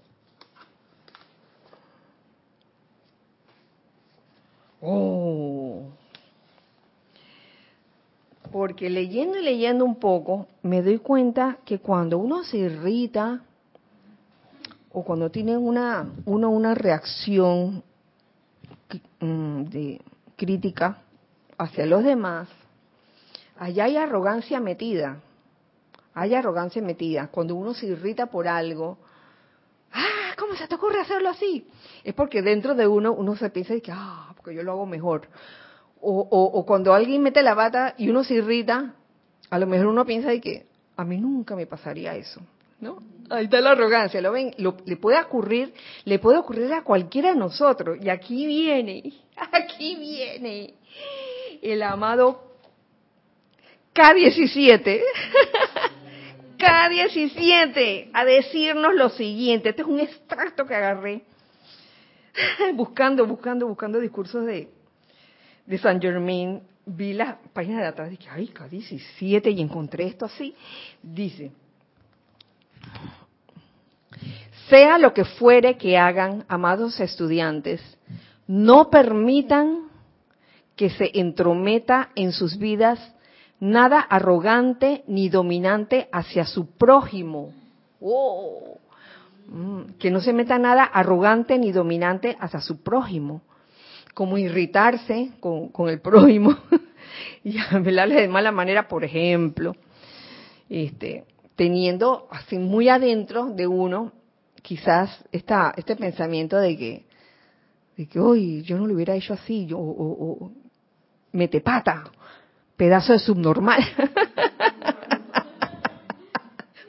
Oh. 4.81 5.83
Porque 8.51 8.89
leyendo 8.89 9.39
y 9.39 9.43
leyendo 9.43 9.85
un 9.85 9.95
poco, 9.95 10.47
me 10.61 10.81
doy 10.81 10.99
cuenta 10.99 11.59
que 11.65 11.79
cuando 11.79 12.17
uno 12.17 12.43
se 12.43 12.57
irrita 12.57 13.44
o 14.95 15.03
cuando 15.03 15.29
tiene 15.29 15.57
una, 15.57 16.09
uno 16.23 16.49
una 16.49 16.73
reacción 16.73 17.83
mm, 19.19 19.63
de 19.63 20.01
crítica 20.37 20.99
hacia 21.57 21.85
los 21.85 22.01
demás, 22.01 22.47
allá 23.59 23.83
hay 23.83 23.97
arrogancia 23.97 24.61
metida. 24.61 25.17
Hay 26.13 26.33
arrogancia 26.33 26.81
metida. 26.81 27.27
Cuando 27.27 27.55
uno 27.55 27.73
se 27.73 27.87
irrita 27.87 28.27
por 28.27 28.47
algo, 28.47 28.97
ah, 29.91 30.33
¿cómo 30.39 30.55
se 30.55 30.65
te 30.65 30.75
ocurre 30.75 31.01
hacerlo 31.01 31.27
así? 31.27 31.67
Es 32.05 32.13
porque 32.13 32.41
dentro 32.41 32.73
de 32.73 32.87
uno 32.87 33.11
uno 33.11 33.35
se 33.35 33.49
piensa 33.49 33.77
que, 33.81 33.91
ah, 33.91 34.33
porque 34.37 34.55
yo 34.55 34.63
lo 34.63 34.71
hago 34.71 34.85
mejor. 34.85 35.27
O, 35.99 36.25
o, 36.31 36.65
cuando 36.65 36.93
alguien 36.93 37.21
mete 37.21 37.43
la 37.43 37.53
bata 37.53 37.95
y 37.97 38.09
uno 38.09 38.23
se 38.23 38.35
irrita, 38.35 38.93
a 39.49 39.59
lo 39.59 39.67
mejor 39.67 39.87
uno 39.87 40.05
piensa 40.05 40.29
de 40.29 40.39
que 40.39 40.67
a 40.95 41.03
mí 41.03 41.19
nunca 41.19 41.53
me 41.53 41.67
pasaría 41.67 42.15
eso. 42.15 42.39
¿No? 42.79 43.03
Ahí 43.29 43.45
está 43.45 43.59
la 43.59 43.71
arrogancia, 43.71 44.21
¿lo 44.21 44.31
ven? 44.31 44.53
le 44.57 44.97
puede 44.97 45.19
ocurrir, 45.19 45.73
le 46.03 46.19
puede 46.19 46.37
ocurrir 46.37 46.71
a 46.73 46.83
cualquiera 46.83 47.29
de 47.29 47.35
nosotros. 47.35 47.97
Y 48.01 48.09
aquí 48.09 48.45
viene, 48.45 49.13
aquí 49.51 49.95
viene 49.95 50.75
el 51.61 51.81
amado 51.81 52.51
K17, 53.95 55.01
K17, 56.57 58.09
a 58.13 58.25
decirnos 58.25 58.93
lo 58.93 59.09
siguiente. 59.09 59.69
Este 59.69 59.81
es 59.81 59.87
un 59.87 59.99
extracto 59.99 60.65
que 60.65 60.75
agarré 60.75 61.23
buscando, 62.75 63.25
buscando, 63.25 63.67
buscando 63.67 63.99
discursos 63.99 64.45
de, 64.45 64.69
de 65.65 65.77
San 65.77 66.01
Germain. 66.01 66.61
Vi 66.87 67.13
la 67.13 67.39
página 67.51 67.81
de 67.81 67.87
atrás 67.87 68.09
y 68.09 68.17
dije, 68.17 68.29
ay, 68.31 68.51
K17, 68.53 69.55
y 69.55 69.61
encontré 69.61 70.05
esto 70.05 70.25
así. 70.25 70.53
Dice, 71.01 71.51
sea 74.69 74.97
lo 74.97 75.13
que 75.13 75.25
fuere 75.25 75.77
que 75.77 75.97
hagan, 75.97 76.45
amados 76.47 76.99
estudiantes, 76.99 77.81
no 78.47 78.89
permitan 78.89 79.89
que 80.75 80.89
se 80.89 81.11
entrometa 81.13 82.09
en 82.15 82.31
sus 82.31 82.57
vidas 82.57 82.99
nada 83.59 83.99
arrogante 83.99 85.03
ni 85.07 85.29
dominante 85.29 86.09
hacia 86.11 86.45
su 86.45 86.67
prójimo. 86.75 87.53
Oh, 88.01 88.77
que 89.99 90.11
no 90.11 90.21
se 90.21 90.33
meta 90.33 90.57
nada 90.57 90.83
arrogante 90.83 91.57
ni 91.57 91.71
dominante 91.71 92.35
hacia 92.39 92.61
su 92.61 92.81
prójimo, 92.81 93.41
como 94.13 94.37
irritarse 94.37 95.31
con, 95.39 95.89
el 95.89 96.01
prójimo 96.01 96.57
y 97.43 97.57
hablarle 97.59 98.21
de 98.21 98.27
mala 98.27 98.51
manera, 98.51 98.87
por 98.87 99.03
ejemplo, 99.03 99.75
este, 100.67 101.25
teniendo 101.55 102.27
así 102.31 102.57
muy 102.57 102.89
adentro 102.89 103.45
de 103.47 103.67
uno 103.67 104.11
quizás 104.61 105.23
esta, 105.31 105.73
este 105.77 105.95
pensamiento 105.95 106.57
de 106.57 106.77
que, 106.77 107.05
de 107.97 108.07
que, 108.07 108.19
hoy 108.19 108.63
yo 108.63 108.77
no 108.77 108.87
lo 108.87 108.95
hubiera 108.95 109.15
hecho 109.15 109.33
así, 109.33 109.65
yo, 109.67 109.77
o, 109.79 110.51
mete 111.31 111.61
pata, 111.61 112.03
pedazo 112.75 113.13
de 113.13 113.19
subnormal. 113.19 113.79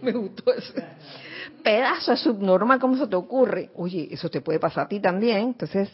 Me 0.00 0.12
gustó 0.12 0.52
eso. 0.54 0.72
Pedazo 1.62 2.12
de 2.12 2.16
subnormal, 2.16 2.78
¿cómo 2.78 2.96
se 2.96 3.08
te 3.08 3.16
ocurre? 3.16 3.70
Oye, 3.74 4.08
eso 4.10 4.30
te 4.30 4.40
puede 4.40 4.58
pasar 4.58 4.84
a 4.84 4.88
ti 4.88 5.00
también. 5.00 5.38
Entonces, 5.38 5.90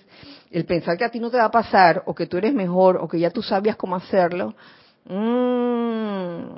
el 0.51 0.65
pensar 0.67 0.97
que 0.97 1.05
a 1.05 1.11
ti 1.11 1.19
no 1.19 1.31
te 1.31 1.39
va 1.39 1.47
a 1.47 1.51
pasar, 1.51 2.03
o 2.07 2.15
que 2.15 2.27
tú 2.27 2.37
eres 2.37 2.53
mejor, 2.55 2.99
o 2.99 3.09
que 3.09 3.19
ya 3.19 3.31
tú 3.31 3.43
sabías 3.43 3.77
cómo 3.77 3.97
hacerlo, 3.97 4.55
mmm, 5.07 6.55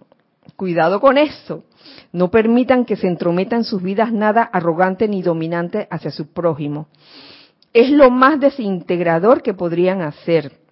cuidado 0.56 1.00
con 1.00 1.18
eso. 1.18 1.64
No 2.12 2.30
permitan 2.30 2.84
que 2.84 2.96
se 2.96 3.08
entrometa 3.08 3.56
en 3.56 3.64
sus 3.64 3.82
vidas 3.82 4.12
nada 4.12 4.42
arrogante 4.42 5.08
ni 5.08 5.22
dominante 5.22 5.88
hacia 5.90 6.10
su 6.10 6.32
prójimo. 6.32 6.88
Es 7.72 7.90
lo 7.90 8.10
más 8.10 8.38
desintegrador 8.38 9.42
que 9.42 9.54
podrían 9.54 10.00
hacer 10.02 10.64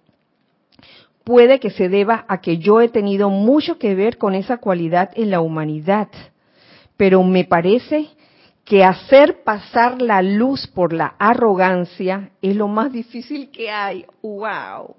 puede 1.23 1.59
que 1.59 1.69
se 1.69 1.89
deba 1.89 2.25
a 2.27 2.41
que 2.41 2.57
yo 2.57 2.81
he 2.81 2.89
tenido 2.89 3.29
mucho 3.29 3.77
que 3.77 3.95
ver 3.95 4.17
con 4.17 4.35
esa 4.35 4.57
cualidad 4.57 5.11
en 5.15 5.31
la 5.31 5.41
humanidad, 5.41 6.09
pero 6.97 7.23
me 7.23 7.45
parece 7.45 8.09
que 8.65 8.83
hacer 8.83 9.43
pasar 9.43 10.01
la 10.01 10.21
luz 10.21 10.67
por 10.67 10.93
la 10.93 11.15
arrogancia 11.19 12.31
es 12.41 12.55
lo 12.55 12.67
más 12.67 12.91
difícil 12.91 13.51
que 13.51 13.69
hay. 13.69 14.05
¡Wow! 14.21 14.95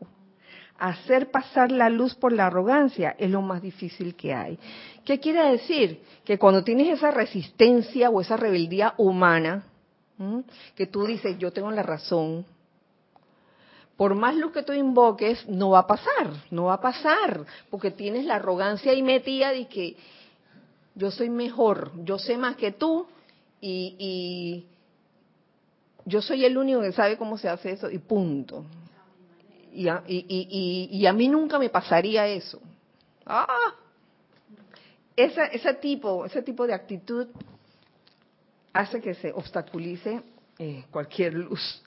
Hacer 0.84 1.30
pasar 1.30 1.72
la 1.72 1.88
luz 1.88 2.14
por 2.14 2.30
la 2.30 2.48
arrogancia 2.48 3.16
es 3.18 3.30
lo 3.30 3.40
más 3.40 3.62
difícil 3.62 4.14
que 4.14 4.34
hay. 4.34 4.58
¿Qué 5.02 5.18
quiere 5.18 5.52
decir? 5.52 6.02
Que 6.26 6.38
cuando 6.38 6.62
tienes 6.62 6.88
esa 6.88 7.10
resistencia 7.10 8.10
o 8.10 8.20
esa 8.20 8.36
rebeldía 8.36 8.92
humana, 8.98 9.64
que 10.74 10.86
tú 10.86 11.06
dices, 11.06 11.38
yo 11.38 11.54
tengo 11.54 11.70
la 11.70 11.82
razón, 11.82 12.44
por 13.96 14.14
más 14.14 14.36
luz 14.36 14.52
que 14.52 14.62
tú 14.62 14.74
invoques, 14.74 15.48
no 15.48 15.70
va 15.70 15.78
a 15.78 15.86
pasar, 15.86 16.30
no 16.50 16.64
va 16.64 16.74
a 16.74 16.80
pasar, 16.82 17.46
porque 17.70 17.90
tienes 17.90 18.26
la 18.26 18.34
arrogancia 18.34 18.92
y 18.92 19.02
metida 19.02 19.52
de 19.52 19.66
que 19.68 19.96
yo 20.94 21.10
soy 21.10 21.30
mejor, 21.30 21.92
yo 22.04 22.18
sé 22.18 22.36
más 22.36 22.56
que 22.56 22.72
tú 22.72 23.06
y, 23.62 24.66
yo 26.04 26.20
soy 26.20 26.44
el 26.44 26.58
único 26.58 26.82
que 26.82 26.92
sabe 26.92 27.16
cómo 27.16 27.38
se 27.38 27.48
hace 27.48 27.70
eso 27.70 27.90
y 27.90 27.96
punto. 27.96 28.66
Y 29.74 29.88
a, 29.88 30.02
y, 30.06 31.04
a 31.06 31.12
mí 31.12 31.28
nunca 31.28 31.58
me 31.58 31.68
pasaría 31.68 32.26
eso. 32.26 32.60
¡Ah! 33.26 33.74
ese 35.16 35.74
tipo, 35.74 36.24
ese 36.24 36.42
tipo 36.42 36.66
de 36.66 36.74
actitud 36.74 37.28
hace 38.72 39.00
que 39.00 39.14
se 39.14 39.32
obstaculice 39.32 40.22
eh, 40.58 40.84
cualquier 40.90 41.34
luz 41.34 41.84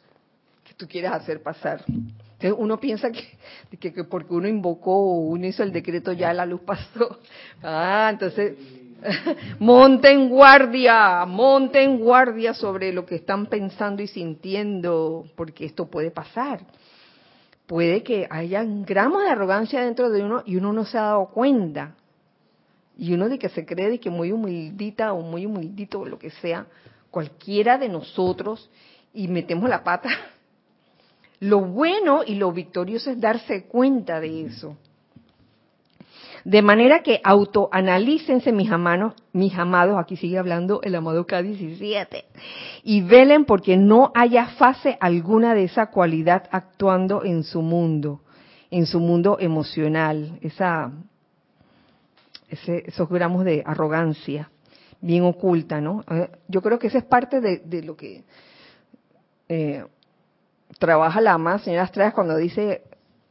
tú 0.77 0.87
quieres 0.87 1.11
hacer 1.11 1.41
pasar. 1.41 1.83
Entonces 1.87 2.53
uno 2.55 2.79
piensa 2.79 3.09
que, 3.11 3.91
que, 3.91 4.03
porque 4.03 4.33
uno 4.33 4.47
invocó 4.47 4.91
o 4.91 5.19
uno 5.21 5.47
hizo 5.47 5.63
el 5.63 5.73
decreto 5.73 6.13
ya 6.13 6.31
la 6.33 6.45
luz 6.45 6.61
pasó. 6.61 7.19
Ah, 7.63 8.09
entonces 8.11 8.57
monten 9.59 10.29
guardia, 10.29 11.25
monten 11.25 11.97
guardia 11.99 12.53
sobre 12.53 12.93
lo 12.93 13.05
que 13.05 13.15
están 13.15 13.47
pensando 13.47 14.03
y 14.03 14.07
sintiendo, 14.07 15.25
porque 15.35 15.65
esto 15.65 15.87
puede 15.87 16.11
pasar. 16.11 16.61
Puede 17.67 18.01
que 18.01 18.27
haya 18.29 18.63
gramos 18.65 19.23
de 19.23 19.29
arrogancia 19.29 19.83
dentro 19.83 20.09
de 20.09 20.23
uno 20.23 20.41
y 20.45 20.55
uno 20.55 20.73
no 20.73 20.85
se 20.85 20.97
ha 20.97 21.01
dado 21.01 21.27
cuenta. 21.27 21.95
Y 22.97 23.13
uno 23.13 23.29
de 23.29 23.37
que 23.37 23.49
se 23.49 23.65
cree 23.65 23.89
de 23.89 23.99
que 23.99 24.09
muy 24.09 24.31
humildita 24.31 25.13
o 25.13 25.21
muy 25.21 25.45
humildito 25.45 25.99
o 25.99 26.05
lo 26.05 26.17
que 26.17 26.31
sea, 26.31 26.65
cualquiera 27.11 27.77
de 27.77 27.89
nosotros, 27.89 28.69
y 29.13 29.27
metemos 29.27 29.69
la 29.69 29.83
pata 29.83 30.09
lo 31.39 31.61
bueno 31.61 32.23
y 32.25 32.35
lo 32.35 32.51
victorioso 32.51 33.11
es 33.11 33.19
darse 33.19 33.65
cuenta 33.65 34.19
de 34.19 34.45
eso. 34.45 34.77
De 36.47 36.61
manera 36.61 37.03
que 37.03 37.19
autoanalícense 37.25 38.53
mis, 38.53 38.71
amados, 38.71 39.15
mis 39.33 39.53
amados, 39.59 39.99
aquí 39.99 40.15
sigue 40.15 40.37
hablando 40.37 40.79
el 40.81 40.95
amado 40.95 41.27
K17, 41.27 42.23
y 42.83 43.01
velen 43.01 43.43
porque 43.43 43.75
no 43.75 44.13
haya 44.15 44.45
fase 44.51 44.97
alguna 45.01 45.53
de 45.53 45.65
esa 45.65 45.87
cualidad 45.87 46.47
actuando 46.49 47.25
en 47.25 47.43
su 47.43 47.61
mundo, 47.61 48.21
en 48.71 48.85
su 48.85 49.01
mundo 49.01 49.35
emocional, 49.41 50.39
esa, 50.41 50.93
esos 52.47 53.09
gramos 53.09 53.43
de 53.43 53.61
arrogancia 53.65 54.49
bien 55.01 55.25
oculta, 55.25 55.81
¿no? 55.81 56.05
Eh, 56.09 56.29
yo 56.47 56.61
creo 56.61 56.79
que 56.79 56.87
esa 56.87 56.99
es 56.99 57.03
parte 57.03 57.41
de, 57.41 57.83
lo 57.83 57.97
que 57.97 58.23
eh, 59.49 59.83
trabaja 60.79 61.19
la 61.19 61.33
amada 61.33 61.59
señora 61.59 61.83
Estrellas 61.83 62.13
cuando 62.13 62.37
dice 62.37 62.83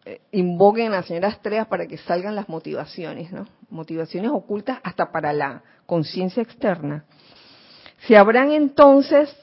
eh, 0.08 0.20
invoquen 0.30 0.92
a 0.92 0.98
la 0.98 1.02
señora 1.02 1.28
Estrellas 1.28 1.66
para 1.66 1.88
que 1.88 1.98
salgan 1.98 2.36
las 2.36 2.48
motivaciones, 2.48 3.32
¿no? 3.32 3.44
Motivaciones 3.70 4.30
ocultas 4.30 4.78
hasta 4.84 5.10
para 5.10 5.32
la 5.32 5.64
conciencia 5.84 6.44
externa. 6.44 7.04
Se 8.06 8.16
habrán 8.16 8.52
entonces 8.52 9.34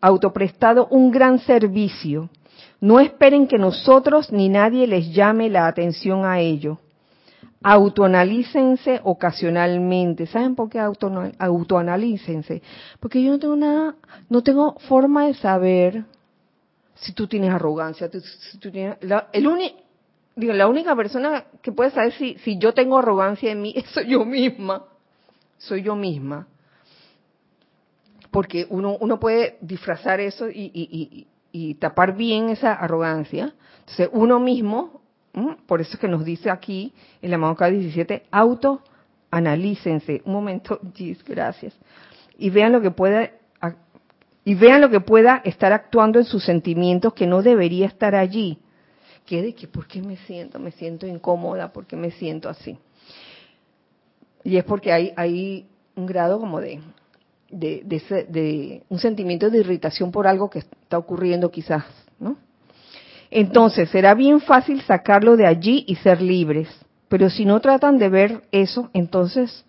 autoprestado 0.00 0.88
un 0.88 1.12
gran 1.12 1.38
servicio. 1.38 2.30
No 2.80 2.98
esperen 2.98 3.46
que 3.46 3.58
nosotros 3.58 4.32
ni 4.32 4.48
nadie 4.48 4.88
les 4.88 5.14
llame 5.14 5.48
la 5.50 5.68
atención 5.68 6.24
a 6.24 6.40
ello. 6.40 6.80
Autoanalícense 7.62 9.00
ocasionalmente. 9.04 10.26
¿Saben 10.26 10.56
por 10.56 10.68
qué 10.68 10.80
autoanalícense? 10.80 12.60
Porque 12.98 13.22
yo 13.22 13.30
no 13.30 13.38
tengo 13.38 13.54
nada, 13.54 13.94
no 14.28 14.42
tengo 14.42 14.76
forma 14.88 15.26
de 15.26 15.34
saber 15.34 16.04
si 16.96 17.12
tú 17.12 17.28
tienes 17.28 17.50
arrogancia, 17.52 18.10
si 18.50 18.58
tú 18.58 18.72
tienes, 18.72 18.96
el 19.32 19.46
digo, 20.38 20.52
la 20.52 20.68
única 20.68 20.94
persona 20.94 21.44
que 21.62 21.72
puede 21.72 21.90
saber 21.90 22.12
si, 22.12 22.58
yo 22.58 22.72
tengo 22.72 22.98
arrogancia 22.98 23.50
en 23.50 23.60
mí 23.60 23.74
soy 23.92 24.06
yo 24.08 24.24
misma, 24.24 24.84
soy 25.58 25.82
yo 25.82 25.96
misma. 25.96 26.46
Porque 28.30 28.66
uno, 28.70 28.96
uno 29.00 29.18
puede 29.18 29.58
disfrazar 29.60 30.20
eso 30.20 30.48
y, 30.48 30.70
y, 30.72 31.26
y, 31.50 31.74
tapar 31.74 32.14
bien 32.16 32.50
esa 32.50 32.72
arrogancia. 32.74 33.54
Entonces 33.80 34.10
uno 34.12 34.38
mismo, 34.38 35.00
por 35.66 35.80
eso 35.80 35.94
es 35.94 35.98
que 35.98 36.08
nos 36.08 36.24
dice 36.24 36.50
aquí 36.50 36.92
en 37.20 37.30
la 37.30 37.54
K 37.54 37.70
17, 37.70 38.26
autoanalícense. 38.30 40.22
Un 40.24 40.32
momento, 40.32 40.78
Gis, 40.94 41.24
gracias. 41.24 41.74
Y 42.38 42.50
vean 42.50 42.72
lo 42.72 42.80
que 42.80 42.90
puede 42.90 43.32
y 44.44 44.54
vean 44.54 44.80
lo 44.80 44.88
que 44.88 45.00
pueda 45.00 45.42
estar 45.44 45.74
actuando 45.74 46.18
en 46.18 46.24
sus 46.24 46.42
sentimientos 46.44 47.12
que 47.12 47.26
no 47.26 47.42
debería 47.42 47.86
estar 47.86 48.14
allí. 48.14 48.58
Que 49.28 49.42
de 49.42 49.54
que, 49.54 49.68
¿por 49.68 49.86
qué 49.86 50.00
me 50.00 50.16
siento? 50.16 50.58
Me 50.58 50.70
siento 50.70 51.06
incómoda, 51.06 51.70
¿por 51.70 51.84
qué 51.84 51.96
me 51.96 52.10
siento 52.12 52.48
así? 52.48 52.78
Y 54.42 54.56
es 54.56 54.64
porque 54.64 54.90
hay, 54.90 55.12
hay 55.16 55.66
un 55.96 56.06
grado 56.06 56.40
como 56.40 56.62
de, 56.62 56.80
de, 57.50 57.82
de, 57.84 58.82
un 58.88 58.98
sentimiento 58.98 59.50
de 59.50 59.58
irritación 59.58 60.10
por 60.10 60.26
algo 60.26 60.48
que 60.48 60.60
está 60.60 60.96
ocurriendo 60.96 61.50
quizás, 61.50 61.84
¿no? 62.18 62.38
Entonces, 63.30 63.90
será 63.90 64.14
bien 64.14 64.40
fácil 64.40 64.80
sacarlo 64.80 65.36
de 65.36 65.46
allí 65.46 65.84
y 65.86 65.96
ser 65.96 66.22
libres. 66.22 66.68
Pero 67.10 67.28
si 67.28 67.44
no 67.44 67.60
tratan 67.60 67.98
de 67.98 68.08
ver 68.08 68.44
eso, 68.50 68.88
entonces, 68.94 69.66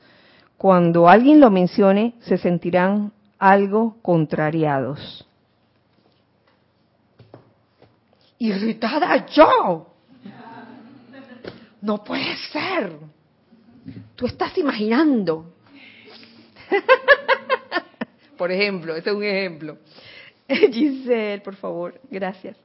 cuando 0.57 1.10
alguien 1.10 1.41
lo 1.41 1.51
mencione, 1.51 2.14
se 2.22 2.38
sentirán 2.38 3.12
algo 3.38 3.97
contrariados. 4.01 5.28
Irritada 8.40 9.26
yo. 9.28 9.94
No 11.82 12.04
puede 12.04 12.36
ser. 12.52 12.98
Tú 14.16 14.26
estás 14.26 14.58
imaginando. 14.58 15.54
por 18.38 18.52
ejemplo, 18.52 18.96
ese 18.96 19.10
es 19.10 19.16
un 19.16 19.24
ejemplo. 19.24 19.78
Giselle, 20.48 21.42
por 21.42 21.56
favor, 21.56 22.00
gracias. 22.10 22.58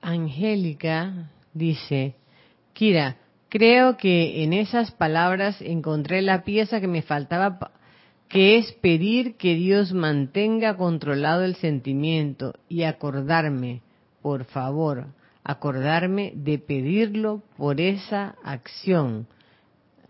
Angélica 0.00 1.30
dice, 1.52 2.14
Kira, 2.72 3.16
creo 3.48 3.96
que 3.96 4.44
en 4.44 4.52
esas 4.52 4.90
palabras 4.90 5.60
encontré 5.60 6.22
la 6.22 6.44
pieza 6.44 6.80
que 6.80 6.86
me 6.86 7.02
faltaba, 7.02 7.72
que 8.28 8.58
es 8.58 8.72
pedir 8.72 9.36
que 9.36 9.54
Dios 9.54 9.92
mantenga 9.92 10.76
controlado 10.76 11.44
el 11.44 11.56
sentimiento 11.56 12.54
y 12.68 12.84
acordarme, 12.84 13.82
por 14.22 14.44
favor, 14.44 15.06
acordarme 15.44 16.32
de 16.34 16.58
pedirlo 16.58 17.42
por 17.56 17.80
esa 17.80 18.36
acción, 18.44 19.26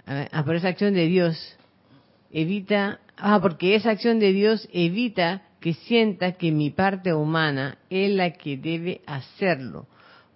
ah, 0.06 0.42
por 0.44 0.56
esa 0.56 0.68
acción 0.68 0.94
de 0.94 1.06
Dios. 1.06 1.56
Evita, 2.30 3.00
ah, 3.16 3.38
porque 3.40 3.74
esa 3.74 3.90
acción 3.90 4.18
de 4.18 4.32
Dios 4.32 4.68
evita 4.72 5.42
que 5.60 5.74
sienta 5.74 6.32
que 6.32 6.52
mi 6.52 6.70
parte 6.70 7.12
humana 7.12 7.78
es 7.90 8.10
la 8.10 8.32
que 8.32 8.56
debe 8.56 9.02
hacerlo, 9.06 9.86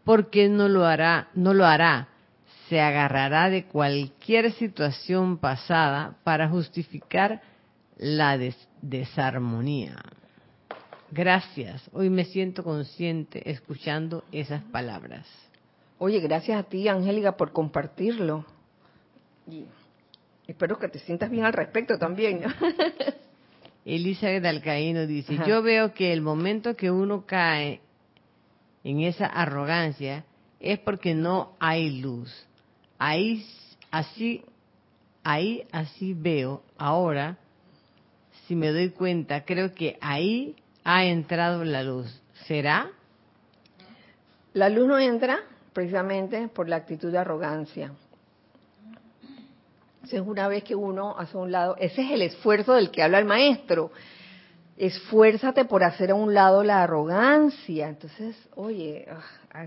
porque 0.04 0.48
no 0.48 0.68
lo 0.68 0.84
hará, 0.84 1.28
no 1.34 1.54
lo 1.54 1.64
hará, 1.64 2.08
se 2.68 2.80
agarrará 2.80 3.50
de 3.50 3.64
cualquier 3.64 4.52
situación 4.52 5.38
pasada 5.38 6.16
para 6.24 6.48
justificar 6.48 7.42
la 7.96 8.38
desarmonía. 8.82 9.96
Gracias, 11.10 11.88
hoy 11.92 12.10
me 12.10 12.24
siento 12.24 12.64
consciente 12.64 13.50
escuchando 13.50 14.24
esas 14.32 14.62
palabras. 14.64 15.26
Oye, 15.98 16.20
gracias 16.20 16.58
a 16.58 16.64
ti, 16.64 16.88
Angélica, 16.88 17.36
por 17.36 17.52
compartirlo. 17.52 18.44
Y 19.48 19.64
espero 20.46 20.78
que 20.78 20.88
te 20.88 20.98
sientas 20.98 21.30
bien 21.30 21.44
al 21.44 21.52
respecto 21.52 21.98
también. 21.98 22.42
Elizabeth 23.84 24.44
Alcaíno 24.44 25.06
dice, 25.06 25.38
yo 25.46 25.62
veo 25.62 25.92
que 25.92 26.12
el 26.12 26.22
momento 26.22 26.74
que 26.74 26.90
uno 26.90 27.26
cae 27.26 27.80
en 28.82 29.00
esa 29.00 29.26
arrogancia 29.26 30.24
es 30.58 30.78
porque 30.78 31.14
no 31.14 31.54
hay 31.60 32.00
luz. 32.00 32.46
Ahí 32.98 33.44
así 33.90 34.42
ahí 35.22 35.66
así 35.70 36.14
veo 36.14 36.62
ahora 36.76 37.38
si 38.46 38.56
me 38.56 38.70
doy 38.72 38.90
cuenta, 38.90 39.44
creo 39.44 39.74
que 39.74 39.96
ahí 40.00 40.56
ha 40.84 41.04
entrado 41.04 41.64
la 41.64 41.82
luz. 41.82 42.20
¿Será? 42.46 42.90
La 44.52 44.68
luz 44.68 44.86
no 44.86 44.98
entra 44.98 45.40
precisamente 45.72 46.48
por 46.48 46.68
la 46.68 46.76
actitud 46.76 47.10
de 47.10 47.18
arrogancia 47.18 47.90
es 50.12 50.20
una 50.20 50.48
vez 50.48 50.64
que 50.64 50.74
uno 50.74 51.14
hace 51.18 51.36
un 51.36 51.50
lado, 51.50 51.76
ese 51.78 52.02
es 52.02 52.10
el 52.12 52.22
esfuerzo 52.22 52.74
del 52.74 52.90
que 52.90 53.02
habla 53.02 53.18
el 53.18 53.24
maestro. 53.24 53.90
Esfuérzate 54.76 55.64
por 55.64 55.84
hacer 55.84 56.10
a 56.10 56.14
un 56.14 56.34
lado 56.34 56.62
la 56.64 56.82
arrogancia. 56.82 57.88
Entonces, 57.88 58.36
oye, 58.56 59.06
ah, 59.52 59.66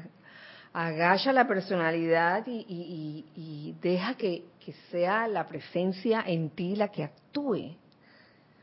agacha 0.74 1.32
la 1.32 1.47
personalidad 1.47 2.43
y, 2.47 3.76
deja 3.82 4.15
que, 4.15 4.43
sea 4.91 5.30
la 5.30 5.47
presencia 5.47 6.22
en 6.28 6.49
ti 6.49 6.76
la 6.76 6.89
que 6.89 7.05
actúe. 7.05 7.78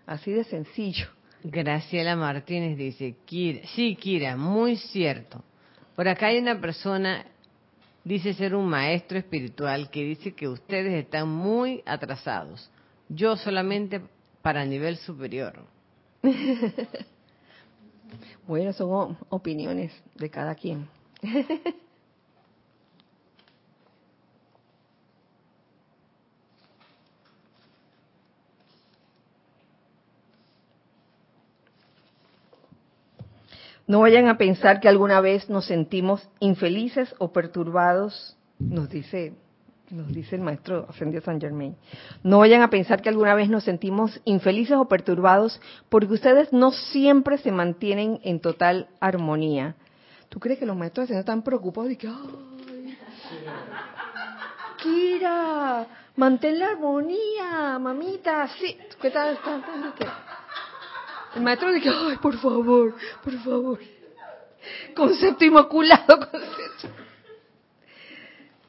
Así 0.06 0.32
de 0.32 0.44
sencillo. 0.44 1.06
Graciela 1.44 2.16
Martínez 2.16 2.78
dice, 2.78 3.16
sí, 3.74 3.96
Kira, 3.96 4.36
muy 4.36 4.76
cierto. 4.76 5.44
Por 5.94 6.08
acá 6.08 6.28
hay 6.28 6.38
una 6.38 6.58
persona 6.58 7.26
dice 8.02 8.32
ser 8.34 8.54
un 8.54 8.66
maestro 8.66 9.18
espiritual 9.18 9.90
que 9.90 10.04
dice 10.04 10.34
que 10.34 10.48
ustedes 10.48 10.94
están 10.94 11.28
muy 11.28 11.82
atrasados. 11.84 12.70
Yo 13.10 13.36
solamente 13.36 14.00
para 14.40 14.64
nivel 14.64 14.96
superior. 14.96 15.66
bueno, 18.46 18.72
son 18.72 19.18
opiniones 19.28 19.92
de 20.14 20.30
cada 20.30 20.54
quien. 20.54 20.88
No 33.86 34.00
vayan 34.00 34.28
a 34.28 34.38
pensar 34.38 34.80
que 34.80 34.88
alguna 34.88 35.20
vez 35.20 35.50
nos 35.50 35.66
sentimos 35.66 36.26
infelices 36.40 37.14
o 37.18 37.32
perturbados, 37.32 38.36
nos 38.58 38.88
dice, 38.88 39.34
nos 39.90 40.08
dice 40.08 40.36
el 40.36 40.42
maestro 40.42 40.86
Ascendido 40.88 41.22
San 41.22 41.40
Germain. 41.40 41.76
No 42.22 42.38
vayan 42.38 42.62
a 42.62 42.70
pensar 42.70 43.02
que 43.02 43.10
alguna 43.10 43.34
vez 43.34 43.50
nos 43.50 43.64
sentimos 43.64 44.20
infelices 44.24 44.76
o 44.76 44.88
perturbados 44.88 45.60
porque 45.90 46.14
ustedes 46.14 46.50
no 46.52 46.72
siempre 46.72 47.36
se 47.38 47.52
mantienen 47.52 48.20
en 48.24 48.40
total 48.40 48.88
armonía. 49.00 49.76
¿Tú 50.30 50.40
crees 50.40 50.58
que 50.58 50.66
los 50.66 50.76
maestros 50.76 51.10
están 51.10 51.42
preocupados 51.42 51.90
y 51.90 51.96
que, 51.96 52.08
ay, 52.08 52.96
Kira, 54.82 55.86
mantén 56.16 56.58
la 56.58 56.66
armonía, 56.72 57.78
mamita, 57.78 58.48
sí, 58.48 58.76
¿qué 59.00 59.10
tal? 59.10 59.38
El 61.34 61.42
maestro 61.42 61.72
dice, 61.72 61.90
ay, 61.90 62.16
por 62.18 62.36
favor, 62.38 62.94
por 63.22 63.32
favor. 63.40 63.78
Concepto 64.94 65.44
inmaculado, 65.44 66.30
concepto. 66.30 66.88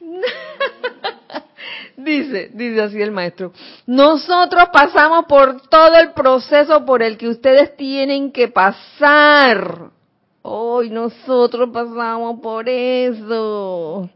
dice, 1.96 2.50
dice 2.52 2.82
así 2.82 3.00
el 3.00 3.10
maestro, 3.10 3.52
nosotros 3.86 4.68
pasamos 4.72 5.24
por 5.26 5.68
todo 5.68 5.96
el 5.98 6.12
proceso 6.12 6.84
por 6.84 7.02
el 7.02 7.16
que 7.16 7.28
ustedes 7.28 7.76
tienen 7.76 8.32
que 8.32 8.48
pasar. 8.48 9.90
Hoy 10.42 10.90
nosotros 10.90 11.70
pasamos 11.72 12.40
por 12.40 12.68
eso. 12.68 14.08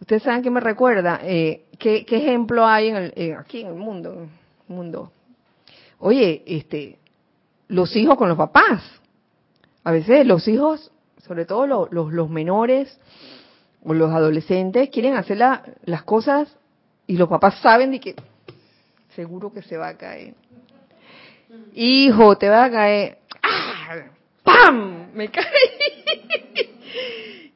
Ustedes 0.00 0.22
saben 0.22 0.42
qué 0.42 0.50
me 0.50 0.60
recuerda, 0.60 1.20
eh, 1.22 1.64
¿qué, 1.78 2.04
ejemplo 2.08 2.66
hay 2.66 2.90
aquí 3.38 3.60
en 3.60 3.68
el 3.68 3.74
mundo, 3.74 4.28
mundo. 4.68 5.10
Oye, 5.98 6.42
este, 6.46 6.98
los 7.74 7.94
hijos 7.96 8.16
con 8.16 8.28
los 8.28 8.38
papás. 8.38 8.82
A 9.82 9.90
veces 9.90 10.26
los 10.26 10.46
hijos, 10.48 10.92
sobre 11.26 11.44
todo 11.44 11.66
los, 11.66 12.12
los, 12.12 12.30
menores 12.30 12.98
o 13.82 13.92
los 13.92 14.10
adolescentes, 14.12 14.88
quieren 14.90 15.16
hacer 15.16 15.38
las 15.38 16.02
cosas 16.04 16.56
y 17.06 17.16
los 17.16 17.28
papás 17.28 17.58
saben 17.60 17.90
de 17.90 18.00
que 18.00 18.14
seguro 19.14 19.52
que 19.52 19.62
se 19.62 19.76
va 19.76 19.88
a 19.88 19.96
caer. 19.96 20.34
Hijo, 21.74 22.36
te 22.38 22.48
va 22.48 22.64
a 22.64 22.70
caer. 22.70 23.18
¡Ah! 23.42 23.96
¡Pam! 24.42 25.10
Me 25.12 25.28
cae. 25.28 25.44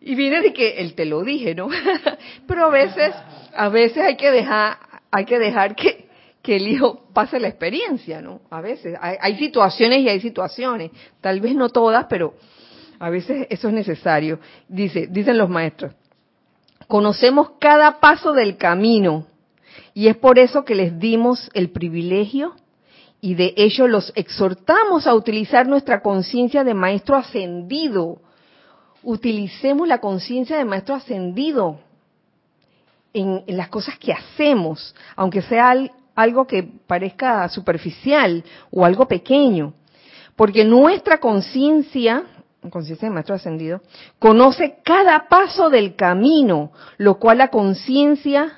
y 0.00 0.14
viene 0.14 0.42
de 0.42 0.52
que 0.52 0.78
él 0.78 0.94
te 0.94 1.04
lo 1.04 1.22
dije, 1.22 1.54
¿no? 1.54 1.68
Pero 2.46 2.66
a 2.66 2.70
veces, 2.70 3.14
a 3.54 3.68
veces 3.68 3.98
hay 3.98 4.16
que 4.16 4.30
dejar, 4.30 4.78
hay 5.10 5.24
que 5.24 5.38
dejar 5.38 5.74
que 5.74 5.97
que 6.48 6.56
el 6.56 6.66
hijo 6.66 7.02
pase 7.12 7.38
la 7.38 7.48
experiencia, 7.48 8.22
¿no? 8.22 8.40
A 8.48 8.62
veces 8.62 8.96
hay, 9.02 9.36
situaciones 9.36 10.00
y 10.00 10.08
hay 10.08 10.18
situaciones, 10.18 10.92
tal 11.20 11.42
vez 11.42 11.54
no 11.54 11.68
todas, 11.68 12.06
pero 12.08 12.36
a 12.98 13.10
veces 13.10 13.46
eso 13.50 13.68
es 13.68 13.74
necesario. 13.74 14.40
Dice, 14.66 15.08
dicen 15.10 15.36
los 15.36 15.50
maestros, 15.50 15.92
conocemos 16.86 17.50
cada 17.60 18.00
paso 18.00 18.32
del 18.32 18.56
camino 18.56 19.26
y 19.92 20.08
es 20.08 20.16
por 20.16 20.38
eso 20.38 20.64
que 20.64 20.74
les 20.74 20.98
dimos 20.98 21.50
el 21.52 21.68
privilegio 21.68 22.54
y 23.20 23.34
de 23.34 23.52
ello 23.58 23.86
los 23.86 24.10
exhortamos 24.16 25.06
a 25.06 25.14
utilizar 25.14 25.68
nuestra 25.68 26.00
conciencia 26.00 26.64
de 26.64 26.72
maestro 26.72 27.14
ascendido. 27.14 28.22
Utilicemos 29.02 29.86
la 29.86 29.98
conciencia 29.98 30.56
de 30.56 30.64
maestro 30.64 30.94
ascendido 30.94 31.78
en, 33.12 33.44
en, 33.46 33.54
las 33.54 33.68
cosas 33.68 33.98
que 33.98 34.14
hacemos, 34.14 34.94
aunque 35.14 35.42
sea 35.42 35.74
algo 36.18 36.48
que 36.48 36.64
parezca 36.64 37.48
superficial 37.48 38.42
o 38.72 38.84
algo 38.84 39.06
pequeño, 39.06 39.74
porque 40.34 40.64
nuestra 40.64 41.20
conciencia, 41.20 42.24
conciencia 42.70 43.06
de 43.06 43.14
maestro 43.14 43.36
ascendido, 43.36 43.82
conoce 44.18 44.78
cada 44.84 45.28
paso 45.28 45.70
del 45.70 45.94
camino, 45.94 46.72
lo 46.96 47.20
cual 47.20 47.38
la 47.38 47.48
conciencia 47.48 48.52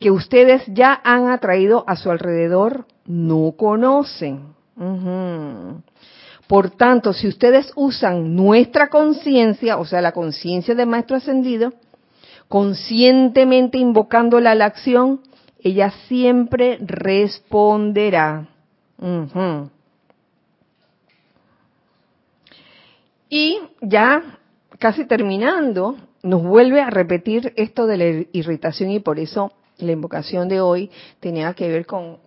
que 0.00 0.10
ustedes 0.10 0.62
ya 0.68 0.98
han 1.04 1.28
atraído 1.28 1.84
a 1.86 1.96
su 1.96 2.10
alrededor 2.10 2.86
no 3.04 3.52
conocen. 3.54 4.54
Por 6.46 6.70
tanto, 6.70 7.12
si 7.12 7.28
ustedes 7.28 7.70
usan 7.76 8.34
nuestra 8.34 8.88
conciencia, 8.88 9.76
o 9.76 9.84
sea, 9.84 10.00
la 10.00 10.12
conciencia 10.12 10.74
del 10.74 10.86
maestro 10.86 11.18
ascendido, 11.18 11.74
conscientemente 12.48 13.76
invocándola 13.76 14.52
a 14.52 14.54
la 14.54 14.64
acción, 14.64 15.20
ella 15.62 15.90
siempre 16.08 16.78
responderá. 16.80 18.48
Y 23.28 23.58
ya 23.80 24.38
casi 24.78 25.06
terminando, 25.06 25.96
nos 26.22 26.42
vuelve 26.42 26.80
a 26.80 26.90
repetir 26.90 27.52
esto 27.56 27.86
de 27.86 27.96
la 27.96 28.26
irritación 28.32 28.90
y 28.90 29.00
por 29.00 29.18
eso 29.18 29.52
la 29.78 29.92
invocación 29.92 30.48
de 30.48 30.60
hoy 30.60 30.90
tenía 31.20 31.54
que 31.54 31.68
ver 31.68 31.86
con 31.86 32.18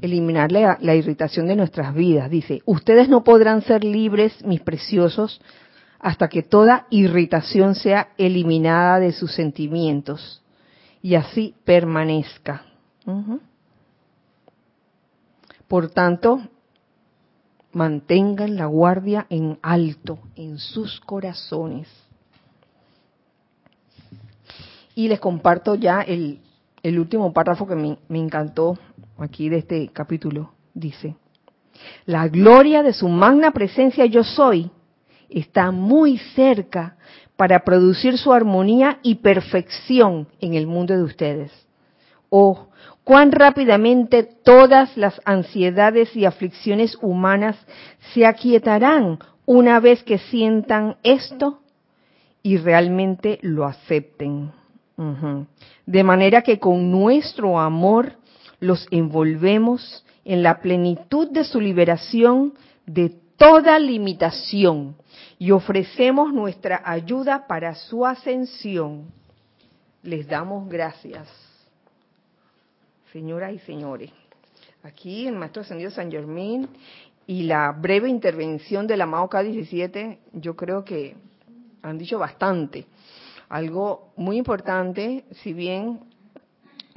eliminar 0.00 0.50
la, 0.50 0.78
la, 0.80 0.94
irritación 0.94 1.46
de 1.46 1.56
nuestras 1.56 1.94
vidas. 1.94 2.30
Dice, 2.30 2.62
ustedes 2.64 3.08
no 3.08 3.22
podrán 3.22 3.62
ser 3.62 3.84
libres, 3.84 4.42
mis 4.44 4.60
preciosos, 4.60 5.40
hasta 5.98 6.28
que 6.28 6.42
toda 6.42 6.86
irritación 6.90 7.74
sea 7.74 8.08
eliminada 8.16 8.98
de 8.98 9.12
sus 9.12 9.34
sentimientos 9.34 10.39
y 11.02 11.14
así 11.14 11.54
permanezca. 11.64 12.64
Por 15.66 15.90
tanto, 15.90 16.40
mantengan 17.72 18.56
la 18.56 18.66
guardia 18.66 19.26
en 19.30 19.58
alto 19.62 20.18
en 20.36 20.58
sus 20.58 21.00
corazones. 21.00 21.88
Y 24.94 25.08
les 25.08 25.20
comparto 25.20 25.76
ya 25.76 26.02
el, 26.02 26.40
el 26.82 26.98
último 26.98 27.32
párrafo 27.32 27.66
que 27.66 27.76
me, 27.76 27.98
me 28.08 28.18
encantó 28.18 28.78
aquí 29.18 29.48
de 29.48 29.58
este 29.58 29.88
capítulo. 29.88 30.52
Dice, 30.74 31.16
la 32.06 32.28
gloria 32.28 32.82
de 32.82 32.92
su 32.92 33.08
magna 33.08 33.50
presencia 33.52 34.06
yo 34.06 34.22
soy 34.22 34.70
está 35.28 35.70
muy 35.70 36.18
cerca 36.18 36.96
para 37.40 37.60
producir 37.60 38.18
su 38.18 38.34
armonía 38.34 38.98
y 39.02 39.14
perfección 39.14 40.28
en 40.42 40.52
el 40.52 40.66
mundo 40.66 40.94
de 40.94 41.04
ustedes. 41.04 41.50
Oh, 42.28 42.66
cuán 43.02 43.32
rápidamente 43.32 44.24
todas 44.24 44.94
las 44.98 45.18
ansiedades 45.24 46.14
y 46.14 46.26
aflicciones 46.26 46.98
humanas 47.00 47.56
se 48.12 48.26
aquietarán 48.26 49.20
una 49.46 49.80
vez 49.80 50.02
que 50.02 50.18
sientan 50.18 50.96
esto 51.02 51.62
y 52.42 52.58
realmente 52.58 53.38
lo 53.40 53.64
acepten. 53.64 54.52
De 55.86 56.04
manera 56.04 56.42
que 56.42 56.58
con 56.58 56.90
nuestro 56.90 57.58
amor 57.58 58.16
los 58.58 58.86
envolvemos 58.90 60.04
en 60.26 60.42
la 60.42 60.60
plenitud 60.60 61.30
de 61.30 61.44
su 61.44 61.58
liberación 61.58 62.52
de 62.84 63.14
toda 63.38 63.78
limitación 63.78 64.99
y 65.40 65.52
ofrecemos 65.52 66.34
nuestra 66.34 66.82
ayuda 66.84 67.46
para 67.46 67.74
su 67.74 68.04
ascensión. 68.04 69.10
Les 70.02 70.28
damos 70.28 70.68
gracias. 70.68 71.26
Señoras 73.10 73.54
y 73.54 73.58
señores, 73.60 74.10
aquí 74.82 75.26
el 75.26 75.36
Maestro 75.36 75.62
Ascendido 75.62 75.90
San 75.90 76.12
Germán 76.12 76.68
y 77.26 77.44
la 77.44 77.72
breve 77.72 78.10
intervención 78.10 78.86
del 78.86 79.00
amado 79.00 79.30
K17, 79.30 80.18
yo 80.34 80.54
creo 80.54 80.84
que 80.84 81.16
han 81.80 81.96
dicho 81.96 82.18
bastante. 82.18 82.84
Algo 83.48 84.12
muy 84.16 84.36
importante, 84.36 85.24
si 85.42 85.54
bien 85.54 86.00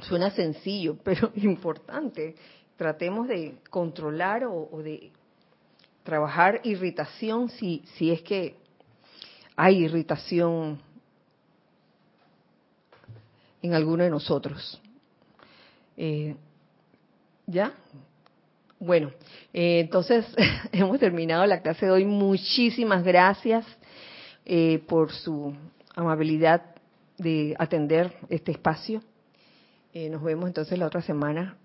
suena 0.00 0.30
sencillo, 0.30 0.98
pero 1.02 1.32
importante. 1.36 2.34
Tratemos 2.76 3.26
de 3.26 3.54
controlar 3.70 4.44
o 4.44 4.82
de 4.82 5.13
trabajar 6.04 6.60
irritación 6.62 7.48
si, 7.48 7.82
si 7.96 8.12
es 8.12 8.22
que 8.22 8.54
hay 9.56 9.84
irritación 9.84 10.78
en 13.62 13.74
alguno 13.74 14.04
de 14.04 14.10
nosotros. 14.10 14.80
Eh, 15.96 16.36
¿Ya? 17.46 17.72
Bueno, 18.78 19.10
eh, 19.52 19.80
entonces 19.80 20.26
hemos 20.72 20.98
terminado 20.98 21.46
la 21.46 21.62
clase 21.62 21.86
de 21.86 21.92
hoy. 21.92 22.04
Muchísimas 22.04 23.02
gracias 23.02 23.64
eh, 24.44 24.82
por 24.86 25.12
su 25.12 25.54
amabilidad 25.96 26.62
de 27.16 27.54
atender 27.58 28.12
este 28.28 28.52
espacio. 28.52 29.00
nos 29.94 30.22
vemos 30.22 30.48
entonces 30.48 30.78
la 30.78 30.86
otra 30.86 31.00
semana, 31.00 31.56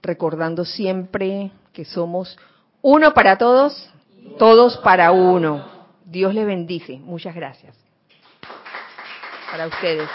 recordando 0.00 0.64
siempre 0.64 1.50
que 1.72 1.84
somos 1.84 2.38
uno 2.90 3.12
para 3.12 3.36
todos, 3.36 3.90
todos 4.38 4.78
para 4.78 5.12
uno. 5.12 5.62
Dios 6.06 6.32
le 6.32 6.46
bendice. 6.46 6.98
Muchas 6.98 7.34
gracias. 7.34 7.76
Para 9.50 9.66
ustedes. 9.66 10.08